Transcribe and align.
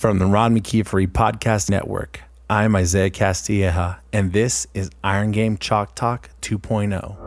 From 0.00 0.18
the 0.18 0.24
Ron 0.24 0.58
McKeefery 0.58 1.06
Podcast 1.08 1.68
Network, 1.68 2.22
I'm 2.48 2.74
Isaiah 2.74 3.10
Castilleja, 3.10 3.98
and 4.14 4.32
this 4.32 4.66
is 4.72 4.88
Iron 5.04 5.30
Game 5.30 5.58
Chalk 5.58 5.94
Talk 5.94 6.30
2.0. 6.40 7.18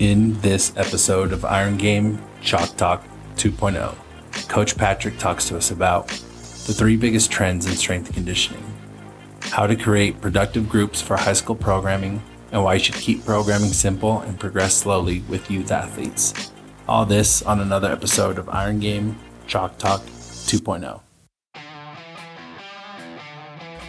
In 0.00 0.40
this 0.40 0.76
episode 0.76 1.32
of 1.32 1.44
Iron 1.44 1.76
Game 1.76 2.20
Chalk 2.40 2.76
Talk 2.76 3.04
2.0, 3.36 3.94
Coach 4.48 4.76
Patrick 4.76 5.16
talks 5.18 5.46
to 5.46 5.56
us 5.56 5.70
about 5.70 6.10
the 6.66 6.72
three 6.72 6.96
biggest 6.96 7.30
trends 7.30 7.66
in 7.66 7.72
strength 7.72 8.12
conditioning, 8.12 8.64
how 9.40 9.66
to 9.66 9.76
create 9.76 10.20
productive 10.20 10.68
groups 10.68 11.00
for 11.00 11.16
high 11.16 11.32
school 11.32 11.56
programming, 11.56 12.22
and 12.52 12.62
why 12.62 12.74
you 12.74 12.80
should 12.80 12.94
keep 12.94 13.24
programming 13.24 13.72
simple 13.72 14.20
and 14.20 14.38
progress 14.38 14.74
slowly 14.74 15.20
with 15.28 15.50
youth 15.50 15.70
athletes. 15.70 16.52
All 16.88 17.06
this 17.06 17.42
on 17.42 17.60
another 17.60 17.90
episode 17.90 18.38
of 18.38 18.48
Iron 18.48 18.78
Game 18.78 19.18
Chalk 19.46 19.78
Talk 19.78 20.02
2.0. 20.02 21.11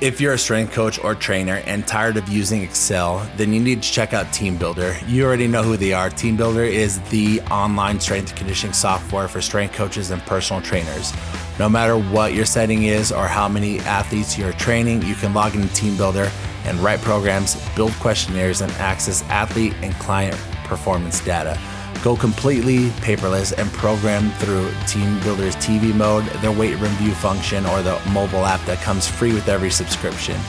If 0.03 0.19
you're 0.19 0.33
a 0.33 0.37
strength 0.37 0.73
coach 0.73 1.01
or 1.01 1.15
trainer 1.15 1.63
and 1.65 1.87
tired 1.87 2.17
of 2.17 2.27
using 2.27 2.61
Excel, 2.61 3.25
then 3.37 3.53
you 3.53 3.61
need 3.61 3.81
to 3.81 3.89
check 3.89 4.11
out 4.11 4.25
TeamBuildr. 4.33 5.07
You 5.07 5.23
already 5.23 5.47
know 5.47 5.63
who 5.63 5.77
they 5.77 5.93
are. 5.93 6.09
TeamBuildr 6.09 6.69
is 6.69 6.99
the 7.03 7.39
online 7.43 8.01
strength 8.01 8.35
conditioning 8.35 8.73
software 8.73 9.29
for 9.29 9.39
strength 9.39 9.75
coaches 9.75 10.11
and 10.11 10.21
personal 10.23 10.61
trainers. 10.61 11.13
No 11.57 11.69
matter 11.69 11.97
what 11.97 12.33
your 12.33 12.43
setting 12.43 12.83
is 12.83 13.13
or 13.13 13.27
how 13.27 13.47
many 13.47 13.79
athletes 13.79 14.37
you're 14.37 14.51
training, 14.51 15.03
you 15.03 15.15
can 15.15 15.33
log 15.33 15.55
into 15.55 15.69
TeamBuildr 15.69 16.29
and 16.65 16.77
write 16.79 16.99
programs, 16.99 17.55
build 17.73 17.93
questionnaires, 17.93 18.59
and 18.59 18.73
access 18.73 19.23
athlete 19.29 19.73
and 19.81 19.93
client 19.93 20.35
performance 20.65 21.23
data. 21.23 21.57
Go 22.01 22.15
completely 22.15 22.89
paperless 23.01 23.53
and 23.57 23.71
program 23.73 24.31
through 24.31 24.69
TeamBuildr's 24.87 25.55
TV 25.57 25.93
mode, 25.93 26.25
their 26.41 26.51
weight 26.51 26.77
room 26.77 26.91
view 26.95 27.13
function, 27.13 27.65
or 27.65 27.81
the 27.81 28.01
mobile 28.11 28.45
app 28.45 28.61
that 28.65 28.79
comes 28.79 29.07
free 29.07 29.33
with 29.33 29.47
every 29.47 29.69
subscription. 29.69 30.39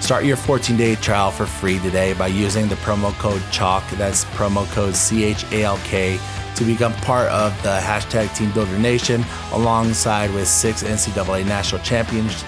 Start 0.00 0.24
your 0.24 0.36
14 0.36 0.76
day 0.76 0.96
trial 0.96 1.30
for 1.30 1.46
free 1.46 1.78
today 1.78 2.12
by 2.14 2.26
using 2.26 2.68
the 2.68 2.74
promo 2.76 3.12
code 3.18 3.42
CHALK, 3.50 3.84
that's 3.96 4.24
promo 4.26 4.66
code 4.72 4.94
C 4.94 5.24
H 5.24 5.44
A 5.52 5.62
L 5.62 5.78
K, 5.84 6.18
to 6.56 6.64
become 6.64 6.92
part 6.94 7.28
of 7.28 7.50
the 7.62 7.78
hashtag 7.78 8.26
TeamBuildr 8.28 8.78
Nation 8.80 9.24
alongside 9.52 10.32
with 10.34 10.46
six 10.46 10.82
NCAA 10.82 11.46
national 11.46 11.80
champions 11.82 12.44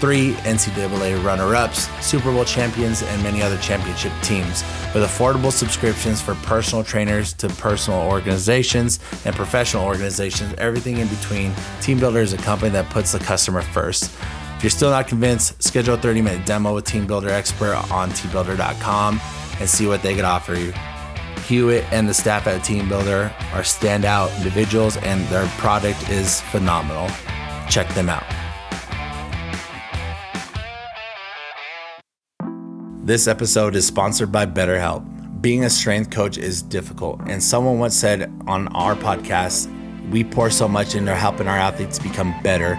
three 0.00 0.32
NCAA 0.44 1.22
runner 1.24 1.54
ups, 1.54 1.88
Super 2.04 2.32
Bowl 2.32 2.44
champions, 2.44 3.02
and 3.02 3.22
many 3.22 3.42
other 3.42 3.58
championship 3.58 4.12
teams. 4.22 4.62
With 4.94 5.02
affordable 5.04 5.52
subscriptions 5.52 6.20
for 6.20 6.34
personal 6.36 6.84
trainers 6.84 7.32
to 7.34 7.48
personal 7.48 8.00
organizations 8.00 9.00
and 9.24 9.34
professional 9.34 9.84
organizations, 9.84 10.54
everything 10.58 10.98
in 10.98 11.08
between, 11.08 11.52
TeamBuildr 11.80 12.20
is 12.20 12.32
a 12.32 12.38
company 12.38 12.70
that 12.70 12.88
puts 12.90 13.12
the 13.12 13.18
customer 13.18 13.62
first. 13.62 14.14
If 14.56 14.64
you're 14.64 14.70
still 14.70 14.90
not 14.90 15.06
convinced, 15.06 15.62
schedule 15.62 15.94
a 15.94 15.98
30 15.98 16.22
minute 16.22 16.46
demo 16.46 16.74
with 16.74 16.84
TeamBuildr 16.84 17.28
Expert 17.28 17.74
on 17.92 18.10
teambuildr.com 18.10 19.20
and 19.60 19.68
see 19.68 19.86
what 19.86 20.02
they 20.02 20.14
can 20.14 20.24
offer 20.24 20.54
you. 20.54 20.72
Hewitt 21.46 21.84
and 21.92 22.08
the 22.08 22.14
staff 22.14 22.46
at 22.46 22.60
TeamBuildr 22.62 23.30
are 23.54 23.62
standout 23.62 24.36
individuals, 24.36 24.96
and 24.98 25.24
their 25.28 25.46
product 25.58 26.10
is 26.10 26.40
phenomenal. 26.42 27.08
Check 27.70 27.88
them 27.94 28.08
out. 28.08 28.47
This 33.08 33.26
episode 33.26 33.74
is 33.74 33.86
sponsored 33.86 34.30
by 34.30 34.44
BetterHelp. 34.44 35.40
Being 35.40 35.64
a 35.64 35.70
strength 35.70 36.10
coach 36.10 36.36
is 36.36 36.60
difficult, 36.60 37.22
and 37.26 37.42
someone 37.42 37.78
once 37.78 37.96
said 37.96 38.30
on 38.46 38.68
our 38.76 38.94
podcast, 38.94 39.66
we 40.10 40.22
pour 40.22 40.50
so 40.50 40.68
much 40.68 40.94
into 40.94 41.14
helping 41.14 41.48
our 41.48 41.56
athletes 41.56 41.98
become 41.98 42.34
better, 42.42 42.78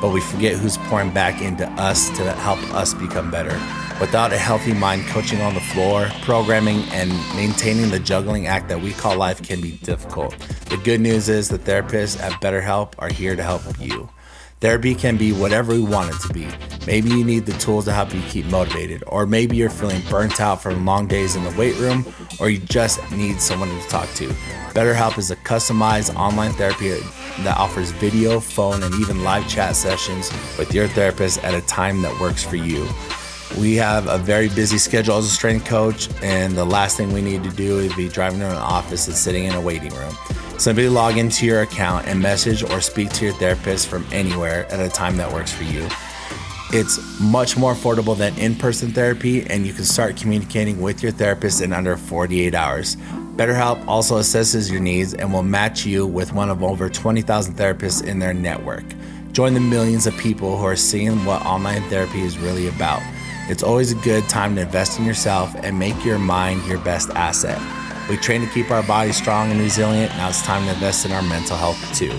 but 0.00 0.08
we 0.08 0.20
forget 0.20 0.56
who's 0.56 0.76
pouring 0.88 1.14
back 1.14 1.40
into 1.40 1.64
us 1.80 2.08
to 2.16 2.32
help 2.32 2.58
us 2.74 2.92
become 2.92 3.30
better. 3.30 3.52
Without 4.00 4.32
a 4.32 4.36
healthy 4.36 4.74
mind, 4.74 5.06
coaching 5.06 5.40
on 5.42 5.54
the 5.54 5.60
floor, 5.60 6.08
programming, 6.22 6.82
and 6.90 7.10
maintaining 7.36 7.88
the 7.88 8.00
juggling 8.00 8.48
act 8.48 8.68
that 8.70 8.80
we 8.80 8.92
call 8.94 9.16
life 9.16 9.40
can 9.44 9.60
be 9.60 9.78
difficult. 9.84 10.36
The 10.70 10.78
good 10.78 11.00
news 11.00 11.28
is 11.28 11.48
the 11.48 11.56
therapists 11.56 12.20
at 12.20 12.32
BetterHelp 12.42 12.94
are 12.98 13.12
here 13.12 13.36
to 13.36 13.44
help 13.44 13.62
you. 13.80 14.08
Therapy 14.60 14.96
can 14.96 15.16
be 15.16 15.32
whatever 15.32 15.72
we 15.72 15.80
want 15.80 16.12
it 16.12 16.20
to 16.26 16.34
be. 16.34 16.48
Maybe 16.84 17.10
you 17.10 17.24
need 17.24 17.46
the 17.46 17.52
tools 17.58 17.84
to 17.84 17.92
help 17.92 18.12
you 18.12 18.20
keep 18.22 18.44
motivated, 18.46 19.04
or 19.06 19.24
maybe 19.24 19.56
you're 19.56 19.70
feeling 19.70 20.02
burnt 20.10 20.40
out 20.40 20.60
from 20.60 20.84
long 20.84 21.06
days 21.06 21.36
in 21.36 21.44
the 21.44 21.50
weight 21.52 21.76
room, 21.76 22.04
or 22.40 22.50
you 22.50 22.58
just 22.58 22.98
need 23.12 23.40
someone 23.40 23.68
to 23.68 23.88
talk 23.88 24.08
to. 24.14 24.26
BetterHelp 24.74 25.16
is 25.16 25.30
a 25.30 25.36
customized 25.36 26.12
online 26.16 26.52
therapy 26.54 26.90
that 27.44 27.56
offers 27.56 27.92
video, 27.92 28.40
phone, 28.40 28.82
and 28.82 28.92
even 28.96 29.22
live 29.22 29.48
chat 29.48 29.76
sessions 29.76 30.32
with 30.58 30.74
your 30.74 30.88
therapist 30.88 31.44
at 31.44 31.54
a 31.54 31.60
time 31.68 32.02
that 32.02 32.20
works 32.20 32.42
for 32.42 32.56
you. 32.56 32.88
We 33.60 33.76
have 33.76 34.08
a 34.08 34.18
very 34.18 34.48
busy 34.48 34.78
schedule 34.78 35.18
as 35.18 35.26
a 35.26 35.30
strength 35.30 35.66
coach, 35.66 36.08
and 36.20 36.56
the 36.56 36.64
last 36.64 36.96
thing 36.96 37.12
we 37.12 37.22
need 37.22 37.44
to 37.44 37.50
do 37.50 37.78
is 37.78 37.94
be 37.94 38.08
driving 38.08 38.40
to 38.40 38.50
an 38.50 38.56
office 38.56 39.06
and 39.06 39.16
sitting 39.16 39.44
in 39.44 39.54
a 39.54 39.60
waiting 39.60 39.94
room. 39.94 40.16
Simply 40.58 40.88
log 40.88 41.16
into 41.16 41.46
your 41.46 41.62
account 41.62 42.08
and 42.08 42.20
message 42.20 42.64
or 42.64 42.80
speak 42.80 43.10
to 43.10 43.26
your 43.26 43.34
therapist 43.34 43.86
from 43.86 44.04
anywhere 44.10 44.66
at 44.72 44.80
a 44.80 44.88
time 44.88 45.16
that 45.18 45.32
works 45.32 45.52
for 45.52 45.62
you. 45.62 45.88
It's 46.70 47.20
much 47.20 47.56
more 47.56 47.74
affordable 47.74 48.18
than 48.18 48.36
in 48.38 48.56
person 48.56 48.90
therapy, 48.90 49.46
and 49.46 49.64
you 49.64 49.72
can 49.72 49.84
start 49.84 50.16
communicating 50.16 50.80
with 50.80 51.00
your 51.00 51.12
therapist 51.12 51.62
in 51.62 51.72
under 51.72 51.96
48 51.96 52.56
hours. 52.56 52.96
BetterHelp 53.36 53.86
also 53.86 54.18
assesses 54.18 54.68
your 54.70 54.80
needs 54.80 55.14
and 55.14 55.32
will 55.32 55.44
match 55.44 55.86
you 55.86 56.04
with 56.04 56.32
one 56.32 56.50
of 56.50 56.60
over 56.64 56.90
20,000 56.90 57.54
therapists 57.54 58.04
in 58.04 58.18
their 58.18 58.34
network. 58.34 58.84
Join 59.30 59.54
the 59.54 59.60
millions 59.60 60.08
of 60.08 60.16
people 60.18 60.56
who 60.56 60.64
are 60.64 60.74
seeing 60.74 61.24
what 61.24 61.40
online 61.46 61.88
therapy 61.88 62.20
is 62.22 62.36
really 62.36 62.66
about. 62.66 63.00
It's 63.48 63.62
always 63.62 63.92
a 63.92 63.96
good 64.02 64.28
time 64.28 64.56
to 64.56 64.62
invest 64.62 64.98
in 64.98 65.04
yourself 65.04 65.54
and 65.62 65.78
make 65.78 66.04
your 66.04 66.18
mind 66.18 66.66
your 66.66 66.78
best 66.80 67.10
asset. 67.10 67.62
We 68.08 68.16
train 68.16 68.40
to 68.40 68.46
keep 68.48 68.70
our 68.70 68.82
bodies 68.82 69.16
strong 69.16 69.50
and 69.50 69.60
resilient. 69.60 70.12
Now 70.12 70.28
it's 70.28 70.42
time 70.42 70.64
to 70.64 70.72
invest 70.72 71.04
in 71.04 71.12
our 71.12 71.22
mental 71.22 71.56
health 71.56 71.96
too. 71.96 72.18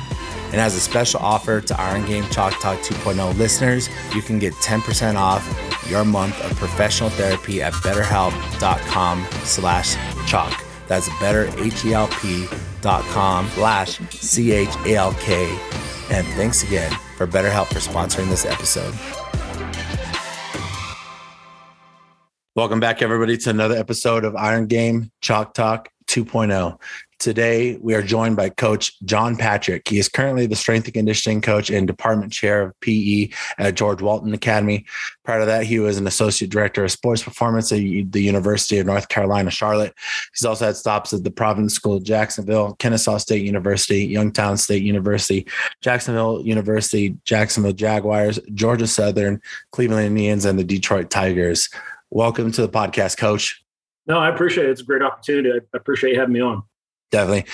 And 0.52 0.60
as 0.60 0.76
a 0.76 0.80
special 0.80 1.20
offer 1.20 1.62
to 1.62 1.80
Iron 1.80 2.06
Game 2.06 2.26
Chalk 2.30 2.60
Talk 2.60 2.80
2.0 2.80 3.38
listeners, 3.38 3.90
you 4.16 4.22
can 4.22 4.40
get 4.40 4.54
10% 4.56 5.16
off 5.16 5.46
your 5.88 6.04
month 6.04 6.40
of 6.42 6.56
professional 6.58 7.10
therapy 7.12 7.62
at 7.62 7.74
betterhelp.com 7.74 9.26
slash 9.44 9.96
chalk. 10.28 10.66
That's 10.88 11.08
betterhelp.com 11.10 13.50
slash 13.50 14.00
C-H-A-L-K. 14.10 15.60
And 16.12 16.26
thanks 16.30 16.64
again 16.64 16.92
for 17.16 17.28
BetterHelp 17.28 17.68
for 17.68 17.80
sponsoring 17.80 18.30
this 18.30 18.46
episode. 18.46 18.96
Welcome 22.59 22.81
back, 22.81 23.02
everybody, 23.02 23.38
to 23.38 23.52
another 23.52 23.78
episode 23.78 24.25
of 24.25 24.36
Iron 24.36 24.68
Game 24.68 25.12
Chalk 25.22 25.53
Talk 25.53 25.88
2.0. 26.08 26.78
Today, 27.18 27.78
we 27.78 27.96
are 27.96 28.02
joined 28.02 28.36
by 28.36 28.50
Coach 28.50 29.00
John 29.06 29.38
Patrick. 29.38 29.88
He 29.88 29.97
is 29.97 30.09
currently 30.09 30.46
the 30.46 30.58
strength 30.58 30.84
and 30.84 30.94
conditioning 30.94 31.40
coach 31.40 31.69
and 31.69 31.88
department 31.88 32.34
chair 32.34 32.62
of 32.62 32.80
PE 32.81 33.30
at 33.59 33.75
George 33.75 34.02
Walton 34.02 34.34
Academy. 34.34 34.86
Prior 35.24 35.40
to 35.40 35.46
that, 35.46 35.64
he 35.64 35.80
was 35.80 35.98
an 35.98 36.06
associate 36.06 36.52
director 36.52 36.84
of 36.84 36.92
sports 36.92 37.24
performance 37.24 37.72
at 37.72 37.78
the 37.78 38.22
University 38.22 38.78
of 38.78 38.86
North 38.86 39.08
Carolina, 39.08 39.52
Charlotte. 39.52 39.94
He's 40.34 40.44
also 40.44 40.66
had 40.66 40.75
stops 40.75 41.14
at 41.14 41.24
the 41.24 41.31
Providence 41.31 41.75
School 41.75 41.96
of 41.96 42.03
Jacksonville, 42.03 42.75
Kennesaw 42.75 43.19
State 43.19 43.46
University, 43.46 44.03
Youngstown 44.06 44.58
State 44.58 44.84
University, 44.84 45.48
Jacksonville 45.80 46.42
University, 46.46 47.16
Jacksonville 47.24 47.72
Jaguars, 47.72 48.38
Georgia 48.53 48.86
Southern, 48.86 49.42
Cleveland 49.72 50.07
Indians, 50.07 50.44
and 50.44 50.60
the 50.60 50.66
Detroit 50.66 51.10
Tigers. 51.10 51.69
Welcome 52.12 52.52
to 52.54 52.64
the 52.64 52.70
podcast, 52.70 53.18
Coach. 53.18 53.64
No, 54.08 54.18
I 54.18 54.30
appreciate 54.30 54.66
it. 54.66 54.72
It's 54.72 54.82
a 54.82 54.84
great 54.84 55.04
opportunity. 55.04 55.52
I 55.52 55.78
appreciate 55.78 56.14
you 56.14 56.20
having 56.20 56.34
me 56.34 56.42
on. 56.42 56.64
Definitely. 57.12 57.46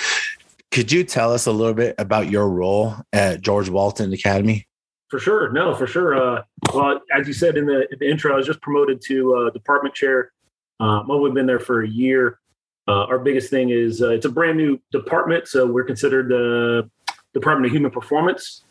Could 0.71 0.93
you 0.93 1.03
tell 1.03 1.33
us 1.33 1.45
a 1.45 1.51
little 1.51 1.73
bit 1.73 1.95
about 1.97 2.29
your 2.29 2.49
role 2.49 2.95
at 3.11 3.41
George 3.41 3.67
Walton 3.67 4.13
Academy? 4.13 4.65
For 5.09 5.19
sure. 5.19 5.51
No, 5.51 5.75
for 5.75 5.87
sure. 5.87 6.15
Uh, 6.15 6.43
well, 6.73 7.01
as 7.13 7.27
you 7.27 7.33
said 7.33 7.57
in 7.57 7.65
the, 7.65 7.81
in 7.91 7.99
the, 7.99 8.09
intro, 8.09 8.31
I 8.31 8.37
was 8.37 8.45
just 8.45 8.61
promoted 8.61 9.01
to 9.07 9.35
uh, 9.35 9.49
department 9.49 9.93
chair. 9.93 10.31
Uh, 10.79 11.01
I've 11.01 11.09
only 11.09 11.31
been 11.31 11.47
there 11.47 11.59
for 11.59 11.83
a 11.83 11.89
year. 11.89 12.39
Uh, 12.87 13.03
our 13.07 13.19
biggest 13.19 13.49
thing 13.49 13.71
is 13.71 14.01
uh, 14.01 14.11
it's 14.11 14.25
a 14.25 14.29
brand 14.29 14.57
new 14.57 14.79
department, 14.93 15.49
so 15.49 15.65
we're 15.65 15.83
considered 15.83 16.29
the 16.29 16.89
Department 17.33 17.65
of 17.65 17.73
Human 17.73 17.91
Performance. 17.91 18.63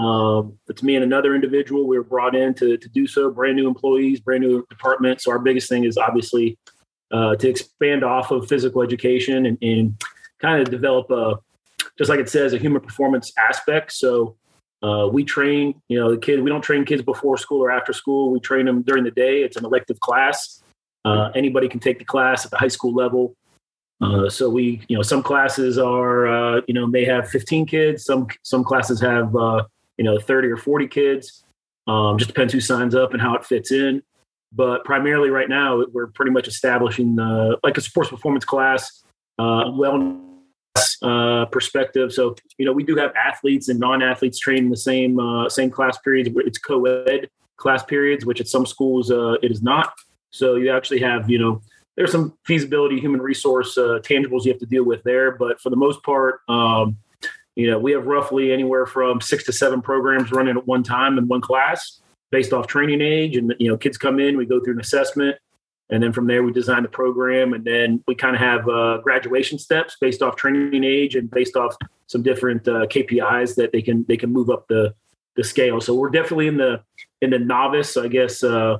Um, 0.00 0.58
it's 0.68 0.82
me 0.82 0.94
and 0.96 1.04
another 1.04 1.34
individual. 1.34 1.86
We 1.86 1.98
were 1.98 2.04
brought 2.04 2.34
in 2.34 2.54
to, 2.54 2.76
to 2.78 2.88
do 2.88 3.06
so. 3.06 3.30
Brand 3.30 3.56
new 3.56 3.68
employees, 3.68 4.20
brand 4.20 4.42
new 4.42 4.66
department. 4.70 5.20
So 5.20 5.30
our 5.30 5.38
biggest 5.38 5.68
thing 5.68 5.84
is 5.84 5.98
obviously 5.98 6.58
uh, 7.12 7.36
to 7.36 7.48
expand 7.48 8.02
off 8.02 8.30
of 8.30 8.48
physical 8.48 8.82
education 8.82 9.46
and, 9.46 9.58
and 9.60 10.02
kind 10.40 10.62
of 10.62 10.70
develop 10.70 11.10
a, 11.10 11.38
just 11.98 12.08
like 12.08 12.20
it 12.20 12.30
says, 12.30 12.54
a 12.54 12.58
human 12.58 12.80
performance 12.80 13.32
aspect. 13.36 13.92
So 13.92 14.36
Uh, 14.82 15.06
we 15.12 15.22
train, 15.24 15.74
you 15.88 16.00
know, 16.00 16.10
the 16.10 16.16
kid. 16.26 16.40
We 16.40 16.48
don't 16.48 16.64
train 16.64 16.84
kids 16.86 17.02
before 17.02 17.36
school 17.36 17.60
or 17.62 17.70
after 17.70 17.92
school. 17.92 18.32
We 18.32 18.40
train 18.40 18.64
them 18.64 18.80
during 18.82 19.04
the 19.04 19.10
day. 19.10 19.42
It's 19.44 19.58
an 19.58 19.64
elective 19.66 19.98
class. 20.00 20.62
Uh, 21.04 21.30
anybody 21.34 21.68
can 21.68 21.80
take 21.80 21.98
the 21.98 22.04
class 22.04 22.46
at 22.46 22.50
the 22.50 22.56
high 22.56 22.72
school 22.72 22.94
level. 22.94 23.36
Uh, 24.00 24.30
so 24.30 24.48
we, 24.48 24.80
you 24.88 24.96
know, 24.96 25.02
some 25.02 25.22
classes 25.22 25.76
are, 25.76 26.26
uh, 26.26 26.62
you 26.66 26.72
know, 26.72 26.86
may 26.86 27.04
have 27.04 27.28
15 27.28 27.66
kids. 27.66 28.04
Some 28.06 28.28
some 28.42 28.64
classes 28.64 28.98
have, 29.02 29.36
uh, 29.36 29.64
you 30.00 30.04
know, 30.04 30.18
30 30.18 30.48
or 30.48 30.56
40 30.56 30.88
kids. 30.88 31.44
Um, 31.86 32.16
just 32.16 32.28
depends 32.28 32.54
who 32.54 32.60
signs 32.60 32.94
up 32.94 33.12
and 33.12 33.20
how 33.20 33.34
it 33.34 33.44
fits 33.44 33.70
in. 33.70 34.02
But 34.50 34.82
primarily, 34.82 35.28
right 35.28 35.48
now, 35.48 35.84
we're 35.92 36.06
pretty 36.06 36.32
much 36.32 36.48
establishing 36.48 37.20
uh, 37.20 37.56
like 37.62 37.76
a 37.76 37.82
sports 37.82 38.08
performance 38.08 38.46
class, 38.46 39.04
uh, 39.38 39.64
wellness 39.66 40.22
uh, 41.02 41.44
perspective. 41.52 42.14
So, 42.14 42.34
you 42.56 42.64
know, 42.64 42.72
we 42.72 42.82
do 42.82 42.96
have 42.96 43.12
athletes 43.14 43.68
and 43.68 43.78
non-athletes 43.78 44.38
train 44.38 44.64
in 44.64 44.70
the 44.70 44.76
same 44.76 45.20
same 45.50 45.70
class 45.70 45.98
periods. 45.98 46.30
It's 46.34 46.58
co-ed 46.58 47.28
class 47.58 47.84
periods, 47.84 48.24
which 48.24 48.40
at 48.40 48.48
some 48.48 48.64
schools 48.64 49.10
it 49.10 49.50
is 49.50 49.62
not. 49.62 49.92
So 50.30 50.54
you 50.54 50.74
actually 50.74 51.00
have, 51.00 51.28
you 51.28 51.38
know, 51.38 51.60
there's 51.96 52.12
some 52.12 52.38
feasibility, 52.46 52.98
human 52.98 53.20
resource 53.20 53.76
uh, 53.76 53.98
tangibles 54.02 54.46
you 54.46 54.52
have 54.52 54.60
to 54.60 54.66
deal 54.66 54.84
with 54.84 55.02
there. 55.02 55.32
But 55.32 55.60
for 55.60 55.68
the 55.68 55.76
most 55.76 56.02
part, 56.02 56.40
um, 56.48 56.96
you 57.56 57.70
know, 57.70 57.78
we 57.78 57.92
have 57.92 58.06
roughly 58.06 58.52
anywhere 58.52 58.86
from 58.86 59.20
six 59.20 59.44
to 59.44 59.52
seven 59.52 59.82
programs 59.82 60.30
running 60.32 60.56
at 60.56 60.66
one 60.66 60.82
time 60.82 61.18
in 61.18 61.28
one 61.28 61.40
class 61.40 62.00
based 62.30 62.52
off 62.52 62.66
training 62.66 63.00
age. 63.00 63.36
And, 63.36 63.54
you 63.58 63.68
know, 63.68 63.76
kids 63.76 63.98
come 63.98 64.20
in, 64.20 64.36
we 64.36 64.46
go 64.46 64.60
through 64.60 64.74
an 64.74 64.80
assessment. 64.80 65.36
And 65.90 66.02
then 66.02 66.12
from 66.12 66.28
there, 66.28 66.44
we 66.44 66.52
design 66.52 66.84
the 66.84 66.88
program. 66.88 67.52
And 67.52 67.64
then 67.64 68.04
we 68.06 68.14
kind 68.14 68.36
of 68.36 68.40
have 68.40 68.68
uh, 68.68 68.98
graduation 68.98 69.58
steps 69.58 69.96
based 70.00 70.22
off 70.22 70.36
training 70.36 70.84
age 70.84 71.16
and 71.16 71.28
based 71.30 71.56
off 71.56 71.76
some 72.06 72.22
different 72.22 72.66
uh, 72.68 72.86
KPIs 72.86 73.56
that 73.56 73.72
they 73.72 73.82
can 73.82 74.04
they 74.08 74.16
can 74.16 74.32
move 74.32 74.50
up 74.50 74.68
the 74.68 74.94
the 75.36 75.42
scale. 75.42 75.80
So 75.80 75.94
we're 75.94 76.10
definitely 76.10 76.46
in 76.46 76.56
the 76.56 76.82
in 77.20 77.30
the 77.30 77.38
novice, 77.38 77.96
I 77.96 78.06
guess, 78.06 78.44
uh, 78.44 78.78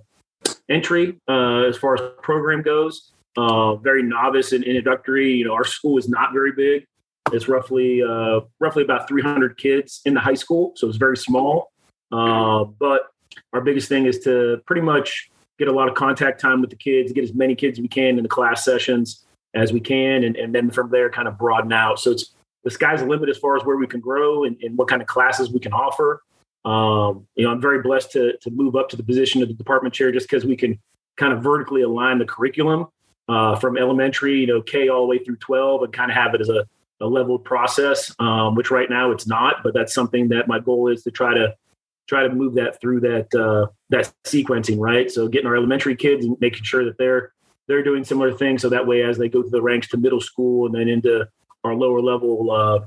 entry 0.69 1.19
uh, 1.29 1.63
as 1.63 1.77
far 1.77 1.95
as 1.95 2.01
program 2.23 2.63
goes. 2.63 3.13
Uh, 3.37 3.77
very 3.77 4.03
novice 4.03 4.53
and 4.53 4.65
introductory. 4.65 5.33
You 5.33 5.47
know, 5.47 5.55
our 5.55 5.65
school 5.65 5.99
is 5.99 6.09
not 6.09 6.33
very 6.33 6.53
big. 6.53 6.87
It's 7.33 7.49
roughly 7.49 8.03
uh, 8.03 8.41
roughly 8.59 8.83
about 8.83 9.09
300 9.09 9.57
kids 9.57 10.01
in 10.05 10.15
the 10.15 10.21
high 10.21 10.35
school, 10.35 10.73
so 10.77 10.89
it's 10.89 10.97
very 10.97 11.17
small. 11.17 11.71
Uh, 12.11 12.65
but 12.65 13.13
our 13.53 13.61
biggest 13.61 13.89
thing 13.89 14.07
is 14.07 14.19
to 14.21 14.61
pretty 14.67 14.83
much 14.83 15.31
get 15.59 15.69
a 15.69 15.73
lot 15.73 15.89
of 15.89 15.95
contact 15.95 16.41
time 16.41 16.61
with 16.61 16.71
the 16.71 16.77
kids, 16.77 17.13
get 17.13 17.23
as 17.23 17.35
many 17.35 17.55
kids 17.55 17.79
as 17.79 17.83
we 17.83 17.89
can 17.89 18.17
in 18.17 18.23
the 18.23 18.29
class 18.29 18.65
sessions 18.65 19.25
as 19.55 19.73
we 19.73 19.81
can, 19.81 20.25
and, 20.25 20.37
and 20.37 20.55
then 20.55 20.71
from 20.71 20.91
there 20.91 21.11
kind 21.11 21.29
of 21.29 21.39
broaden 21.39 21.73
out. 21.73 22.01
So 22.01 22.13
it's 22.13 22.35
the 22.65 22.71
sky's 22.71 23.01
the 23.01 23.07
limit 23.07 23.29
as 23.29 23.39
far 23.39 23.57
as 23.57 23.65
where 23.65 23.77
we 23.77 23.87
can 23.87 24.01
grow 24.01 24.45
and, 24.45 24.57
and 24.63 24.77
what 24.77 24.89
kind 24.89 25.03
of 25.03 25.09
classes 25.09 25.51
we 25.51 25.61
can 25.61 25.73
offer. 25.73 26.23
Um, 26.65 27.27
you 27.37 27.45
know, 27.45 27.51
I'm 27.51 27.61
very 27.61 27.83
blessed 27.83 28.13
to 28.13 28.37
to 28.39 28.51
move 28.51 28.77
up 28.77 28.89
to 28.91 28.97
the 28.97 29.03
position 29.03 29.43
of 29.43 29.49
the 29.49 29.55
department 29.55 29.95
chair 29.95 30.13
just 30.13 30.29
because 30.29 30.45
we 30.45 30.57
can 30.57 30.79
kind 31.17 31.33
of 31.33 31.43
vertically 31.43 31.83
align 31.83 32.19
the 32.19 32.25
curriculum 32.25 32.87
uh, 33.29 33.57
from 33.57 33.79
elementary, 33.79 34.41
you 34.41 34.47
know, 34.47 34.61
K 34.61 34.89
all 34.89 35.03
the 35.03 35.07
way 35.07 35.19
through 35.19 35.37
12, 35.37 35.85
and 35.85 35.93
kind 35.93 36.11
of 36.11 36.17
have 36.17 36.35
it 36.35 36.41
as 36.41 36.49
a, 36.49 36.67
a 37.01 37.07
leveled 37.07 37.45
process. 37.45 38.15
Um, 38.19 38.55
which 38.55 38.71
right 38.71 38.91
now 38.91 39.11
it's 39.11 39.27
not, 39.27 39.63
but 39.63 39.75
that's 39.75 39.95
something 39.95 40.29
that 40.29 40.49
my 40.49 40.59
goal 40.59 40.89
is 40.89 41.03
to 41.05 41.11
try 41.11 41.35
to 41.35 41.55
try 42.09 42.23
to 42.27 42.35
move 42.35 42.55
that 42.55 42.81
through 42.81 43.01
that 43.01 43.35
uh, 43.35 43.67
that 43.91 44.13
sequencing, 44.25 44.79
right? 44.79 45.11
So 45.11 45.29
getting 45.29 45.47
our 45.47 45.57
elementary 45.57 45.97
kids 45.97 46.25
and 46.25 46.37
making 46.41 46.65
sure 46.65 46.85
that 46.85 46.99
they're 46.99 47.33
they're 47.69 47.85
doing 47.85 48.05
similar 48.05 48.33
things, 48.37 48.63
so 48.63 48.69
that 48.69 48.87
way 48.87 49.03
as 49.03 49.17
they 49.17 49.29
go 49.29 49.43
through 49.43 49.51
the 49.51 49.63
ranks 49.63 49.89
to 49.89 49.97
middle 49.97 50.21
school 50.21 50.67
and 50.67 50.75
then 50.75 50.89
into 50.89 51.29
our 51.63 51.75
lower 51.75 52.01
level 52.01 52.51
uh, 52.51 52.81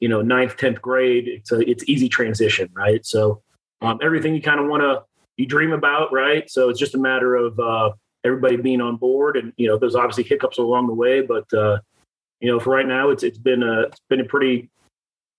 you 0.00 0.08
know 0.08 0.20
ninth, 0.22 0.56
tenth 0.56 0.82
grade, 0.82 1.28
it's 1.28 1.52
a 1.52 1.60
it's 1.68 1.84
easy 1.86 2.08
transition, 2.08 2.68
right? 2.74 3.04
So 3.06 3.42
um, 3.80 3.98
everything 4.02 4.34
you 4.34 4.42
kind 4.42 4.60
of 4.60 4.66
want 4.66 4.82
to 4.82 5.02
you 5.36 5.46
dream 5.46 5.72
about, 5.72 6.12
right? 6.12 6.48
So 6.50 6.68
it's 6.68 6.78
just 6.78 6.94
a 6.94 6.98
matter 6.98 7.34
of 7.34 7.58
uh, 7.58 7.92
everybody 8.24 8.56
being 8.56 8.80
on 8.80 8.96
board, 8.96 9.36
and 9.36 9.52
you 9.56 9.68
know 9.68 9.78
there's 9.78 9.94
obviously 9.94 10.24
hiccups 10.24 10.58
along 10.58 10.88
the 10.88 10.94
way, 10.94 11.20
but 11.20 11.52
uh, 11.54 11.78
you 12.40 12.50
know 12.50 12.60
for 12.60 12.70
right 12.70 12.86
now 12.86 13.10
it's 13.10 13.22
it's 13.22 13.38
been 13.38 13.62
a 13.62 13.82
it's 13.82 14.00
been 14.08 14.20
a 14.20 14.24
pretty 14.24 14.68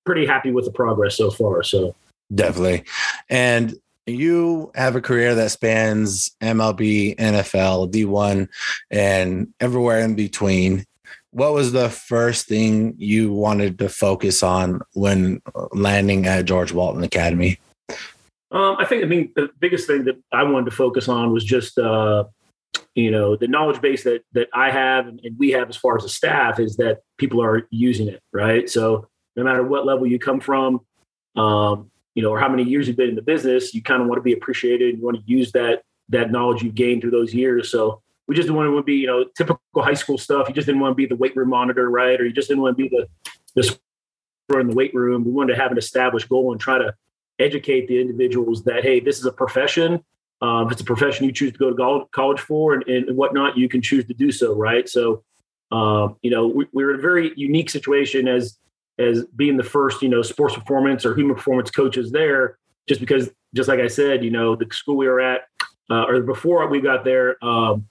pretty 0.05 0.25
happy 0.25 0.51
with 0.51 0.65
the 0.65 0.71
progress 0.71 1.15
so 1.15 1.31
far. 1.31 1.63
So 1.63 1.95
definitely, 2.33 2.83
and 3.29 3.75
you 4.05 4.71
have 4.75 4.95
a 4.95 5.01
career 5.01 5.33
that 5.35 5.51
spans 5.51 6.35
MLB, 6.41 7.15
NFL, 7.17 7.91
D1, 7.91 8.47
and 8.91 9.53
everywhere 9.59 10.01
in 10.01 10.15
between 10.15 10.85
what 11.35 11.53
was 11.53 11.73
the 11.73 11.89
first 11.89 12.47
thing 12.47 12.95
you 12.97 13.33
wanted 13.33 13.77
to 13.79 13.89
focus 13.89 14.41
on 14.41 14.79
when 14.93 15.41
landing 15.73 16.25
at 16.27 16.45
George 16.45 16.71
Walton 16.71 17.03
Academy? 17.03 17.59
Um, 18.51 18.77
I 18.79 18.85
think 18.85 19.03
I 19.03 19.07
mean 19.07 19.33
the 19.35 19.49
biggest 19.59 19.85
thing 19.85 20.05
that 20.05 20.15
I 20.31 20.43
wanted 20.43 20.69
to 20.69 20.75
focus 20.75 21.09
on 21.09 21.33
was 21.33 21.43
just 21.43 21.77
uh, 21.77 22.23
you 22.95 23.11
know 23.11 23.35
the 23.35 23.47
knowledge 23.47 23.81
base 23.81 24.03
that 24.03 24.23
that 24.33 24.47
I 24.53 24.71
have 24.71 25.07
and, 25.07 25.21
we 25.37 25.51
have 25.51 25.69
as 25.69 25.77
far 25.77 25.97
as 25.97 26.03
a 26.03 26.09
staff 26.09 26.59
is 26.59 26.77
that 26.77 27.01
people 27.17 27.41
are 27.43 27.67
using 27.69 28.07
it 28.07 28.21
right. 28.33 28.69
So 28.69 29.07
no 29.35 29.43
matter 29.43 29.63
what 29.63 29.85
level 29.85 30.07
you 30.07 30.17
come 30.17 30.39
from, 30.39 30.79
um, 31.35 31.91
you 32.15 32.23
know, 32.23 32.29
or 32.29 32.39
how 32.39 32.49
many 32.49 32.63
years 32.63 32.87
you've 32.87 32.97
been 32.97 33.09
in 33.09 33.15
the 33.15 33.21
business, 33.21 33.73
you 33.73 33.81
kind 33.81 34.01
of 34.01 34.07
want 34.07 34.17
to 34.17 34.23
be 34.23 34.33
appreciated. 34.33 34.97
You 34.97 35.03
want 35.03 35.17
to 35.17 35.23
use 35.25 35.51
that 35.51 35.83
that 36.09 36.31
knowledge 36.31 36.63
you've 36.63 36.75
gained 36.75 37.01
through 37.01 37.11
those 37.11 37.33
years. 37.33 37.69
So 37.69 38.01
we 38.27 38.35
just 38.35 38.47
didn't 38.47 38.57
want 38.57 38.75
to 38.75 38.83
be, 38.83 38.95
you 38.95 39.07
know, 39.07 39.25
typical 39.37 39.59
high 39.77 39.93
school 39.93 40.17
stuff. 40.17 40.47
You 40.47 40.55
just 40.55 40.65
didn't 40.65 40.81
want 40.81 40.91
to 40.91 40.95
be 40.95 41.05
the 41.05 41.15
weight 41.15 41.35
room 41.35 41.49
monitor, 41.49 41.89
right? 41.89 42.19
Or 42.19 42.25
you 42.25 42.33
just 42.33 42.47
didn't 42.47 42.63
want 42.63 42.77
to 42.77 42.83
be 42.83 42.89
the 42.89 43.07
the 43.55 44.59
in 44.59 44.67
the 44.67 44.75
weight 44.75 44.93
room. 44.93 45.25
We 45.25 45.31
wanted 45.31 45.55
to 45.55 45.61
have 45.61 45.71
an 45.71 45.77
established 45.77 46.29
goal 46.29 46.51
and 46.51 46.61
try 46.61 46.77
to 46.77 46.93
educate 47.39 47.87
the 47.87 47.99
individuals 47.99 48.63
that 48.63 48.83
hey, 48.83 48.99
this 48.99 49.19
is 49.19 49.25
a 49.25 49.31
profession. 49.31 50.03
Um, 50.45 50.67
if 50.67 50.73
it's 50.73 50.81
a 50.81 50.85
profession 50.85 51.25
you 51.25 51.31
choose 51.31 51.53
to 51.53 51.73
go 51.73 51.99
to 51.99 52.05
college 52.11 52.39
for 52.39 52.75
and, 52.75 52.83
and 52.87 53.17
whatnot, 53.17 53.57
you 53.57 53.67
can 53.67 53.81
choose 53.81 54.05
to 54.05 54.13
do 54.13 54.31
so, 54.31 54.55
right? 54.55 54.87
So, 54.87 55.23
um, 55.71 56.17
you 56.21 56.29
know, 56.29 56.45
we, 56.47 56.67
we're 56.71 56.93
in 56.93 56.99
a 56.99 57.01
very 57.01 57.33
unique 57.35 57.69
situation 57.69 58.27
as 58.27 58.59
as 58.99 59.25
being 59.35 59.57
the 59.57 59.63
first, 59.63 60.01
you 60.01 60.09
know, 60.09 60.21
sports 60.21 60.55
performance 60.55 61.05
or 61.05 61.15
human 61.15 61.35
performance 61.35 61.71
coaches 61.71 62.11
there, 62.11 62.57
just 62.87 63.01
because, 63.01 63.29
just 63.53 63.67
like 63.67 63.79
I 63.79 63.87
said, 63.87 64.23
you 64.23 64.31
know, 64.31 64.55
the 64.55 64.67
school 64.71 64.95
we 64.95 65.07
were 65.07 65.19
at, 65.19 65.41
uh, 65.89 66.03
or 66.03 66.21
before 66.21 66.65
we 66.67 66.79
got 66.79 67.03
there, 67.03 67.43
um, 67.43 67.87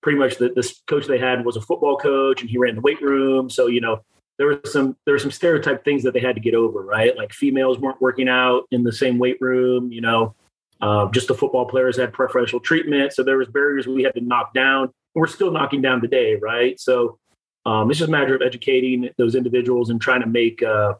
pretty 0.00 0.18
much 0.18 0.36
the, 0.36 0.48
this 0.54 0.80
coach 0.86 1.06
they 1.06 1.18
had 1.18 1.44
was 1.44 1.56
a 1.56 1.60
football 1.60 1.96
coach 1.96 2.40
and 2.40 2.48
he 2.48 2.56
ran 2.56 2.76
the 2.76 2.80
weight 2.80 3.02
room. 3.02 3.50
So, 3.50 3.66
you 3.66 3.80
know, 3.80 4.02
there 4.38 4.46
were 4.46 4.60
some 4.64 4.96
there 5.04 5.14
were 5.14 5.18
some 5.18 5.30
stereotype 5.30 5.84
things 5.84 6.02
that 6.04 6.14
they 6.14 6.20
had 6.20 6.36
to 6.36 6.40
get 6.40 6.54
over, 6.54 6.80
right? 6.82 7.16
Like 7.16 7.32
females 7.32 7.78
weren't 7.78 8.00
working 8.00 8.28
out 8.28 8.64
in 8.70 8.84
the 8.84 8.92
same 8.92 9.18
weight 9.18 9.38
room, 9.40 9.90
you 9.90 10.00
know. 10.00 10.34
Uh, 10.80 11.08
just 11.10 11.28
the 11.28 11.34
football 11.34 11.66
players 11.66 11.96
had 11.96 12.12
preferential 12.12 12.60
treatment, 12.60 13.12
so 13.12 13.22
there 13.22 13.38
was 13.38 13.48
barriers 13.48 13.86
we 13.86 14.02
had 14.02 14.14
to 14.14 14.20
knock 14.20 14.52
down. 14.52 14.92
We're 15.14 15.26
still 15.26 15.50
knocking 15.50 15.80
down 15.80 16.00
today, 16.02 16.36
right? 16.36 16.78
So 16.78 17.18
um, 17.64 17.90
it's 17.90 17.98
just 17.98 18.08
a 18.08 18.12
matter 18.12 18.34
of 18.34 18.42
educating 18.42 19.08
those 19.16 19.34
individuals 19.34 19.90
and 19.90 20.00
trying 20.00 20.20
to 20.20 20.26
make 20.26 20.62
uh, 20.62 20.94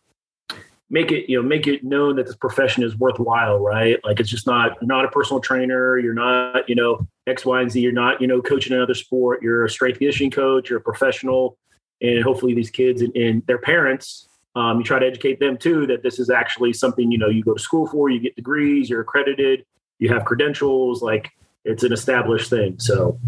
make 0.89 1.11
it 1.11 1.29
you 1.29 1.41
know 1.41 1.47
make 1.47 1.67
it 1.67 1.85
known 1.85 2.17
that 2.17 2.27
this 2.27 2.37
profession 2.37 2.83
is 2.83 2.97
worthwhile 2.97 3.59
right 3.59 3.99
like 4.05 4.21
it's 4.21 4.31
just 4.31 4.47
not 4.47 4.77
not 4.83 5.05
a 5.05 5.09
personal 5.09 5.41
trainer 5.41 5.99
you're 5.99 6.15
not 6.15 6.69
you 6.69 6.75
know 6.75 7.07
x 7.27 7.45
y 7.45 7.61
and 7.61 7.71
z 7.71 7.81
you're 7.81 7.93
not 7.93 8.21
you 8.21 8.27
know 8.27 8.41
coaching 8.41 8.73
another 8.73 8.95
sport 8.95 9.43
you're 9.43 9.65
a 9.65 9.71
strength 9.71 9.99
conditioning 9.99 10.31
coach 10.31 10.71
you're 10.71 10.79
a 10.79 10.83
professional 10.83 11.59
and 12.03 12.23
hopefully 12.23 12.55
these 12.55 12.71
kids 12.71 13.03
and, 13.03 13.15
and 13.17 13.45
their 13.47 13.59
parents 13.59 14.29
um, 14.57 14.79
you 14.79 14.85
try 14.85 14.99
to 14.99 15.07
educate 15.07 15.39
them 15.39 15.57
too 15.57 15.87
that 15.87 16.03
this 16.03 16.19
is 16.19 16.31
actually 16.31 16.73
something 16.73 17.13
you 17.13 17.19
know 17.19 17.29
you 17.29 17.45
go 17.45 17.55
to 17.55 17.63
school 17.63 17.87
for 17.87 18.11
you 18.11 18.19
get 18.19 18.35
degrees 18.35 18.91
you're 18.91 19.03
accredited 19.03 19.65
you 19.99 20.09
have 20.09 20.25
credentials 20.25 21.03
like 21.03 21.31
it's 21.65 21.85
an 21.85 21.93
established 21.93 22.51
thing 22.51 22.79
so 22.81 23.19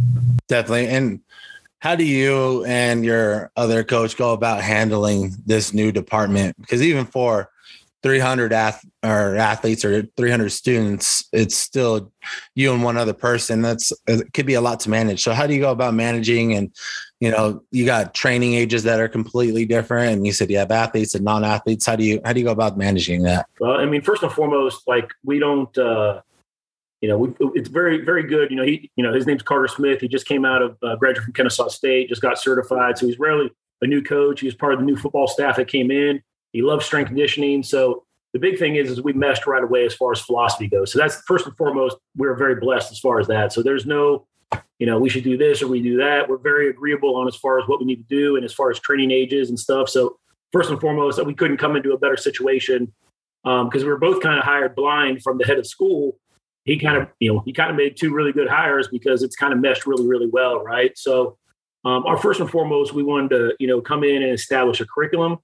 definitely 0.49 0.89
and 0.89 1.21
how 1.81 1.95
do 1.95 2.05
you 2.05 2.65
and 2.65 3.05
your 3.05 3.53
other 3.57 3.85
coach 3.85 4.17
go 4.17 4.33
about 4.33 4.63
handling 4.63 5.35
this 5.47 5.73
new 5.73 5.93
department? 5.93 6.57
Because 6.61 6.83
even 6.83 7.07
for 7.07 7.51
300 8.03 8.53
ath- 8.53 8.85
or 9.05 9.37
athletes 9.37 9.85
or 9.85 10.03
300 10.17 10.51
students, 10.51 11.29
it's 11.33 11.57
still 11.57 12.13
you 12.55 12.73
and 12.73 12.83
one 12.83 12.97
other 12.97 13.13
person. 13.13 13.63
That's 13.63 13.93
it 14.07 14.33
could 14.33 14.47
be 14.47 14.55
a 14.55 14.61
lot 14.61 14.81
to 14.81 14.91
manage. 14.91 15.23
So 15.23 15.33
how 15.35 15.47
do 15.47 15.55
you 15.55 15.61
go 15.61 15.71
about 15.71 15.95
managing? 15.95 16.55
And 16.55 16.75
you 17.21 17.31
know, 17.31 17.63
you 17.71 17.85
got 17.85 18.15
training 18.15 18.55
ages 18.55 18.85
that 18.85 19.01
are 19.01 19.09
completely 19.09 19.67
different, 19.67 20.13
and 20.13 20.27
you 20.27 20.33
said 20.33 20.51
you 20.51 20.59
have 20.59 20.71
athletes 20.71 21.15
and 21.15 21.25
non-athletes. 21.25 21.87
How 21.87 21.97
do 21.97 22.05
you 22.05 22.21
how 22.25 22.33
do 22.33 22.41
you 22.41 22.47
go 22.47 22.53
about 22.53 22.79
managing 22.79 23.23
that? 23.23 23.47
Well, 23.61 23.73
I 23.73 23.87
mean, 23.87 24.03
first 24.03 24.23
and 24.23 24.33
foremost, 24.33 24.87
like 24.87 25.11
we 25.25 25.39
don't. 25.39 25.77
uh 25.79 26.23
you 27.01 27.09
know, 27.09 27.17
we, 27.17 27.33
it's 27.55 27.69
very, 27.69 28.05
very 28.05 28.25
good. 28.25 28.51
You 28.51 28.57
know, 28.57 28.65
he, 28.65 28.91
you 28.97 29.05
know, 29.05 29.15
his 29.15 29.25
name's 29.25 29.43
Carter 29.43 29.69
Smith. 29.69 30.01
He 30.01 30.09
just 30.09 30.27
came 30.27 30.45
out 30.45 30.63
of 30.63 30.77
uh, 30.83 30.97
graduate 30.97 31.25
from 31.25 31.33
Kennesaw 31.33 31.69
State, 31.69 32.09
just 32.09 32.21
got 32.21 32.41
certified. 32.41 32.99
So 32.99 33.07
he's 33.07 33.21
really 33.21 33.51
a 33.81 33.87
new 33.87 34.03
coach. 34.03 34.41
He 34.41 34.47
was 34.47 34.57
part 34.57 34.73
of 34.73 34.81
the 34.81 34.85
new 34.85 34.97
football 34.97 35.29
staff 35.29 35.57
that 35.57 35.69
came 35.69 35.93
in. 35.93 36.21
He 36.53 36.61
loves 36.61 36.85
strength 36.85 37.07
conditioning. 37.07 37.63
So 37.63 38.05
the 38.33 38.41
big 38.41 38.59
thing 38.59 38.75
is, 38.75 38.91
is 38.91 39.01
we 39.01 39.13
meshed 39.13 39.47
right 39.47 39.63
away 39.63 39.87
as 39.87 39.95
far 39.95 40.11
as 40.11 40.21
philosophy 40.21 40.67
goes. 40.67 40.93
So 40.93 40.99
that's 40.99 41.21
first 41.23 41.47
and 41.47 41.57
foremost. 41.57 41.99
We're 42.17 42.35
very 42.35 42.57
blessed 42.57 42.91
as 42.91 42.99
far 42.99 43.21
as 43.21 43.29
that. 43.29 43.53
So 43.53 43.63
there's 43.63 43.87
no, 43.87 44.27
you 44.79 44.87
know, 44.87 44.99
we 44.99 45.09
should 45.09 45.25
do 45.25 45.37
this 45.37 45.63
or 45.63 45.69
we 45.69 45.83
do 45.83 45.97
that. 45.99 46.29
We're 46.29 46.39
very 46.39 46.71
agreeable 46.71 47.17
on 47.17 47.27
as 47.27 47.37
far 47.37 47.59
as 47.59 47.69
what 47.69 47.81
we 47.81 47.87
need 47.87 48.09
to 48.09 48.17
do 48.17 48.37
and 48.37 48.45
as 48.45 48.53
far 48.53 48.71
as 48.71 48.79
training 48.79 49.11
ages 49.11 49.49
and 49.49 49.59
stuff. 49.59 49.89
So 49.89 50.19
first 50.53 50.71
and 50.71 50.81
foremost, 50.81 51.25
we 51.25 51.35
couldn't 51.35 51.59
come 51.59 51.77
into 51.77 51.93
a 51.93 51.99
better 51.99 52.17
situation 52.17 52.93
because 53.43 53.83
um, 53.83 53.83
we 53.83 53.85
were 53.85 53.99
both 53.99 54.23
kind 54.23 54.39
of 54.39 54.45
hired 54.45 54.75
blind 54.75 55.23
from 55.23 55.39
the 55.39 55.45
head 55.45 55.59
of 55.59 55.67
school. 55.67 56.19
He 56.65 56.79
kind 56.79 56.99
of, 56.99 57.09
you 57.19 57.33
know, 57.33 57.43
he 57.45 57.53
kind 57.53 57.71
of 57.71 57.77
made 57.77 57.97
two 57.97 58.13
really 58.13 58.33
good 58.33 58.49
hires 58.49 58.89
because 58.89 59.23
it's 59.23 59.37
kind 59.37 59.53
of 59.53 59.59
meshed 59.59 59.87
really, 59.87 60.07
really 60.07 60.29
well, 60.31 60.63
right? 60.63 60.97
So, 60.97 61.39
um, 61.85 62.05
our 62.07 62.19
first 62.19 62.41
and 62.41 62.51
foremost, 62.51 62.93
we 62.93 63.03
wanted 63.03 63.31
to, 63.31 63.57
you 63.59 63.69
know, 63.69 63.81
come 63.81 64.05
in 64.05 64.23
and 64.23 64.33
establish 64.33 64.81
a 64.81 64.87
curriculum. 64.87 65.39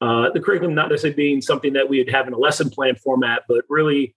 Uh, 0.00 0.30
the 0.30 0.40
curriculum 0.40 0.74
not 0.74 0.90
necessarily 0.90 1.16
being 1.16 1.40
something 1.40 1.72
that 1.72 1.88
we 1.88 1.98
would 1.98 2.10
have 2.10 2.28
in 2.28 2.34
a 2.34 2.38
lesson 2.38 2.70
plan 2.70 2.94
format, 2.94 3.42
but 3.48 3.64
really 3.68 4.14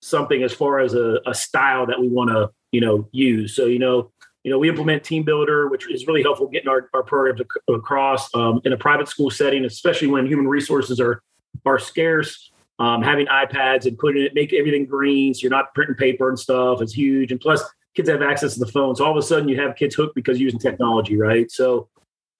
something 0.00 0.42
as 0.42 0.52
far 0.52 0.78
as 0.78 0.94
a, 0.94 1.18
a 1.26 1.34
style 1.34 1.86
that 1.86 1.98
we 1.98 2.08
want 2.08 2.30
to, 2.30 2.50
you 2.72 2.80
know, 2.80 3.08
use. 3.12 3.54
So, 3.54 3.66
you 3.66 3.78
know, 3.78 4.10
you 4.42 4.50
know, 4.50 4.58
we 4.58 4.68
implement 4.68 5.04
TeamBuildr, 5.04 5.70
which 5.70 5.88
is 5.88 6.06
really 6.06 6.22
helpful 6.22 6.48
getting 6.48 6.68
our, 6.68 6.90
our 6.94 7.04
programs 7.04 7.40
across 7.68 8.34
um, 8.34 8.60
in 8.64 8.72
a 8.72 8.76
private 8.76 9.08
school 9.08 9.30
setting, 9.30 9.64
especially 9.64 10.08
when 10.08 10.26
human 10.26 10.48
resources 10.48 10.98
are 10.98 11.22
are 11.64 11.78
scarce. 11.78 12.50
Um, 12.78 13.02
having 13.02 13.26
iPads 13.26 13.86
and 13.86 13.96
putting 13.96 14.22
it, 14.24 14.34
make 14.34 14.52
everything 14.52 14.86
green, 14.86 15.34
so 15.34 15.42
you're 15.42 15.50
not 15.50 15.72
printing 15.74 15.94
paper 15.94 16.28
and 16.28 16.38
stuff 16.38 16.82
is 16.82 16.92
huge. 16.92 17.30
And 17.30 17.40
plus, 17.40 17.62
kids 17.94 18.08
have 18.08 18.22
access 18.22 18.54
to 18.54 18.60
the 18.60 18.66
phone, 18.66 18.96
so 18.96 19.04
all 19.04 19.12
of 19.12 19.16
a 19.16 19.22
sudden 19.22 19.48
you 19.48 19.60
have 19.60 19.76
kids 19.76 19.94
hooked 19.94 20.16
because 20.16 20.40
using 20.40 20.58
technology, 20.58 21.16
right? 21.16 21.48
So 21.50 21.88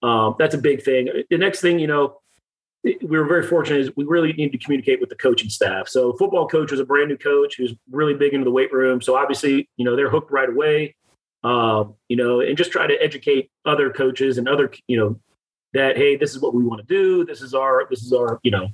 um, 0.01 0.35
that's 0.37 0.55
a 0.55 0.57
big 0.57 0.83
thing. 0.83 1.07
The 1.29 1.37
next 1.37 1.61
thing, 1.61 1.79
you 1.79 1.87
know, 1.87 2.19
we 2.83 3.17
were 3.17 3.25
very 3.25 3.47
fortunate 3.47 3.79
is 3.79 3.91
we 3.95 4.03
really 4.03 4.33
need 4.33 4.51
to 4.51 4.57
communicate 4.57 4.99
with 4.99 5.09
the 5.09 5.15
coaching 5.15 5.49
staff. 5.49 5.87
So 5.87 6.13
football 6.13 6.47
coach 6.47 6.71
was 6.71 6.79
a 6.79 6.85
brand 6.85 7.09
new 7.09 7.17
coach 7.17 7.55
who's 7.57 7.73
really 7.89 8.13
big 8.13 8.33
into 8.33 8.43
the 8.43 8.51
weight 8.51 8.73
room. 8.73 9.01
So 9.01 9.15
obviously, 9.15 9.69
you 9.77 9.85
know, 9.85 9.95
they're 9.95 10.09
hooked 10.09 10.31
right 10.31 10.49
away 10.49 10.95
um, 11.43 11.95
you 12.07 12.15
know, 12.15 12.39
and 12.39 12.57
just 12.57 12.71
try 12.71 12.87
to 12.87 13.01
educate 13.01 13.51
other 13.65 13.89
coaches 13.89 14.37
and 14.37 14.47
other, 14.47 14.71
you 14.87 14.97
know, 14.97 15.19
that 15.73 15.97
hey, 15.97 16.15
this 16.15 16.31
is 16.31 16.39
what 16.39 16.53
we 16.53 16.63
want 16.63 16.81
to 16.81 16.87
do. 16.87 17.25
This 17.25 17.41
is 17.41 17.53
our, 17.53 17.87
this 17.89 18.03
is 18.03 18.13
our, 18.13 18.39
you 18.43 18.51
know, 18.51 18.69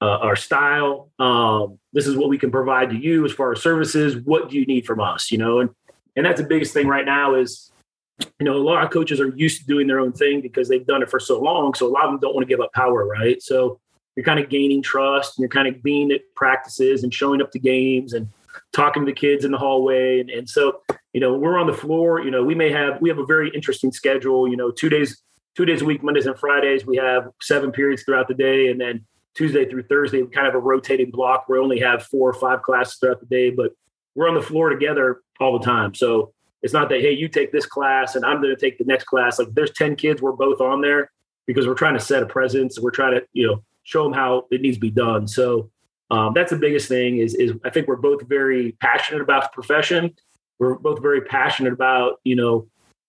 uh, 0.00 0.18
our 0.18 0.36
style. 0.36 1.10
Um, 1.18 1.78
this 1.92 2.06
is 2.06 2.16
what 2.16 2.28
we 2.28 2.38
can 2.38 2.50
provide 2.50 2.90
to 2.90 2.96
you 2.96 3.24
as 3.24 3.32
far 3.32 3.52
as 3.52 3.62
services. 3.62 4.16
What 4.16 4.50
do 4.50 4.56
you 4.58 4.66
need 4.66 4.86
from 4.86 5.00
us? 5.00 5.32
You 5.32 5.38
know, 5.38 5.60
and 5.60 5.70
and 6.16 6.24
that's 6.24 6.40
the 6.40 6.46
biggest 6.46 6.72
thing 6.72 6.86
right 6.86 7.04
now 7.04 7.34
is, 7.34 7.72
you 8.20 8.44
know, 8.44 8.56
a 8.56 8.62
lot 8.62 8.84
of 8.84 8.90
coaches 8.90 9.20
are 9.20 9.34
used 9.36 9.60
to 9.60 9.66
doing 9.66 9.86
their 9.86 10.00
own 10.00 10.12
thing 10.12 10.40
because 10.40 10.68
they've 10.68 10.86
done 10.86 11.02
it 11.02 11.10
for 11.10 11.20
so 11.20 11.40
long. 11.40 11.74
So 11.74 11.86
a 11.86 11.92
lot 11.92 12.04
of 12.04 12.12
them 12.12 12.20
don't 12.20 12.34
want 12.34 12.46
to 12.46 12.48
give 12.48 12.60
up 12.60 12.72
power, 12.72 13.06
right? 13.06 13.42
So 13.42 13.80
you're 14.16 14.24
kind 14.24 14.38
of 14.38 14.48
gaining 14.48 14.82
trust 14.82 15.36
and 15.36 15.42
you're 15.42 15.48
kind 15.48 15.68
of 15.68 15.82
being 15.82 16.12
at 16.12 16.20
practices 16.36 17.02
and 17.02 17.12
showing 17.12 17.42
up 17.42 17.50
to 17.52 17.58
games 17.58 18.12
and 18.12 18.28
talking 18.72 19.04
to 19.04 19.06
the 19.06 19.14
kids 19.14 19.44
in 19.44 19.50
the 19.50 19.58
hallway. 19.58 20.20
And, 20.20 20.30
and 20.30 20.48
so 20.48 20.80
you 21.14 21.20
know, 21.20 21.32
we're 21.32 21.58
on 21.58 21.68
the 21.68 21.72
floor. 21.72 22.20
You 22.20 22.30
know, 22.30 22.42
we 22.42 22.54
may 22.54 22.70
have 22.70 23.00
we 23.00 23.08
have 23.08 23.18
a 23.18 23.24
very 23.24 23.50
interesting 23.54 23.92
schedule. 23.92 24.48
You 24.48 24.56
know, 24.56 24.70
two 24.70 24.88
days 24.90 25.22
two 25.56 25.64
days 25.64 25.80
a 25.80 25.84
week, 25.84 26.02
Mondays 26.02 26.26
and 26.26 26.38
Fridays. 26.38 26.84
We 26.84 26.96
have 26.96 27.30
seven 27.40 27.70
periods 27.70 28.02
throughout 28.02 28.28
the 28.28 28.34
day, 28.34 28.68
and 28.68 28.80
then 28.80 29.06
Tuesday 29.34 29.64
through 29.64 29.84
Thursday, 29.84 30.22
we 30.22 30.28
kind 30.28 30.48
of 30.48 30.54
a 30.54 30.58
rotating 30.58 31.10
block. 31.10 31.48
We 31.48 31.58
only 31.58 31.78
have 31.80 32.02
four 32.02 32.28
or 32.28 32.34
five 32.34 32.62
classes 32.62 32.96
throughout 32.96 33.20
the 33.20 33.26
day, 33.26 33.50
but 33.50 33.72
we're 34.16 34.28
on 34.28 34.34
the 34.34 34.42
floor 34.42 34.70
together 34.70 35.22
all 35.40 35.56
the 35.56 35.64
time. 35.64 35.94
So 35.94 36.32
it's 36.64 36.72
not 36.72 36.88
that 36.88 37.00
hey, 37.00 37.12
you 37.12 37.28
take 37.28 37.52
this 37.52 37.66
class 37.66 38.16
and 38.16 38.24
I'm 38.24 38.42
going 38.42 38.54
to 38.54 38.60
take 38.60 38.78
the 38.78 38.84
next 38.84 39.04
class. 39.04 39.38
Like 39.38 39.54
there's 39.54 39.70
ten 39.70 39.94
kids, 39.94 40.20
we're 40.20 40.32
both 40.32 40.60
on 40.60 40.80
there 40.80 41.12
because 41.46 41.68
we're 41.68 41.74
trying 41.74 41.94
to 41.94 42.00
set 42.00 42.22
a 42.22 42.26
presence. 42.26 42.80
We're 42.80 42.90
trying 42.90 43.14
to 43.14 43.24
you 43.32 43.46
know 43.46 43.62
show 43.84 44.02
them 44.02 44.12
how 44.12 44.46
it 44.50 44.60
needs 44.60 44.78
to 44.78 44.80
be 44.80 44.90
done. 44.90 45.28
So 45.28 45.70
um, 46.10 46.32
that's 46.34 46.50
the 46.50 46.58
biggest 46.58 46.88
thing. 46.88 47.18
Is 47.18 47.34
is 47.34 47.52
I 47.64 47.70
think 47.70 47.86
we're 47.86 47.96
both 47.96 48.26
very 48.26 48.72
passionate 48.80 49.22
about 49.22 49.44
the 49.44 49.50
profession 49.54 50.12
we're 50.58 50.74
both 50.74 51.02
very 51.02 51.22
passionate 51.22 51.72
about 51.72 52.20
you 52.24 52.36
know 52.36 52.66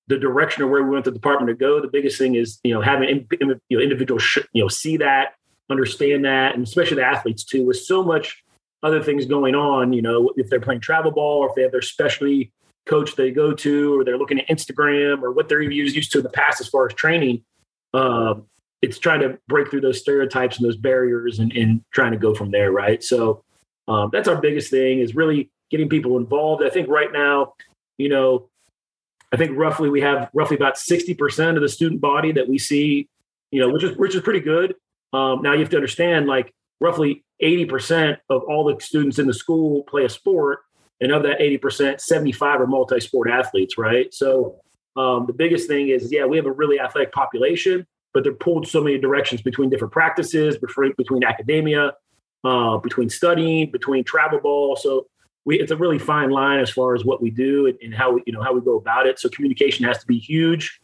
the 0.08 0.18
direction 0.18 0.64
of 0.64 0.70
where 0.70 0.84
we 0.84 0.92
want 0.92 1.06
the 1.06 1.12
department 1.12 1.50
to 1.50 1.56
go. 1.56 1.82
The 1.82 1.88
biggest 1.88 2.18
thing 2.18 2.36
is 2.36 2.60
you 2.64 2.74
know 2.74 2.82
having 2.82 3.28
you 3.40 3.60
know 3.70 3.80
individuals 3.80 4.38
you 4.54 4.64
know 4.64 4.68
see 4.68 4.98
that, 4.98 5.34
understand 5.70 6.26
that, 6.26 6.56
and 6.56 6.64
especially 6.64 6.98
the 6.98 7.06
athletes 7.06 7.44
too. 7.44 7.66
With 7.66 7.78
so 7.78 8.04
much 8.04 8.44
other 8.84 9.02
things 9.02 9.26
going 9.26 9.56
on, 9.56 9.94
you 9.94 10.02
know, 10.02 10.32
if 10.36 10.50
they're 10.50 10.62
playing 10.62 10.82
travel 10.82 11.12
ball 11.12 11.40
or 11.40 11.50
if 11.50 11.56
they 11.56 11.64
have 11.64 11.72
their 11.72 11.82
specialty 11.82 12.52
coach 12.86 13.15
they 13.15 13.32
go 13.32 13.54
to, 13.54 14.00
or 14.00 14.04
they're 14.04 14.18
looking 14.18 14.39
at 14.39 14.48
Instagram 14.48 15.22
or 15.22 15.32
what 15.32 15.50
they're 15.50 15.62
used 15.62 16.12
to 16.12 16.20
in 16.20 16.24
the 16.24 16.30
past 16.30 16.62
as 16.62 16.68
far 16.68 16.88
as 16.88 16.94
training. 16.94 17.44
Um, 17.94 18.46
it's 18.82 19.00
trying 19.00 19.22
to 19.22 19.39
break 19.48 19.72
through 19.72 19.82
those 19.82 20.00
stereotypes 20.00 20.58
and 20.58 20.65
those 20.65 20.77
barriers 20.77 21.39
and, 21.39 21.51
and 21.54 21.82
trying 21.92 22.12
to 22.12 22.18
go 22.18 22.36
from 22.36 22.51
there, 22.51 22.72
right? 22.72 23.04
So 23.04 23.44
um, 23.88 24.10
that's 24.12 24.27
our 24.27 24.39
biggest 24.39 24.70
thing 24.70 25.00
is 25.00 25.15
really 25.15 25.50
getting 25.72 25.89
people 25.89 26.18
involved. 26.18 26.63
I 26.63 26.70
think 26.70 26.88
right 26.88 27.12
now, 27.12 27.54
you 27.98 28.10
know, 28.10 28.50
I 29.32 29.38
think 29.38 29.58
roughly 29.58 29.89
we 29.89 30.01
have 30.01 30.30
roughly 30.34 30.56
about 30.56 30.75
60% 30.75 31.56
of 31.56 31.62
the 31.62 31.70
student 31.70 32.01
body 32.01 32.32
that 32.34 32.48
we 32.48 32.58
see, 32.58 33.10
you 33.51 33.60
know, 33.60 33.70
which 33.70 33.84
is 33.84 33.98
which 33.98 34.15
is 34.15 34.22
pretty 34.22 34.39
good. 34.39 34.75
Um, 35.13 35.42
now 35.42 35.54
you 35.54 35.60
have 35.60 35.70
to 35.70 35.77
understand 35.77 36.27
like 36.27 36.54
roughly 36.80 37.24
80% 37.42 38.18
of 38.30 38.44
all 38.44 38.63
the 38.63 38.82
students 38.84 39.20
in 39.20 39.27
the 39.27 39.34
school 39.34 39.84
play 39.84 40.06
a 40.06 40.10
sport. 40.10 40.60
And 41.02 41.12
of 41.12 41.24
that 41.24 41.40
80%, 41.40 42.00
75 42.00 42.62
are 42.62 42.68
multi-sport 42.68 43.30
athletes, 43.30 43.78
right? 43.78 44.14
So 44.14 44.62
um, 44.96 45.25
the 45.25 45.34
biggest 45.34 45.68
thing 45.68 45.90
is, 45.90 46.12
yeah, 46.12 46.25
we 46.25 46.38
have 46.38 46.46
a 46.46 46.52
really 46.52 46.80
athletic 46.80 47.12
population, 47.12 47.86
but 48.14 48.24
they're 48.24 48.34
pulled 48.34 48.68
so 48.68 48.82
many 48.82 48.98
directions 48.98 49.42
between 49.42 49.70
different 49.70 49.92
practices, 49.92 50.58
between, 50.58 50.94
between 50.98 51.24
academia, 51.24 51.94
uh, 52.46 52.78
between 52.78 53.10
studying, 53.10 53.72
between 53.72 54.04
travel 54.04 54.40
ball. 54.40 54.75
So 54.75 55.08
we 55.46 55.60
it's 55.60 55.72
a 55.72 55.78
really 55.78 56.00
fine 56.00 56.32
line 56.32 56.60
as 56.60 56.70
far 56.70 56.96
as 56.96 57.06
what 57.06 57.22
we 57.22 57.30
do 57.30 57.68
and, 57.68 57.78
and 57.82 57.94
how 57.94 58.14
we 58.14 58.24
you 58.25 58.34
know 58.34 58.42
how 58.42 58.54
we 58.54 58.62
go 58.62 58.78
about 58.78 59.08
it. 59.08 59.20
So 59.20 59.30
communication 59.30 59.86
has 59.86 60.00
to 60.00 60.08
be 60.08 60.18
huge. 60.18 60.80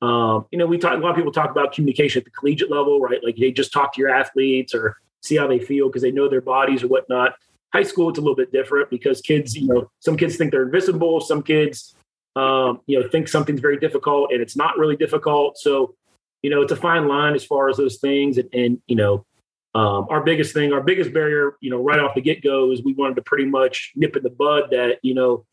Um, 0.00 0.46
you 0.50 0.58
know, 0.58 0.66
we 0.66 0.78
talk 0.78 0.94
a 0.94 0.96
lot 0.96 1.10
of 1.10 1.16
people 1.16 1.32
talk 1.32 1.50
about 1.50 1.72
communication 1.72 2.20
at 2.20 2.24
the 2.24 2.30
collegiate 2.30 2.70
level, 2.70 3.00
right? 3.00 3.22
Like 3.22 3.36
they 3.36 3.50
just 3.50 3.72
talk 3.72 3.94
to 3.94 4.00
your 4.00 4.10
athletes 4.10 4.74
or 4.74 4.96
see 5.22 5.36
how 5.36 5.46
they 5.46 5.58
feel 5.58 5.88
because 5.88 6.02
they 6.02 6.10
know 6.10 6.28
their 6.28 6.40
bodies 6.40 6.82
or 6.82 6.88
whatnot. 6.88 7.34
High 7.74 7.82
school, 7.82 8.08
it's 8.08 8.18
a 8.18 8.22
little 8.22 8.36
bit 8.36 8.52
different 8.52 8.88
because 8.88 9.20
kids, 9.20 9.56
you 9.56 9.66
know, 9.66 9.90
some 9.98 10.16
kids 10.16 10.36
think 10.36 10.52
they're 10.52 10.62
invisible, 10.62 11.20
some 11.20 11.42
kids, 11.42 11.96
um, 12.36 12.80
you 12.86 13.00
know, 13.00 13.08
think 13.08 13.26
something's 13.26 13.60
very 13.60 13.78
difficult 13.78 14.30
and 14.32 14.40
it's 14.40 14.56
not 14.56 14.78
really 14.78 14.96
difficult. 14.96 15.58
So, 15.58 15.96
you 16.42 16.50
know, 16.50 16.62
it's 16.62 16.70
a 16.70 16.76
fine 16.76 17.08
line 17.08 17.34
as 17.34 17.44
far 17.44 17.68
as 17.68 17.76
those 17.76 17.96
things. 17.96 18.38
And, 18.38 18.48
and 18.54 18.82
you 18.86 18.94
know, 18.94 19.26
um, 19.74 20.06
our 20.08 20.22
biggest 20.22 20.54
thing, 20.54 20.72
our 20.72 20.82
biggest 20.82 21.12
barrier, 21.12 21.56
you 21.60 21.68
know, 21.68 21.82
right 21.82 21.98
off 21.98 22.14
the 22.14 22.20
get 22.20 22.44
go 22.44 22.70
is 22.70 22.84
we 22.84 22.92
wanted 22.92 23.16
to 23.16 23.22
pretty 23.22 23.44
much 23.44 23.92
nip 23.96 24.14
in 24.16 24.22
the 24.22 24.30
bud 24.30 24.68
that, 24.70 25.00
you 25.02 25.14
know, 25.14 25.44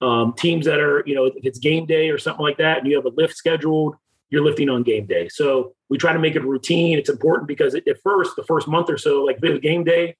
um, 0.00 0.32
teams 0.32 0.64
that 0.64 0.80
are, 0.80 1.02
you 1.06 1.14
know, 1.14 1.26
if 1.26 1.34
it's 1.44 1.58
game 1.58 1.84
day 1.84 2.08
or 2.08 2.16
something 2.16 2.42
like 2.42 2.56
that 2.56 2.78
and 2.78 2.86
you 2.86 2.96
have 2.96 3.04
a 3.04 3.12
lift 3.16 3.36
scheduled, 3.36 3.96
you're 4.30 4.44
lifting 4.44 4.70
on 4.70 4.82
game 4.82 5.06
day. 5.06 5.28
So 5.28 5.74
we 5.90 5.98
try 5.98 6.14
to 6.14 6.18
make 6.18 6.36
it 6.36 6.44
routine. 6.44 6.98
It's 6.98 7.10
important 7.10 7.48
because 7.48 7.74
at 7.74 7.84
first, 8.02 8.34
the 8.36 8.44
first 8.44 8.66
month 8.66 8.88
or 8.88 8.98
so, 8.98 9.24
like 9.24 9.40
game 9.60 9.84
day, 9.84 10.16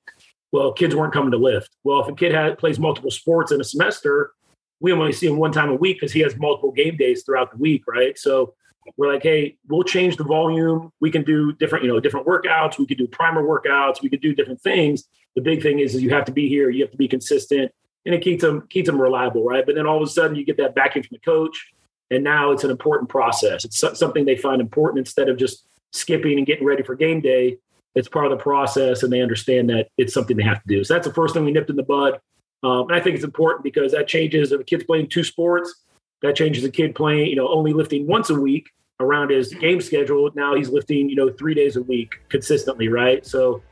well, 0.53 0.73
kids 0.73 0.95
weren't 0.95 1.13
coming 1.13 1.31
to 1.33 1.37
lift. 1.37 1.71
Well, 1.85 2.01
if 2.01 2.09
a 2.09 2.15
kid 2.15 2.33
has, 2.33 2.55
plays 2.57 2.79
multiple 2.79 3.11
sports 3.11 3.53
in 3.53 3.61
a 3.61 3.65
semester, 3.65 4.33
we 4.81 4.93
only 4.93 5.13
see 5.13 5.27
him 5.27 5.37
one 5.37 5.53
time 5.53 5.71
a 5.71 5.75
week 5.75 5.99
because 5.99 6.13
he 6.13 6.21
has 6.21 6.37
multiple 6.37 6.73
game 6.73 6.97
days 6.97 7.23
throughout 7.25 7.51
the 7.51 7.57
week, 7.57 7.85
right? 7.87 8.19
So 8.19 8.55
we're 8.97 9.13
like, 9.13 9.23
hey, 9.23 9.57
we'll 9.69 9.83
change 9.83 10.17
the 10.17 10.25
volume. 10.25 10.93
We 11.01 11.11
can 11.11 11.23
do 11.23 11.53
different, 11.53 11.85
you 11.85 11.91
know, 11.91 12.01
different 12.01 12.27
workouts. 12.27 12.79
We 12.79 12.87
could 12.87 12.99
do 12.99 13.07
primer 13.09 13.43
workouts. 13.43 14.03
We 14.03 14.09
could 14.09 14.21
do 14.21 14.35
different 14.35 14.61
things. 14.61 15.05
The 15.35 15.43
big 15.43 15.63
thing 15.63 15.81
is, 15.81 15.95
is 15.95 16.03
you 16.03 16.11
have 16.11 16.25
to 16.27 16.33
be 16.33 16.49
here. 16.49 16.71
You 16.71 16.83
have 16.83 16.93
to 16.93 16.97
be 16.97 17.09
consistent, 17.09 17.73
and 18.05 18.15
it 18.15 18.23
keeps 18.23 18.43
them 18.43 18.67
keeps 18.71 18.87
them 18.87 19.01
reliable, 19.01 19.45
right? 19.45 19.67
But 19.67 19.75
then 19.75 19.87
all 19.87 19.97
of 19.97 20.03
a 20.03 20.11
sudden, 20.11 20.37
you 20.37 20.45
get 20.45 20.57
that 20.59 20.75
backing 20.75 21.03
from 21.03 21.17
the 21.17 21.19
coach, 21.19 21.73
and 22.11 22.23
now 22.25 22.53
it's 22.53 22.65
an 22.65 22.71
important 22.71 23.11
process. 23.11 23.65
It's 23.65 23.79
something 23.99 24.25
they 24.25 24.37
find 24.37 24.61
important 24.61 25.01
instead 25.01 25.29
of 25.29 25.37
just 25.37 25.67
skipping 25.93 26.39
and 26.39 26.47
getting 26.47 26.65
ready 26.65 26.83
for 26.83 26.95
game 26.95 27.21
day. 27.21 27.59
It's 27.97 28.09
part 28.09 28.27
of 28.27 28.31
the 28.31 28.43
process, 28.43 29.03
and 29.03 29.13
they 29.13 29.21
understand 29.21 29.69
that 29.71 29.89
it's 29.99 30.15
something 30.15 30.37
they 30.37 30.45
have 30.45 30.63
to 30.63 30.69
do. 30.69 30.85
So 30.85 30.95
that's 30.95 31.07
the 31.07 31.15
first 31.15 31.35
thing 31.35 31.45
we 31.45 31.51
nipped 31.51 31.71
in 31.71 31.77
the 31.77 31.83
bud. 31.83 32.21
Um, 32.63 32.89
and 32.89 32.93
I 32.93 33.01
think 33.01 33.17
it's 33.17 33.25
important 33.25 33.65
because 33.65 33.93
that 33.93 34.07
changes 34.07 34.53
if 34.53 34.61
a 34.61 34.65
kid's 34.65 34.85
playing 34.85 35.09
two 35.09 35.25
sports 35.25 35.75
that 36.23 36.37
changes 36.37 36.65
a 36.65 36.71
kid 36.71 36.95
playing, 36.95 37.29
you 37.29 37.37
know, 37.37 37.49
only 37.49 37.73
lifting 37.73 38.07
once 38.07 38.31
a 38.31 38.35
week 38.35 38.71
around 39.01 39.31
his 39.31 39.53
game 39.53 39.81
schedule. 39.81 40.31
Now 40.35 40.55
he's 40.55 40.69
lifting, 40.69 41.09
you 41.09 41.17
know, 41.17 41.31
three 41.31 41.55
days 41.55 41.77
a 41.77 41.83
week 41.83 42.15
consistently, 42.29 42.89
right? 42.89 43.25
So 43.27 43.63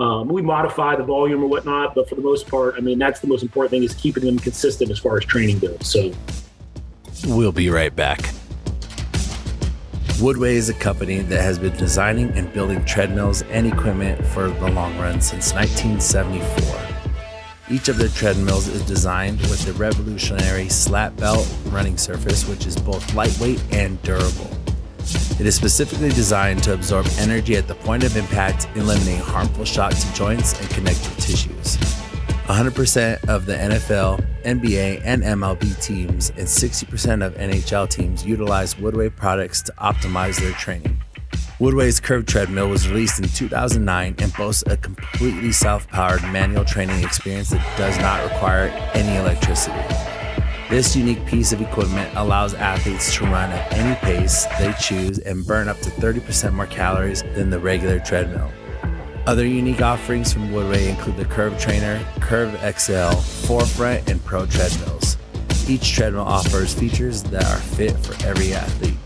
um, 0.00 0.28
we 0.28 0.42
modify 0.42 0.96
the 0.96 1.04
volume 1.04 1.42
or 1.42 1.46
whatnot, 1.46 1.94
but 1.94 2.08
for 2.08 2.14
the 2.14 2.20
most 2.20 2.48
part, 2.48 2.74
I 2.76 2.80
mean, 2.80 2.98
that's 2.98 3.20
the 3.20 3.26
most 3.26 3.42
important 3.42 3.70
thing 3.70 3.82
is 3.82 3.94
keeping 3.94 4.24
them 4.24 4.38
consistent 4.38 4.90
as 4.90 4.98
far 4.98 5.16
as 5.16 5.24
training 5.24 5.60
goes. 5.60 5.86
So 5.86 6.12
we'll 7.26 7.52
be 7.52 7.70
right 7.70 7.94
back. 7.94 8.20
Woodway 10.18 10.52
is 10.52 10.68
a 10.68 10.74
company 10.74 11.18
that 11.18 11.42
has 11.42 11.58
been 11.58 11.76
designing 11.76 12.30
and 12.38 12.50
building 12.52 12.84
treadmills 12.84 13.42
and 13.42 13.66
equipment 13.66 14.24
for 14.28 14.48
the 14.48 14.70
long 14.70 14.96
run 14.96 15.20
since 15.20 15.52
1974. 15.52 16.80
Each 17.68 17.88
of 17.88 17.98
their 17.98 18.08
treadmills 18.08 18.68
is 18.68 18.82
designed 18.82 19.40
with 19.40 19.64
the 19.66 19.72
revolutionary 19.72 20.68
slat 20.68 21.16
belt 21.16 21.52
running 21.66 21.98
surface, 21.98 22.46
which 22.46 22.64
is 22.64 22.76
both 22.76 23.12
lightweight 23.12 23.60
and 23.72 24.00
durable. 24.02 24.50
It 25.40 25.46
is 25.46 25.56
specifically 25.56 26.10
designed 26.10 26.62
to 26.62 26.74
absorb 26.74 27.06
energy 27.18 27.56
at 27.56 27.66
the 27.66 27.74
point 27.74 28.04
of 28.04 28.16
impact, 28.16 28.68
eliminating 28.76 29.20
harmful 29.20 29.64
shocks 29.64 30.04
to 30.04 30.14
joints 30.14 30.58
and 30.60 30.70
connective 30.70 31.16
tissues. 31.16 31.76
100% 32.46 33.28
of 33.28 33.46
the 33.46 33.54
NFL, 33.54 34.24
NBA, 34.44 35.02
and 35.04 35.22
MLB 35.22 35.82
teams 35.82 36.30
and 36.30 36.46
60% 36.46 37.26
of 37.26 37.34
NHL 37.34 37.88
teams 37.88 38.24
utilize 38.24 38.74
Woodway 38.74 39.14
products 39.14 39.62
to 39.62 39.72
optimize 39.72 40.40
their 40.40 40.52
training. 40.52 41.00
Woodway's 41.60 42.00
Curve 42.00 42.26
Treadmill 42.26 42.68
was 42.68 42.88
released 42.88 43.20
in 43.20 43.28
2009 43.28 44.16
and 44.18 44.34
boasts 44.34 44.64
a 44.66 44.76
completely 44.76 45.52
self 45.52 45.88
powered 45.88 46.22
manual 46.24 46.64
training 46.64 47.02
experience 47.04 47.50
that 47.50 47.78
does 47.78 47.96
not 47.98 48.24
require 48.24 48.68
any 48.94 49.16
electricity. 49.16 49.76
This 50.68 50.96
unique 50.96 51.24
piece 51.26 51.52
of 51.52 51.60
equipment 51.60 52.10
allows 52.16 52.54
athletes 52.54 53.14
to 53.14 53.24
run 53.24 53.50
at 53.52 53.72
any 53.72 53.94
pace 53.96 54.46
they 54.58 54.72
choose 54.80 55.18
and 55.18 55.46
burn 55.46 55.68
up 55.68 55.78
to 55.80 55.90
30% 55.90 56.54
more 56.54 56.66
calories 56.66 57.22
than 57.34 57.50
the 57.50 57.58
regular 57.58 58.00
treadmill. 58.00 58.50
Other 59.26 59.46
unique 59.46 59.80
offerings 59.80 60.34
from 60.34 60.50
Woodway 60.50 60.90
include 60.90 61.16
the 61.16 61.24
Curve 61.24 61.58
Trainer, 61.58 62.04
Curve 62.20 62.52
XL, 62.60 63.16
4Front, 63.46 64.06
and 64.10 64.22
Pro 64.22 64.44
treadmills. 64.44 65.16
Each 65.66 65.92
treadmill 65.94 66.24
offers 66.24 66.74
features 66.74 67.22
that 67.24 67.44
are 67.46 67.56
fit 67.56 67.92
for 67.92 68.12
every 68.26 68.52
athlete. 68.52 68.98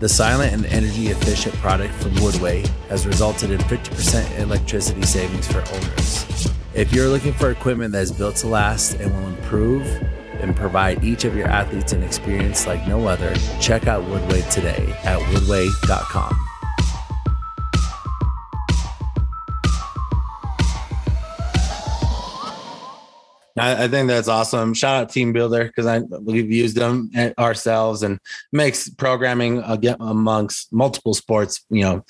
The 0.00 0.10
silent 0.10 0.52
and 0.52 0.66
energy 0.66 1.06
efficient 1.06 1.54
product 1.54 1.94
from 1.94 2.10
Woodway 2.16 2.66
has 2.88 3.06
resulted 3.06 3.50
in 3.50 3.60
50% 3.60 4.40
electricity 4.40 5.02
savings 5.02 5.50
for 5.50 5.60
owners. 5.72 6.50
If 6.74 6.92
you're 6.92 7.08
looking 7.08 7.32
for 7.32 7.50
equipment 7.50 7.92
that 7.92 8.02
is 8.02 8.12
built 8.12 8.36
to 8.36 8.48
last 8.48 9.00
and 9.00 9.10
will 9.14 9.28
improve 9.28 9.86
and 10.40 10.54
provide 10.54 11.02
each 11.02 11.24
of 11.24 11.34
your 11.34 11.48
athletes 11.48 11.94
an 11.94 12.02
experience 12.02 12.66
like 12.66 12.86
no 12.86 13.06
other, 13.06 13.34
check 13.58 13.86
out 13.86 14.02
Woodway 14.04 14.46
today 14.50 14.94
at 15.04 15.18
woodway.com. 15.18 16.43
I, 23.64 23.84
I 23.84 23.88
think 23.88 24.08
that's 24.08 24.28
awesome. 24.28 24.74
Shout 24.74 25.02
out 25.02 25.08
TeamBuildr 25.08 25.66
because 25.66 25.86
I 25.86 26.00
we've 26.00 26.50
used 26.50 26.76
them 26.76 27.10
eh, 27.14 27.32
ourselves 27.38 28.02
and 28.02 28.18
makes 28.52 28.88
programming 28.88 29.62
again 29.62 29.96
amongst 30.00 30.72
multiple 30.72 31.14
sports, 31.14 31.64
you 31.70 31.82
know, 31.82 32.04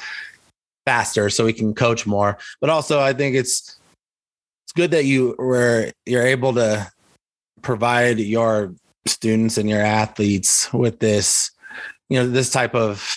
faster 0.85 1.31
so 1.31 1.45
we 1.45 1.53
can 1.53 1.75
coach 1.75 2.07
more. 2.07 2.39
But 2.61 2.71
also, 2.71 3.01
I 3.01 3.13
think 3.13 3.37
it's 3.37 3.79
it's 4.65 4.73
good 4.75 4.91
that 4.91 5.05
you 5.05 5.37
were 5.39 5.93
you're 6.07 6.27
able 6.27 6.55
to 6.55 6.91
provide 7.63 8.19
your 8.19 8.75
students 9.07 9.57
and 9.59 9.69
your 9.69 9.81
athletes 9.83 10.73
with 10.73 10.99
this, 10.99 11.51
you 12.09 12.19
know, 12.19 12.29
this 12.29 12.51
type 12.51 12.75
of 12.75 13.17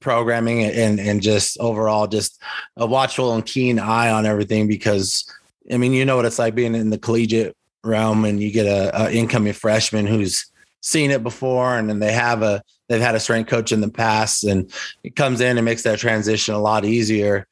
programming 0.00 0.62
and 0.64 1.00
and 1.00 1.20
just 1.20 1.58
overall 1.58 2.06
just 2.06 2.40
a 2.76 2.86
watchful 2.86 3.34
and 3.34 3.44
keen 3.44 3.78
eye 3.78 4.10
on 4.10 4.24
everything 4.24 4.68
because 4.68 5.24
I 5.70 5.76
mean, 5.76 5.92
you 5.92 6.04
know 6.04 6.16
what 6.16 6.24
it's 6.24 6.38
like 6.38 6.54
being 6.54 6.74
in 6.74 6.90
the 6.90 6.98
collegiate 6.98 7.56
realm 7.84 8.24
and 8.24 8.42
you 8.42 8.50
get 8.50 8.66
a, 8.66 9.04
a 9.04 9.12
incoming 9.12 9.52
freshman 9.52 10.06
who's 10.06 10.46
seen 10.80 11.10
it 11.10 11.22
before 11.22 11.78
and 11.78 11.88
then 11.88 12.00
they 12.00 12.12
have 12.12 12.42
a 12.42 12.62
they've 12.88 13.00
had 13.00 13.14
a 13.14 13.20
strength 13.20 13.48
coach 13.48 13.72
in 13.72 13.80
the 13.80 13.88
past 13.88 14.44
and 14.44 14.70
it 15.04 15.14
comes 15.14 15.40
in 15.40 15.56
and 15.56 15.64
makes 15.64 15.82
that 15.82 15.98
transition 15.98 16.54
a 16.54 16.60
lot 16.60 16.84
easier. 16.84 17.46